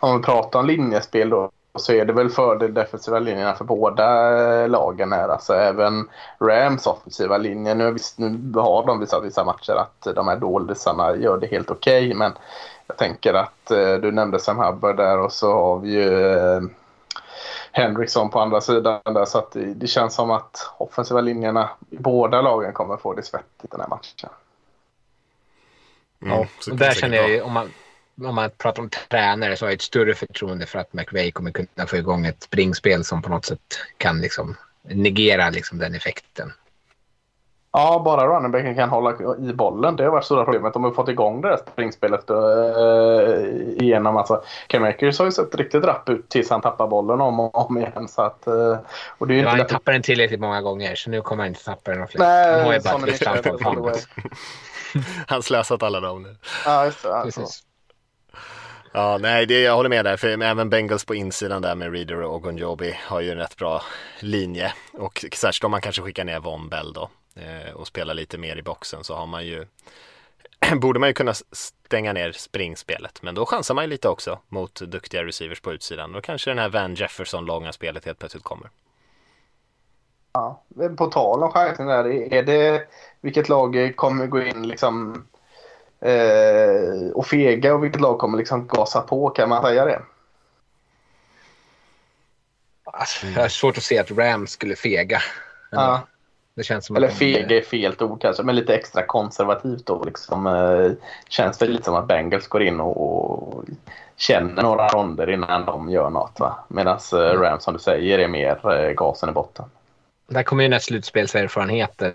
[0.00, 3.64] Om vi pratar om linjespel då så är det väl för de defensiva linjerna för
[3.64, 4.06] båda
[4.66, 5.28] lagen här.
[5.28, 6.08] Alltså även
[6.40, 7.74] Rams offensiva linje.
[7.74, 11.70] Nu, visst, nu har de visat vissa matcher att de här doldisarna gör det helt
[11.70, 12.06] okej.
[12.06, 12.32] Okay, men
[12.86, 16.68] jag tänker att eh, du nämnde Sam Hubbard där och så har vi ju
[17.76, 19.24] Henriksson på andra sidan där.
[19.24, 23.22] Så att det, det, känns som att offensiva linjerna i båda lagen kommer få det
[23.22, 24.30] svettigt den här matchen.
[26.22, 27.72] Mm, ja, och där känner jag ju, om man,
[28.24, 31.50] om man pratar om tränare så har jag ett större förtroende för att McVay kommer
[31.50, 36.52] kunna få igång ett springspel som på något sätt kan liksom negera liksom den effekten.
[37.78, 39.96] Ja, bara runningbacken kan hålla i bollen.
[39.96, 40.72] Det har varit stora problemet.
[40.72, 44.16] De har fått igång det där springspelet äh, igenom.
[44.16, 47.70] Alltså, Cam Akers har ju sett riktigt rapp ut tills han tappar bollen om och
[47.70, 48.08] om igen.
[48.08, 48.78] Så att, äh,
[49.18, 51.48] och det är ju ja, han tappar den tillräckligt många gånger så nu kommer han
[51.48, 52.20] inte tappa den fler.
[52.20, 54.08] Nej, han har ju bara ett
[55.26, 56.36] Han slösat alla dem nu.
[56.64, 57.14] Ja, just det.
[57.14, 57.40] Alltså.
[58.92, 62.22] Ja, nej, det, jag håller med där, för även Bengals på insidan där med Reader
[62.22, 63.82] och Ogunjobi har ju en rätt bra
[64.20, 67.08] linje och särskilt om man kanske skickar ner Von Bell då eh,
[67.74, 69.66] och spela lite mer i boxen så har man ju
[70.80, 73.22] borde man ju kunna stänga ner springspelet.
[73.22, 76.12] Men då chansar man ju lite också mot duktiga receivers på utsidan.
[76.12, 78.70] Då kanske den här Van Jefferson långa spelet helt plötsligt kommer.
[80.32, 80.62] Ja,
[80.98, 82.88] på tal om chansning där, är det
[83.20, 85.24] vilket lag kommer gå in liksom
[86.00, 89.30] eh, och fega och vilket lag kommer liksom gasa på?
[89.30, 90.02] Kan man säga det?
[92.84, 95.22] Alltså, jag har svårt att se att Rams skulle fega.
[95.70, 96.06] Ja.
[96.56, 100.04] Det känns som Eller fega är fel ord kanske, men lite extra konservativt då.
[100.04, 100.92] Liksom, eh,
[101.28, 103.64] känns det lite som att Bengals går in och,
[104.16, 106.40] känner några ronder innan de gör något.
[106.68, 109.64] Medan eh, Rams som du säger är mer eh, gasen i botten.
[110.28, 112.12] Där kommer ju den här slutspelserfarenheten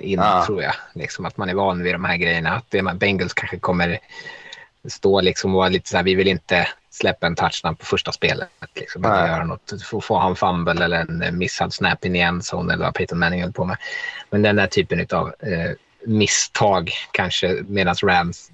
[0.00, 0.44] in ah.
[0.46, 0.74] tror jag.
[0.94, 2.50] Liksom att man är van vid de här grejerna.
[2.50, 3.98] Att det, Bengals kanske kommer
[4.88, 8.12] stå liksom och vara lite så här, vi vill inte släppa en touchdown på första
[8.12, 8.48] spelet.
[8.74, 12.18] Liksom, eller göra något, få, få ha en fumble eller en missad snap in i
[12.18, 13.76] endzone eller vad Peyton Manning höll på med.
[14.30, 15.70] Men den där typen av eh,
[16.06, 18.50] misstag kanske medan Rams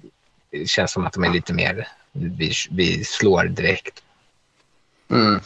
[0.65, 4.03] känns som att de är lite mer vi, vi slår direkt.
[5.11, 5.39] Mm.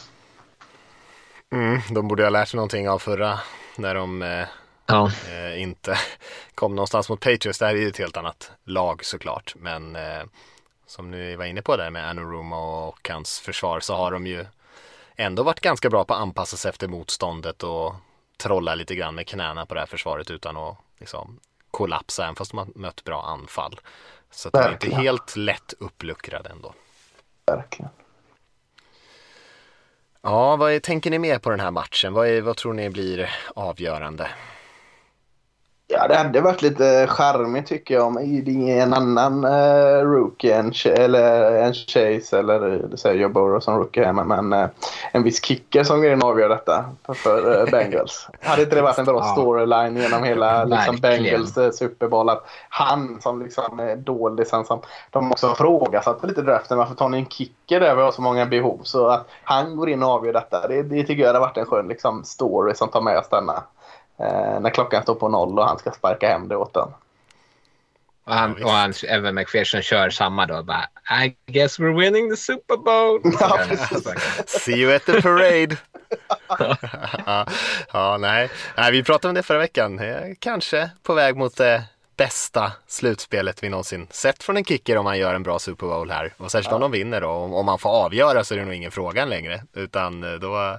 [1.52, 3.38] Mm, de borde ha lärt sig någonting av förra
[3.76, 4.46] när de eh,
[4.86, 5.10] Ja.
[5.30, 5.98] eh, inte
[6.54, 7.58] kom någonstans mot Patriots.
[7.58, 9.54] Det här är ju ett helt annat lag såklart.
[9.56, 10.22] Men eh,
[10.94, 14.46] som ni var inne på där med Anoruma och hans försvar så har de ju
[15.16, 17.94] ändå varit ganska bra på att anpassa sig efter motståndet och
[18.36, 21.40] trolla lite grann med knäna på det här försvaret utan att liksom
[21.70, 23.80] kollapsa även fast de har mött bra anfall.
[24.30, 26.74] Så de är inte helt lätt uppluckrade ändå.
[27.46, 27.90] Verkligen.
[30.22, 32.12] Ja, vad är, tänker ni mer på den här matchen?
[32.12, 34.30] Vad, är, vad tror ni blir avgörande?
[35.96, 41.56] Ja, det hade varit lite charmigt tycker jag om en annan uh, rookie, en, eller
[41.56, 44.68] en Chase eller eh, det säger Joe Burrow som rookie här, men, men eh,
[45.12, 46.84] en viss kicker som går in och avgör detta
[47.14, 48.28] för, eh, Bengals.
[48.40, 50.96] hade inte det varit en bra storyline genom hela liksom.
[50.96, 54.80] Bengals uh, Super Bowl att han som liksom är doldisen som
[55.10, 58.22] de också har frågasatt lite draften varför tar ni en kicker där vi har så
[58.22, 61.38] många behov så att han går in och avgör detta det, det tycker jag hade
[61.38, 63.62] varit en skön liksom, story som tar med oss denna.
[64.18, 66.88] Eh, när klockan står på noll och han ska sparka hem det åt den.
[68.24, 70.62] Och han, och han, Evan McPherson kör samma då.
[70.62, 70.88] Bara,
[71.24, 73.20] I guess we're winning the Super Bowl.
[73.40, 73.58] Ja.
[74.46, 75.76] See you at the parade.
[77.26, 77.46] ja,
[77.92, 78.50] ja, nej.
[78.76, 80.00] nej, vi pratade om det förra veckan.
[80.38, 81.84] Kanske på väg mot det
[82.16, 86.10] bästa slutspelet vi någonsin sett från en kicker om man gör en bra Super Bowl
[86.10, 86.34] här.
[86.36, 87.28] Och särskilt om de vinner då.
[87.28, 89.62] Om, om man får avgöra så är det nog ingen fråga längre.
[89.72, 90.78] Utan då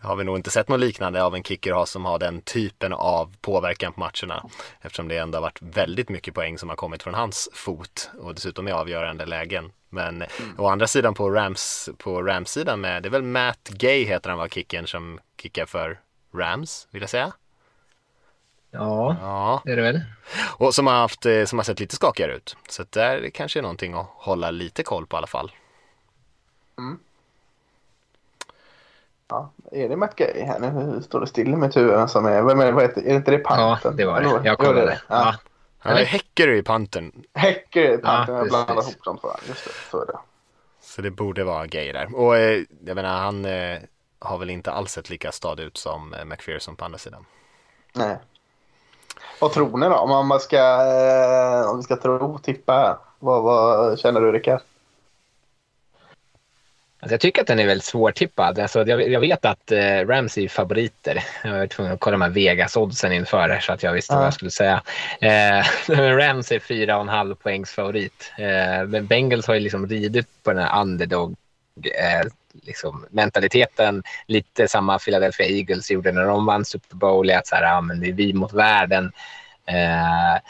[0.00, 2.92] har vi nog inte sett något liknande av en kicker ha- som har den typen
[2.92, 4.44] av påverkan på matcherna.
[4.80, 8.34] Eftersom det ändå har varit väldigt mycket poäng som har kommit från hans fot och
[8.34, 9.72] dessutom i avgörande lägen.
[9.88, 10.24] Men
[10.58, 14.38] å andra sidan på Rams på Rams-sidan med, det är väl Matt Gay heter han
[14.38, 16.00] var kicken som kickar för
[16.34, 17.32] Rams, vill jag säga.
[18.70, 20.00] Ja, Ja, det är det väl.
[20.58, 22.56] och som har, haft, eh, som har sett lite skakigare ut.
[22.68, 25.52] Så där kanske är någonting att hålla lite koll på i alla fall.
[29.28, 31.02] Ja, är det Matt Gay här nu?
[31.02, 32.42] Står det still i mitt huvud vem som är?
[32.42, 33.48] Vem är, det- vad heter, är det inte det Ja,
[33.82, 33.96] Panten?
[33.96, 34.26] det var det.
[34.26, 34.86] Jag Jo, det kollade.
[34.86, 35.00] det.
[35.08, 35.16] Ja.
[35.16, 35.34] Ja.
[35.78, 36.06] Han är Eller?
[36.06, 38.34] Häcker i panten, Häcker är Panten.
[38.34, 39.28] Ja, jag blandar ihop dem två.
[39.48, 40.18] Just det, så är det.
[40.80, 42.14] så det borde vara Gay där.
[42.16, 43.78] Och eh, jag menar, han eh,
[44.18, 47.24] har väl inte alls sett lika stadig ut som eh, McPherson på andra sidan.
[47.94, 48.16] Nej.
[49.40, 49.94] Vad tror ni då?
[49.94, 52.98] Om man ska, eh, om vi ska tro, tippa.
[53.18, 54.60] Vad, vad känner du Rickard?
[57.06, 58.58] Alltså jag tycker att den är väldigt svårtippad.
[58.58, 61.24] Alltså jag, jag vet att eh, Rams är favoriter.
[61.44, 64.16] Jag var tvungen att kolla de här Vegas-oddsen inför så att jag visste Ja.
[64.16, 64.82] vad jag skulle säga.
[65.20, 68.32] Eh, men Rams är 4,5 poängs favorit.
[68.38, 71.36] Eh, men Bengals har ju liksom ridit på den här underdog
[71.84, 72.26] eh,
[72.62, 74.02] liksom mentaliteten.
[74.26, 77.30] Lite samma Philadelphia Eagles gjorde när de vann Super Bowl.
[77.30, 79.12] Att så här, ja, men det är vi mot världen.
[79.66, 80.40] Eh,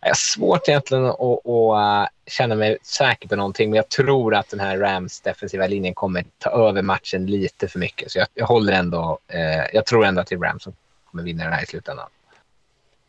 [0.00, 4.48] jag har svårt egentligen att, att känna mig säker på någonting, men jag tror att
[4.48, 8.12] den här Rams defensiva linjen kommer ta över matchen lite för mycket.
[8.12, 10.72] Så jag, jag håller ändå, eh, jag tror ändå att det är Rams som
[11.10, 12.08] kommer vinna den här i slutändan.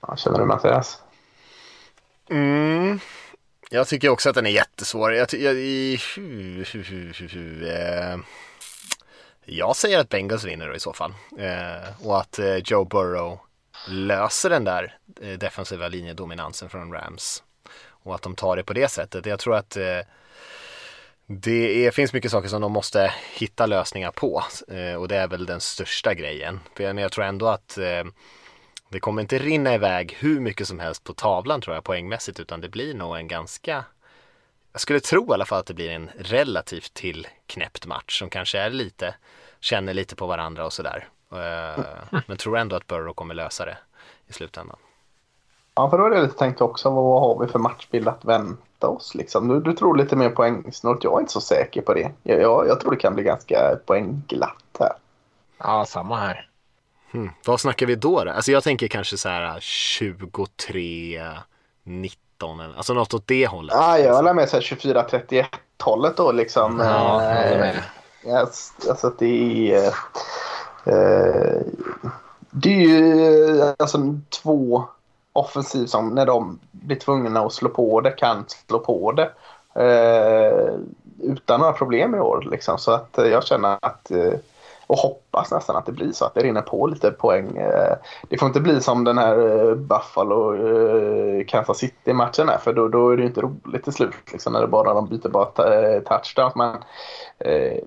[0.02, 1.00] Ja, känner du Mattias?
[2.30, 3.00] Mm.
[3.70, 5.14] Jag tycker också att den är jättesvår.
[5.14, 8.18] Jag, jag, i, hu, hu, hu, hu, hu, eh,
[9.46, 11.14] jag säger att Bengals vinner då i så fall.
[11.40, 13.40] Eh, och att eh, Joe Burrow
[13.88, 17.44] löser den där eh, defensiva linjedominansen från Rams.
[17.88, 19.26] Och att de tar det på det sättet.
[19.26, 20.00] Jag tror att eh,
[21.26, 24.44] det är, finns mycket saker som de måste hitta lösningar på.
[24.68, 26.60] Eh, och det är väl den största grejen.
[26.78, 27.78] Men jag tror ändå att
[28.90, 32.62] det kommer inte rinna iväg hur mycket som helst på tavlan tror jag poängmässigt utan
[32.62, 33.86] det blir nog en ganska
[34.72, 38.60] jag skulle tro i alla fall att det blir en relativt tillknäppt match som kanske
[38.60, 39.16] är lite
[39.60, 41.08] känner lite på varandra och sådär.
[41.32, 41.84] Eh,
[42.28, 43.78] Men tror ändå att Burrow kommer lösa det
[44.28, 44.78] i slutändan.
[45.76, 46.90] Ja, för då är det lite tänkt också.
[46.90, 49.16] Vad har vi för matchbild att vänta oss?
[49.16, 49.48] Liksom?
[49.48, 51.04] Du, du tror lite mer poängsnålt.
[51.04, 52.12] Jag är inte så säker på det.
[52.24, 54.92] Jag, jag, jag tror det kan bli ganska poängglatt här.
[55.58, 56.50] Ja, samma här.
[57.12, 57.30] Hmm.
[57.46, 58.32] Vad snackar vi då, då?
[58.32, 61.22] Alltså jag tänker kanske så här 23
[61.84, 63.76] 19 eller- alltså något åt det hållet.
[63.80, 65.46] Ja, jag håller med så här 24-31
[65.84, 66.80] hållet då liksom.
[66.80, 67.76] Ja, jag håller med.
[68.26, 68.40] Eh,
[68.90, 69.94] Alltså det är...
[70.86, 71.62] Eh,
[72.52, 73.98] det är ju eh, alltså
[74.44, 74.84] två
[75.34, 79.32] offensiv som när de blir tvungna att slå på det kan slå på det.
[79.82, 80.74] Eh,
[81.22, 82.78] utan några problem i år liksom.
[82.78, 84.34] Så att eh, jag känner att eh,
[84.88, 87.58] och hoppas nästan att det blir så att det rinner på lite poäng.
[87.58, 87.96] Eh,
[88.30, 93.10] Det får inte bli som den här eh, Buffalo eh, Kansas City-matchen för då, då
[93.10, 95.46] är det ju inte roligt till slut liksom, när det bara de byter bara
[96.02, 96.56] touchdowns.
[96.56, 96.76] Men,
[97.40, 97.78] eh,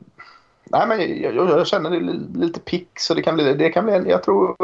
[0.71, 2.01] nej, men jag, jag, jag känner det
[2.39, 4.57] lite pick så det kan bli, det kan bli en, jag tror,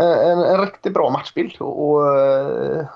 [0.00, 1.56] eh, en, en riktigt bra matchbild.
[1.58, 2.86] Och, och, eh,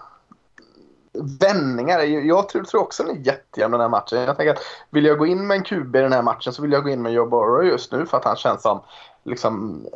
[1.40, 2.00] vändningar.
[2.00, 4.18] Jag tror, tror också den är jättejämn den här matchen.
[4.18, 6.62] Jag tänker att vill jag gå in med en QB i den här matchen så
[6.62, 8.80] vill jag gå in med Joe Burrow just nu för att han känns som
[9.24, 9.86] liksom,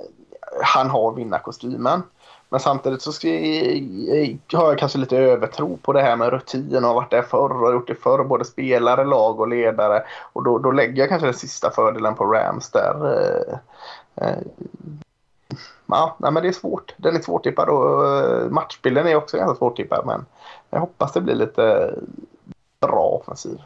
[0.62, 2.02] han har vinnarkostymen.
[2.51, 6.77] Men samtidigt så ska jag, har jag kanske lite övertro på det här med rutin
[6.77, 10.02] och har varit där förr och gjort det förr, både spelare, lag och ledare.
[10.32, 12.94] Och då, då lägger jag kanske den sista fördelen på Rams där.
[13.05, 13.59] Eh,
[14.27, 14.39] eh,
[15.86, 16.94] ja, men det är svårt.
[16.97, 20.06] Den är svårtippad och eh, matchbilden är också ganska svårtippad.
[20.06, 20.27] Men
[20.70, 21.94] jag hoppas det blir lite
[22.81, 23.59] bra offensiv.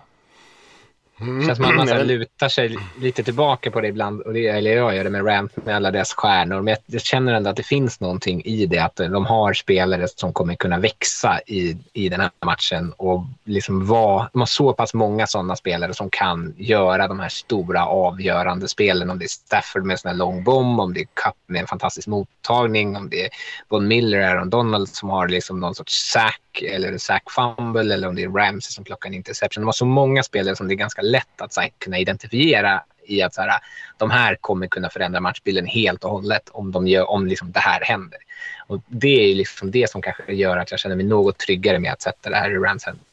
[1.21, 1.39] Mm.
[1.39, 4.21] Det känns som att man så lutar sig lite tillbaka på det ibland.
[4.21, 6.63] Och det, eller jag gör det med Rams med alla deras stjärnor.
[6.63, 8.79] Men jag, känner ändå att det finns någonting i det.
[8.79, 12.93] Att de har spelare som kommer kunna växa i, i den här matchen.
[12.97, 17.29] Och liksom var, de har så pass många sådana spelare som kan göra de här
[17.29, 19.11] stora avgörande spelen.
[19.11, 22.09] Om det är Stafford med en lång bom, om det är Cup med en fantastisk
[22.09, 23.31] mottagning, om det är
[23.69, 28.15] Von Miller, Aaron Donald som har liksom någon sorts sack eller sack fumble eller om
[28.15, 29.63] det är Ramsey som plockar en interception.
[29.63, 33.23] De har så många spelare som det är ganska lätt att här, kunna identifiera i
[33.23, 33.61] att så här,
[33.97, 37.61] de här kommer kunna förändra matchbilden helt och hållet om, de gör, om liksom det
[37.61, 38.19] här händer.
[38.67, 41.93] Och det är liksom det som kanske gör att jag känner mig något tryggare med
[41.93, 43.05] att sätta det här i Rams händer.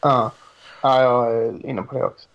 [0.00, 0.32] Ja.
[0.82, 2.28] ja, jag är inne på det också.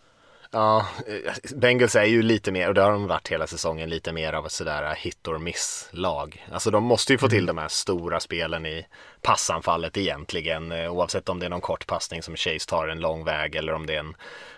[0.51, 4.11] Ja, eh, Bengals är ju lite mer, och det har de varit hela säsongen, lite
[4.11, 6.45] mer av ett sådär hit or miss-lag.
[6.51, 7.55] Alltså de måste ju få till mm.
[7.55, 8.85] de här stora spelen i
[9.22, 13.23] passanfallet egentligen, eh, oavsett om det är någon kort passning som Chase tar en lång
[13.23, 14.15] väg eller om det är en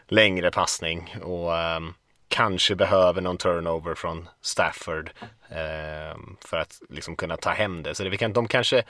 [0.07, 1.15] längre passning.
[1.23, 1.93] Och um,
[2.27, 5.11] kanske behöver någon turnover från Stafford
[5.49, 7.95] um, för att liksom kunna ta hem det.
[7.95, 8.83] Så det, vi kan, de kanske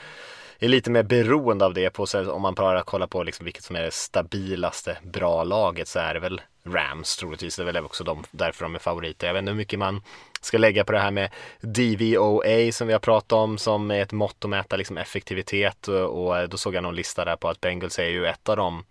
[0.60, 2.27] är lite mer beroende av det på sig.
[2.27, 6.14] om man bara kollar på liksom vilket som är det stabilaste bra laget så är
[6.14, 7.56] det väl Rams troligtvis.
[7.56, 9.27] Det är väl också de, därför de är favoriter.
[9.27, 10.02] Jag vet inte hur mycket man
[10.41, 11.31] ska lägga på det här med
[11.61, 16.27] DVOA som vi har pratat om som är ett mått att mäta liksom effektivitet och,
[16.27, 18.84] och då såg jag någon lista där på att Bengals är ju ett av de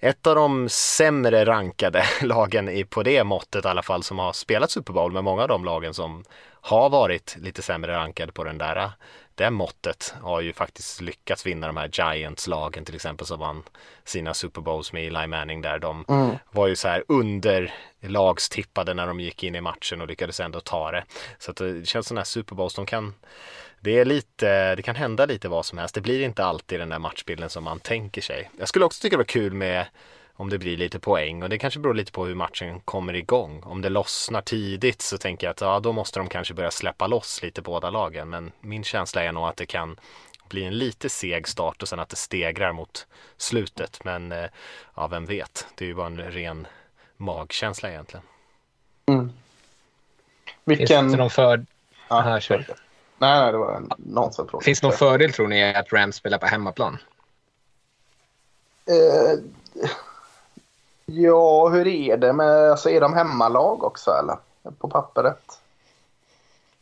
[0.00, 4.32] ett av de sämre rankade lagen i, på det måttet i alla fall som har
[4.32, 6.24] spelat Super Bowl med många av de lagen som
[6.60, 8.92] har varit lite sämre rankade på den där
[9.34, 13.62] det måttet har ju faktiskt lyckats vinna de här Giants-lagen till exempel som vann
[14.04, 15.78] sina Super Bowls med Eli Manning där.
[15.78, 16.36] De mm.
[16.50, 20.60] var ju så här under lagstippade när de gick in i matchen och lyckades ändå
[20.60, 21.04] ta det.
[21.38, 23.14] Så att det känns som här Super Bowls, de kan
[23.84, 25.94] det är lite, det kan hända lite vad som helst.
[25.94, 28.50] Det blir inte alltid den där matchbilden som man tänker sig.
[28.58, 29.86] Jag skulle också tycka det var kul med
[30.32, 33.62] om det blir lite poäng och det kanske beror lite på hur matchen kommer igång.
[33.62, 37.06] Om det lossnar tidigt så tänker jag att ja, då måste de kanske börja släppa
[37.06, 38.30] loss lite båda lagen.
[38.30, 39.96] Men min känsla är nog att det kan
[40.48, 43.06] bli en lite seg start och sen att det stegrar mot
[43.36, 44.04] slutet.
[44.04, 44.46] Men eh,
[44.94, 45.66] ja, vem vet?
[45.74, 46.66] Det är ju bara en ren
[47.16, 48.24] magkänsla egentligen.
[49.06, 49.32] Mm.
[50.64, 50.86] Vilken...
[50.86, 51.66] Finns det någon för...
[52.08, 52.66] Ja, Aha, kör.
[53.18, 54.64] Nej, nej, det var en nonsensfråga.
[54.64, 56.98] Finns det någon fördel tror ni att Rams spelar på hemmaplan?
[58.86, 59.38] Eh,
[61.06, 64.36] Ja, hur är det med, alltså är de hemmalag också eller?
[64.78, 65.60] På pappret?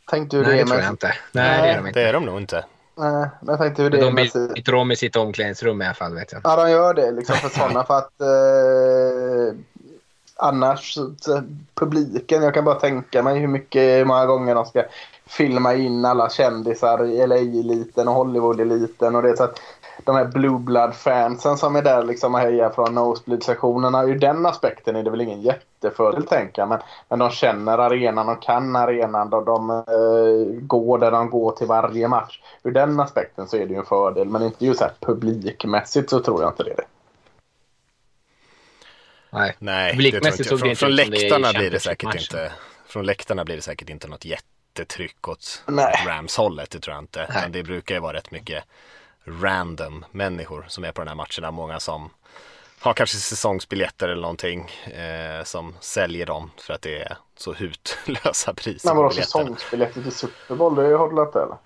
[0.09, 0.67] Tänkte hur Nej, det, är med...
[0.67, 1.13] tror jag inte.
[1.31, 1.99] Nej, det är de inte.
[1.99, 2.65] Det är de nog inte.
[2.95, 5.93] Nej, men jag tänkte hur det de är byter om i sitt omklädningsrum i alla
[5.93, 6.41] fall vet jag.
[6.43, 9.59] Ja, de gör det liksom för sådana för att eh,
[10.35, 10.97] annars
[11.73, 14.83] publiken, jag kan bara tänka mig hur mycket, hur många gånger de ska
[15.37, 19.59] filma in alla kändisar i LA-eliten och Hollywood-eliten och det så att
[20.03, 24.03] de här Blue Blood-fansen som är där liksom och hejar från Nosebleed-sektionerna.
[24.03, 26.69] Ur den aspekten är det väl ingen jättefördel tänker jag.
[26.69, 26.79] Men,
[27.09, 31.67] men de känner arenan, och kan arenan och de uh, går där de går till
[31.67, 32.39] varje match.
[32.63, 34.27] Ur den aspekten så är det ju en fördel.
[34.27, 36.87] Men inte just här publikmässigt så tror jag inte det är det.
[39.29, 42.51] Nej, Nej publikmässigt såg det inte Från läktarna blir det säkert inte.
[42.85, 44.25] Från läktarna blir det säkert inte något
[44.79, 45.63] jättetryck åt
[46.07, 46.71] Rams-hållet.
[46.71, 47.27] Det tror jag inte.
[47.33, 48.63] Men det brukar ju vara rätt mycket
[49.25, 51.51] random människor som är på den här matcherna.
[51.51, 52.09] Många som
[52.79, 58.53] har kanske säsongsbiljetter eller någonting eh, som säljer dem för att det är så hutlösa
[58.55, 58.89] priser.
[58.89, 60.75] Men vadå säsongsbiljetter till Super Bowl?
[60.75, 61.57] Det har du inte eller?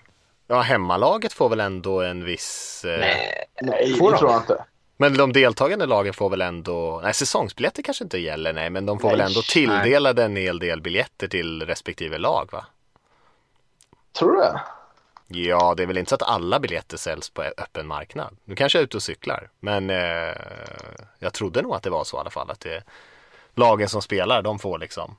[0.47, 2.85] Ja, hemmalaget får väl ändå en viss...
[2.85, 2.99] Eh...
[2.99, 4.65] Nej, nej det tror jag inte.
[4.97, 8.99] Men de deltagande lagen får väl ändå, nej säsongsbiljetter kanske inte gäller nej, men de
[8.99, 12.65] får nej, väl ändå tilldelade en hel del biljetter till respektive lag va?
[14.17, 14.61] Tror du det?
[15.27, 18.37] Ja, det är väl inte så att alla biljetter säljs på öppen marknad.
[18.45, 20.35] Nu kanske jag är ute och cyklar, men eh,
[21.19, 22.51] jag trodde nog att det var så i alla fall.
[22.51, 22.83] Att det,
[23.55, 25.15] lagen som spelar, de får liksom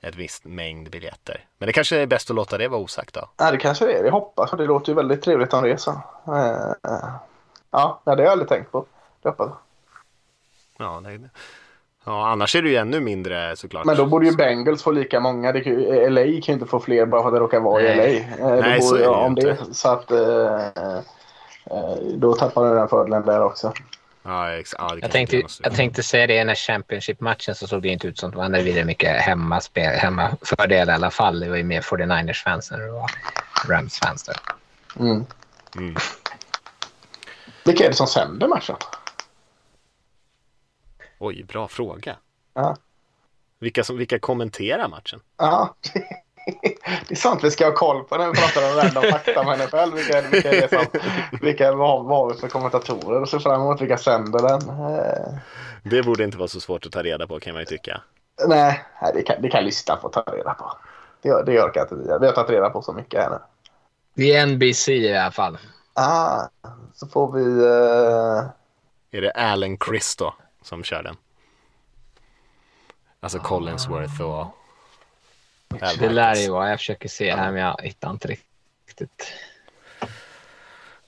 [0.00, 1.44] ett visst mängd biljetter.
[1.58, 3.28] Men det kanske är bäst att låta det vara osagt då?
[3.36, 4.04] Ja, det kanske det är.
[4.04, 6.02] Jag hoppas, för det låter ju väldigt trevligt om resa.
[6.26, 6.74] Eh,
[7.70, 8.86] ja, det har jag aldrig tänkt på.
[9.22, 10.86] Det hoppas jag.
[10.86, 11.30] Ja, det,
[12.08, 13.84] Ja, annars är det ju ännu mindre såklart.
[13.84, 15.52] Men då borde ju Bengals få lika många.
[15.52, 15.74] Det kan,
[16.14, 18.04] LA kan ju inte få fler bara för att det råkar vara i LA.
[18.04, 19.74] Eh, Nej, så är det ju inte.
[19.74, 21.00] Så att, eh,
[21.70, 23.72] Eh, då tappar du den fördelen där också.
[24.22, 27.66] Ja, ja, det Jag tänkte, det jag tänkte säga det, i den här Championship-matchen så
[27.66, 31.40] såg det inte ut som att de hade vidare mycket hemmaspel, hemmafördel i alla fall.
[31.40, 33.10] Det var ju mer 49ers-fans än det var
[33.68, 34.30] Rams-fans.
[35.00, 35.24] Mm.
[35.76, 35.94] Mm.
[37.64, 38.76] Vilka är det som sänder matchen?
[41.18, 42.16] Oj, bra fråga.
[42.54, 42.76] Ja.
[43.58, 45.20] Vilka, som, vilka kommenterar matchen?
[45.36, 45.74] Ja.
[47.08, 49.58] Det är sånt vi ska ha koll på när vi pratar om random fakta med
[49.58, 49.94] NFL.
[49.96, 51.00] Vilka, vilka, är det som,
[51.40, 54.68] vilka vad, vad har vi för kommentatorer och se fram emot vilka sänder den?
[54.68, 55.38] Eh,
[55.82, 58.00] Det borde inte vara så svårt att ta reda på kan man ju tycka.
[58.48, 58.84] nej,
[59.14, 60.72] det kan, det kan lyssna få ta reda på.
[61.22, 62.02] Det, gör- det orkar inte vi.
[62.20, 63.38] Vi har tagit reda på så mycket här nu.
[64.14, 65.58] Det är NBC i alla fall.
[65.94, 66.40] Ah,
[66.94, 67.64] så får vi...
[67.64, 70.32] eh, Är det Alan Christo
[70.68, 71.16] som kör den?
[73.20, 74.46] Alltså Collinsworth och...
[75.68, 75.78] Det
[76.08, 76.38] lär Michaels.
[76.40, 76.70] ju vara.
[76.70, 79.32] Jag försöker se här men jag hittar inte riktigt.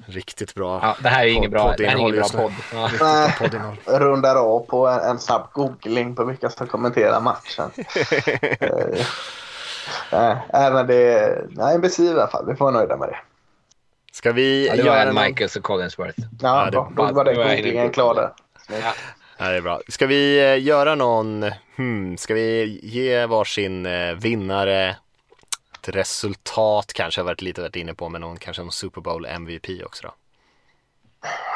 [0.06, 0.78] Riktigt bra.
[0.82, 2.52] Ja, det här är ingen bra, det här är ingen bra podd.
[2.72, 3.30] Ja.
[3.98, 7.70] rundar av på en, en snabb googling på vilka som kommenterar matchen.
[8.60, 9.06] Eh,
[10.12, 11.44] Nej, nej, men det...
[11.50, 12.46] Nej, NBC i alla fall.
[12.46, 13.16] Vi får vara nöjda med det.
[14.12, 15.24] Ska vi Ja, det göra någon...
[15.24, 16.20] Michaels och Collinsworth.
[16.42, 16.92] Ja, det- bra.
[16.96, 18.32] Då var den googlingen klar där.
[18.82, 18.92] Ja.
[19.42, 19.80] Ja, det är bra.
[19.88, 24.96] Ska vi eh, göra någon, hmm, ska vi ge varsin eh, vinnare
[25.74, 29.26] ett resultat kanske, har varit lite varit inne på, men någon, kanske någon Super Bowl
[29.26, 30.14] MVP också då?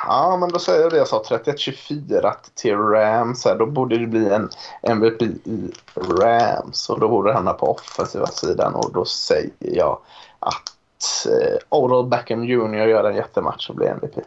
[0.06, 1.22] Ja, men då säger jag det jag sa.
[1.22, 3.44] 31-24 till Rams.
[3.44, 3.58] Här.
[3.58, 4.48] Då borde det bli en
[4.82, 6.90] MVP i Rams.
[6.90, 8.74] Och då borde det hamna på offensiva sidan.
[8.74, 9.98] Och då säger jag
[10.38, 14.18] att eh, Odell Beckham Jr gör en jättematch och blir MVP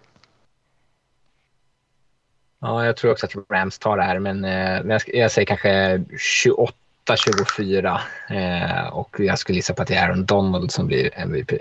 [2.62, 6.04] ja, jag tror också att Rams tar det här, men eh, jag, säger kanske
[7.08, 11.52] 28-24 eh, och jag skulle gissa på att det är Aaron Donald som blir MVP.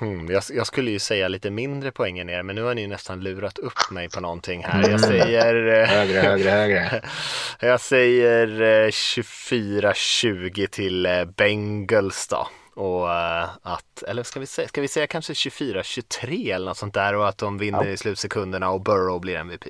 [0.00, 2.86] Hmm, jag, jag skulle ju säga lite mindre poäng än er, men nu har ni
[2.86, 4.90] nästan lurat upp mig på någonting här.
[4.90, 7.02] Jag säger, eh, Högre, högre, högre.
[7.60, 12.48] jag säger eh, 24-20 till eh, Bengals då.
[12.74, 16.94] Och eh, att, eller ska vi säga, ska vi säga kanske 24-23 eller något sånt
[16.94, 19.64] där och att de vinner i slutsekunderna och Burrow blir MVP.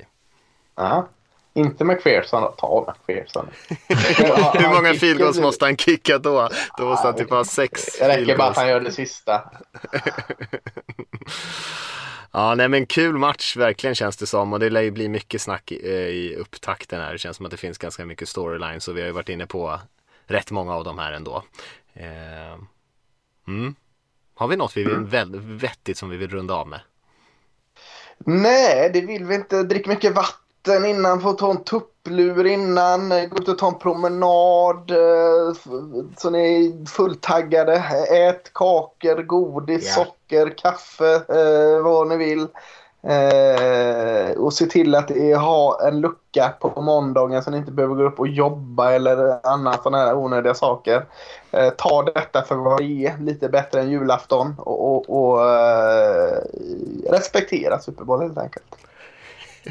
[0.76, 1.08] Ja.
[1.54, 2.52] Inte McPherson.
[2.58, 3.48] Ta McPherson.
[4.54, 6.48] Hur många field goals måste han kicka då?
[6.78, 9.42] Då måste han typ ha sex Det räcker bara att han gör det sista.
[12.32, 15.42] Ja, nej men kul match verkligen känns det som och det lär ju bli mycket
[15.42, 17.12] snack i, eh, i upptakten här.
[17.12, 19.46] Det känns som att det finns ganska mycket storylines och vi har ju varit inne
[19.46, 19.80] på
[20.26, 21.42] rätt många av dem här ändå.
[21.94, 22.56] Eh,
[23.58, 23.74] mm.
[24.34, 25.06] Har vi något vi vill,
[25.40, 26.80] vettigt som vi vill runda av med?
[28.18, 29.62] Nej, det vill vi inte.
[29.62, 34.90] Drick mycket vatten innan, få ta en tupplur innan, gå ut och ta en promenad.
[34.90, 35.54] eh,
[36.16, 37.74] Så ni är fulltaggade.
[38.10, 40.04] Ät kakor, godis, Ja.
[40.04, 42.46] socker, kaffe, eh, vad ni vill.
[43.02, 45.10] Eh, och se till att
[45.40, 49.82] ha en lucka på måndagen så ni inte behöver gå upp och jobba eller annat
[49.82, 51.04] sådana här onödiga saker.
[51.50, 56.38] Eh, ta detta för vad det är, lite bättre än julafton och, och, och eh,
[57.10, 58.76] respektera Super Bowl helt enkelt.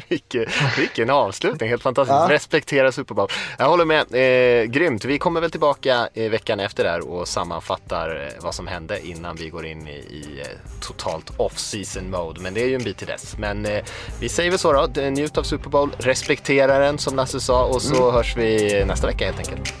[0.08, 0.46] Vilken,
[0.78, 2.18] vilken avslutning, helt fantastiskt.
[2.20, 2.26] Ja.
[2.30, 3.28] Respektera Super Bowl.
[3.58, 5.04] Jag håller med, eh, grymt.
[5.04, 9.36] Vi kommer väl tillbaka eh, veckan efter där och sammanfattar eh, vad som hände innan
[9.36, 10.46] vi går in i, i eh,
[10.80, 12.40] totalt off-season mode.
[12.40, 13.38] Men det är ju en bit till dess.
[13.38, 13.84] Men eh,
[14.20, 17.64] vi säger väl så då, d- njut av Super Bowl, respektera den som Lasse sa
[17.64, 19.74] och så hörs vi nästa vecka helt enkelt.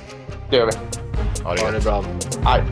[0.50, 0.72] Det gör vi.
[1.44, 2.04] Ha det Ha det bra.
[2.44, 2.62] Aj.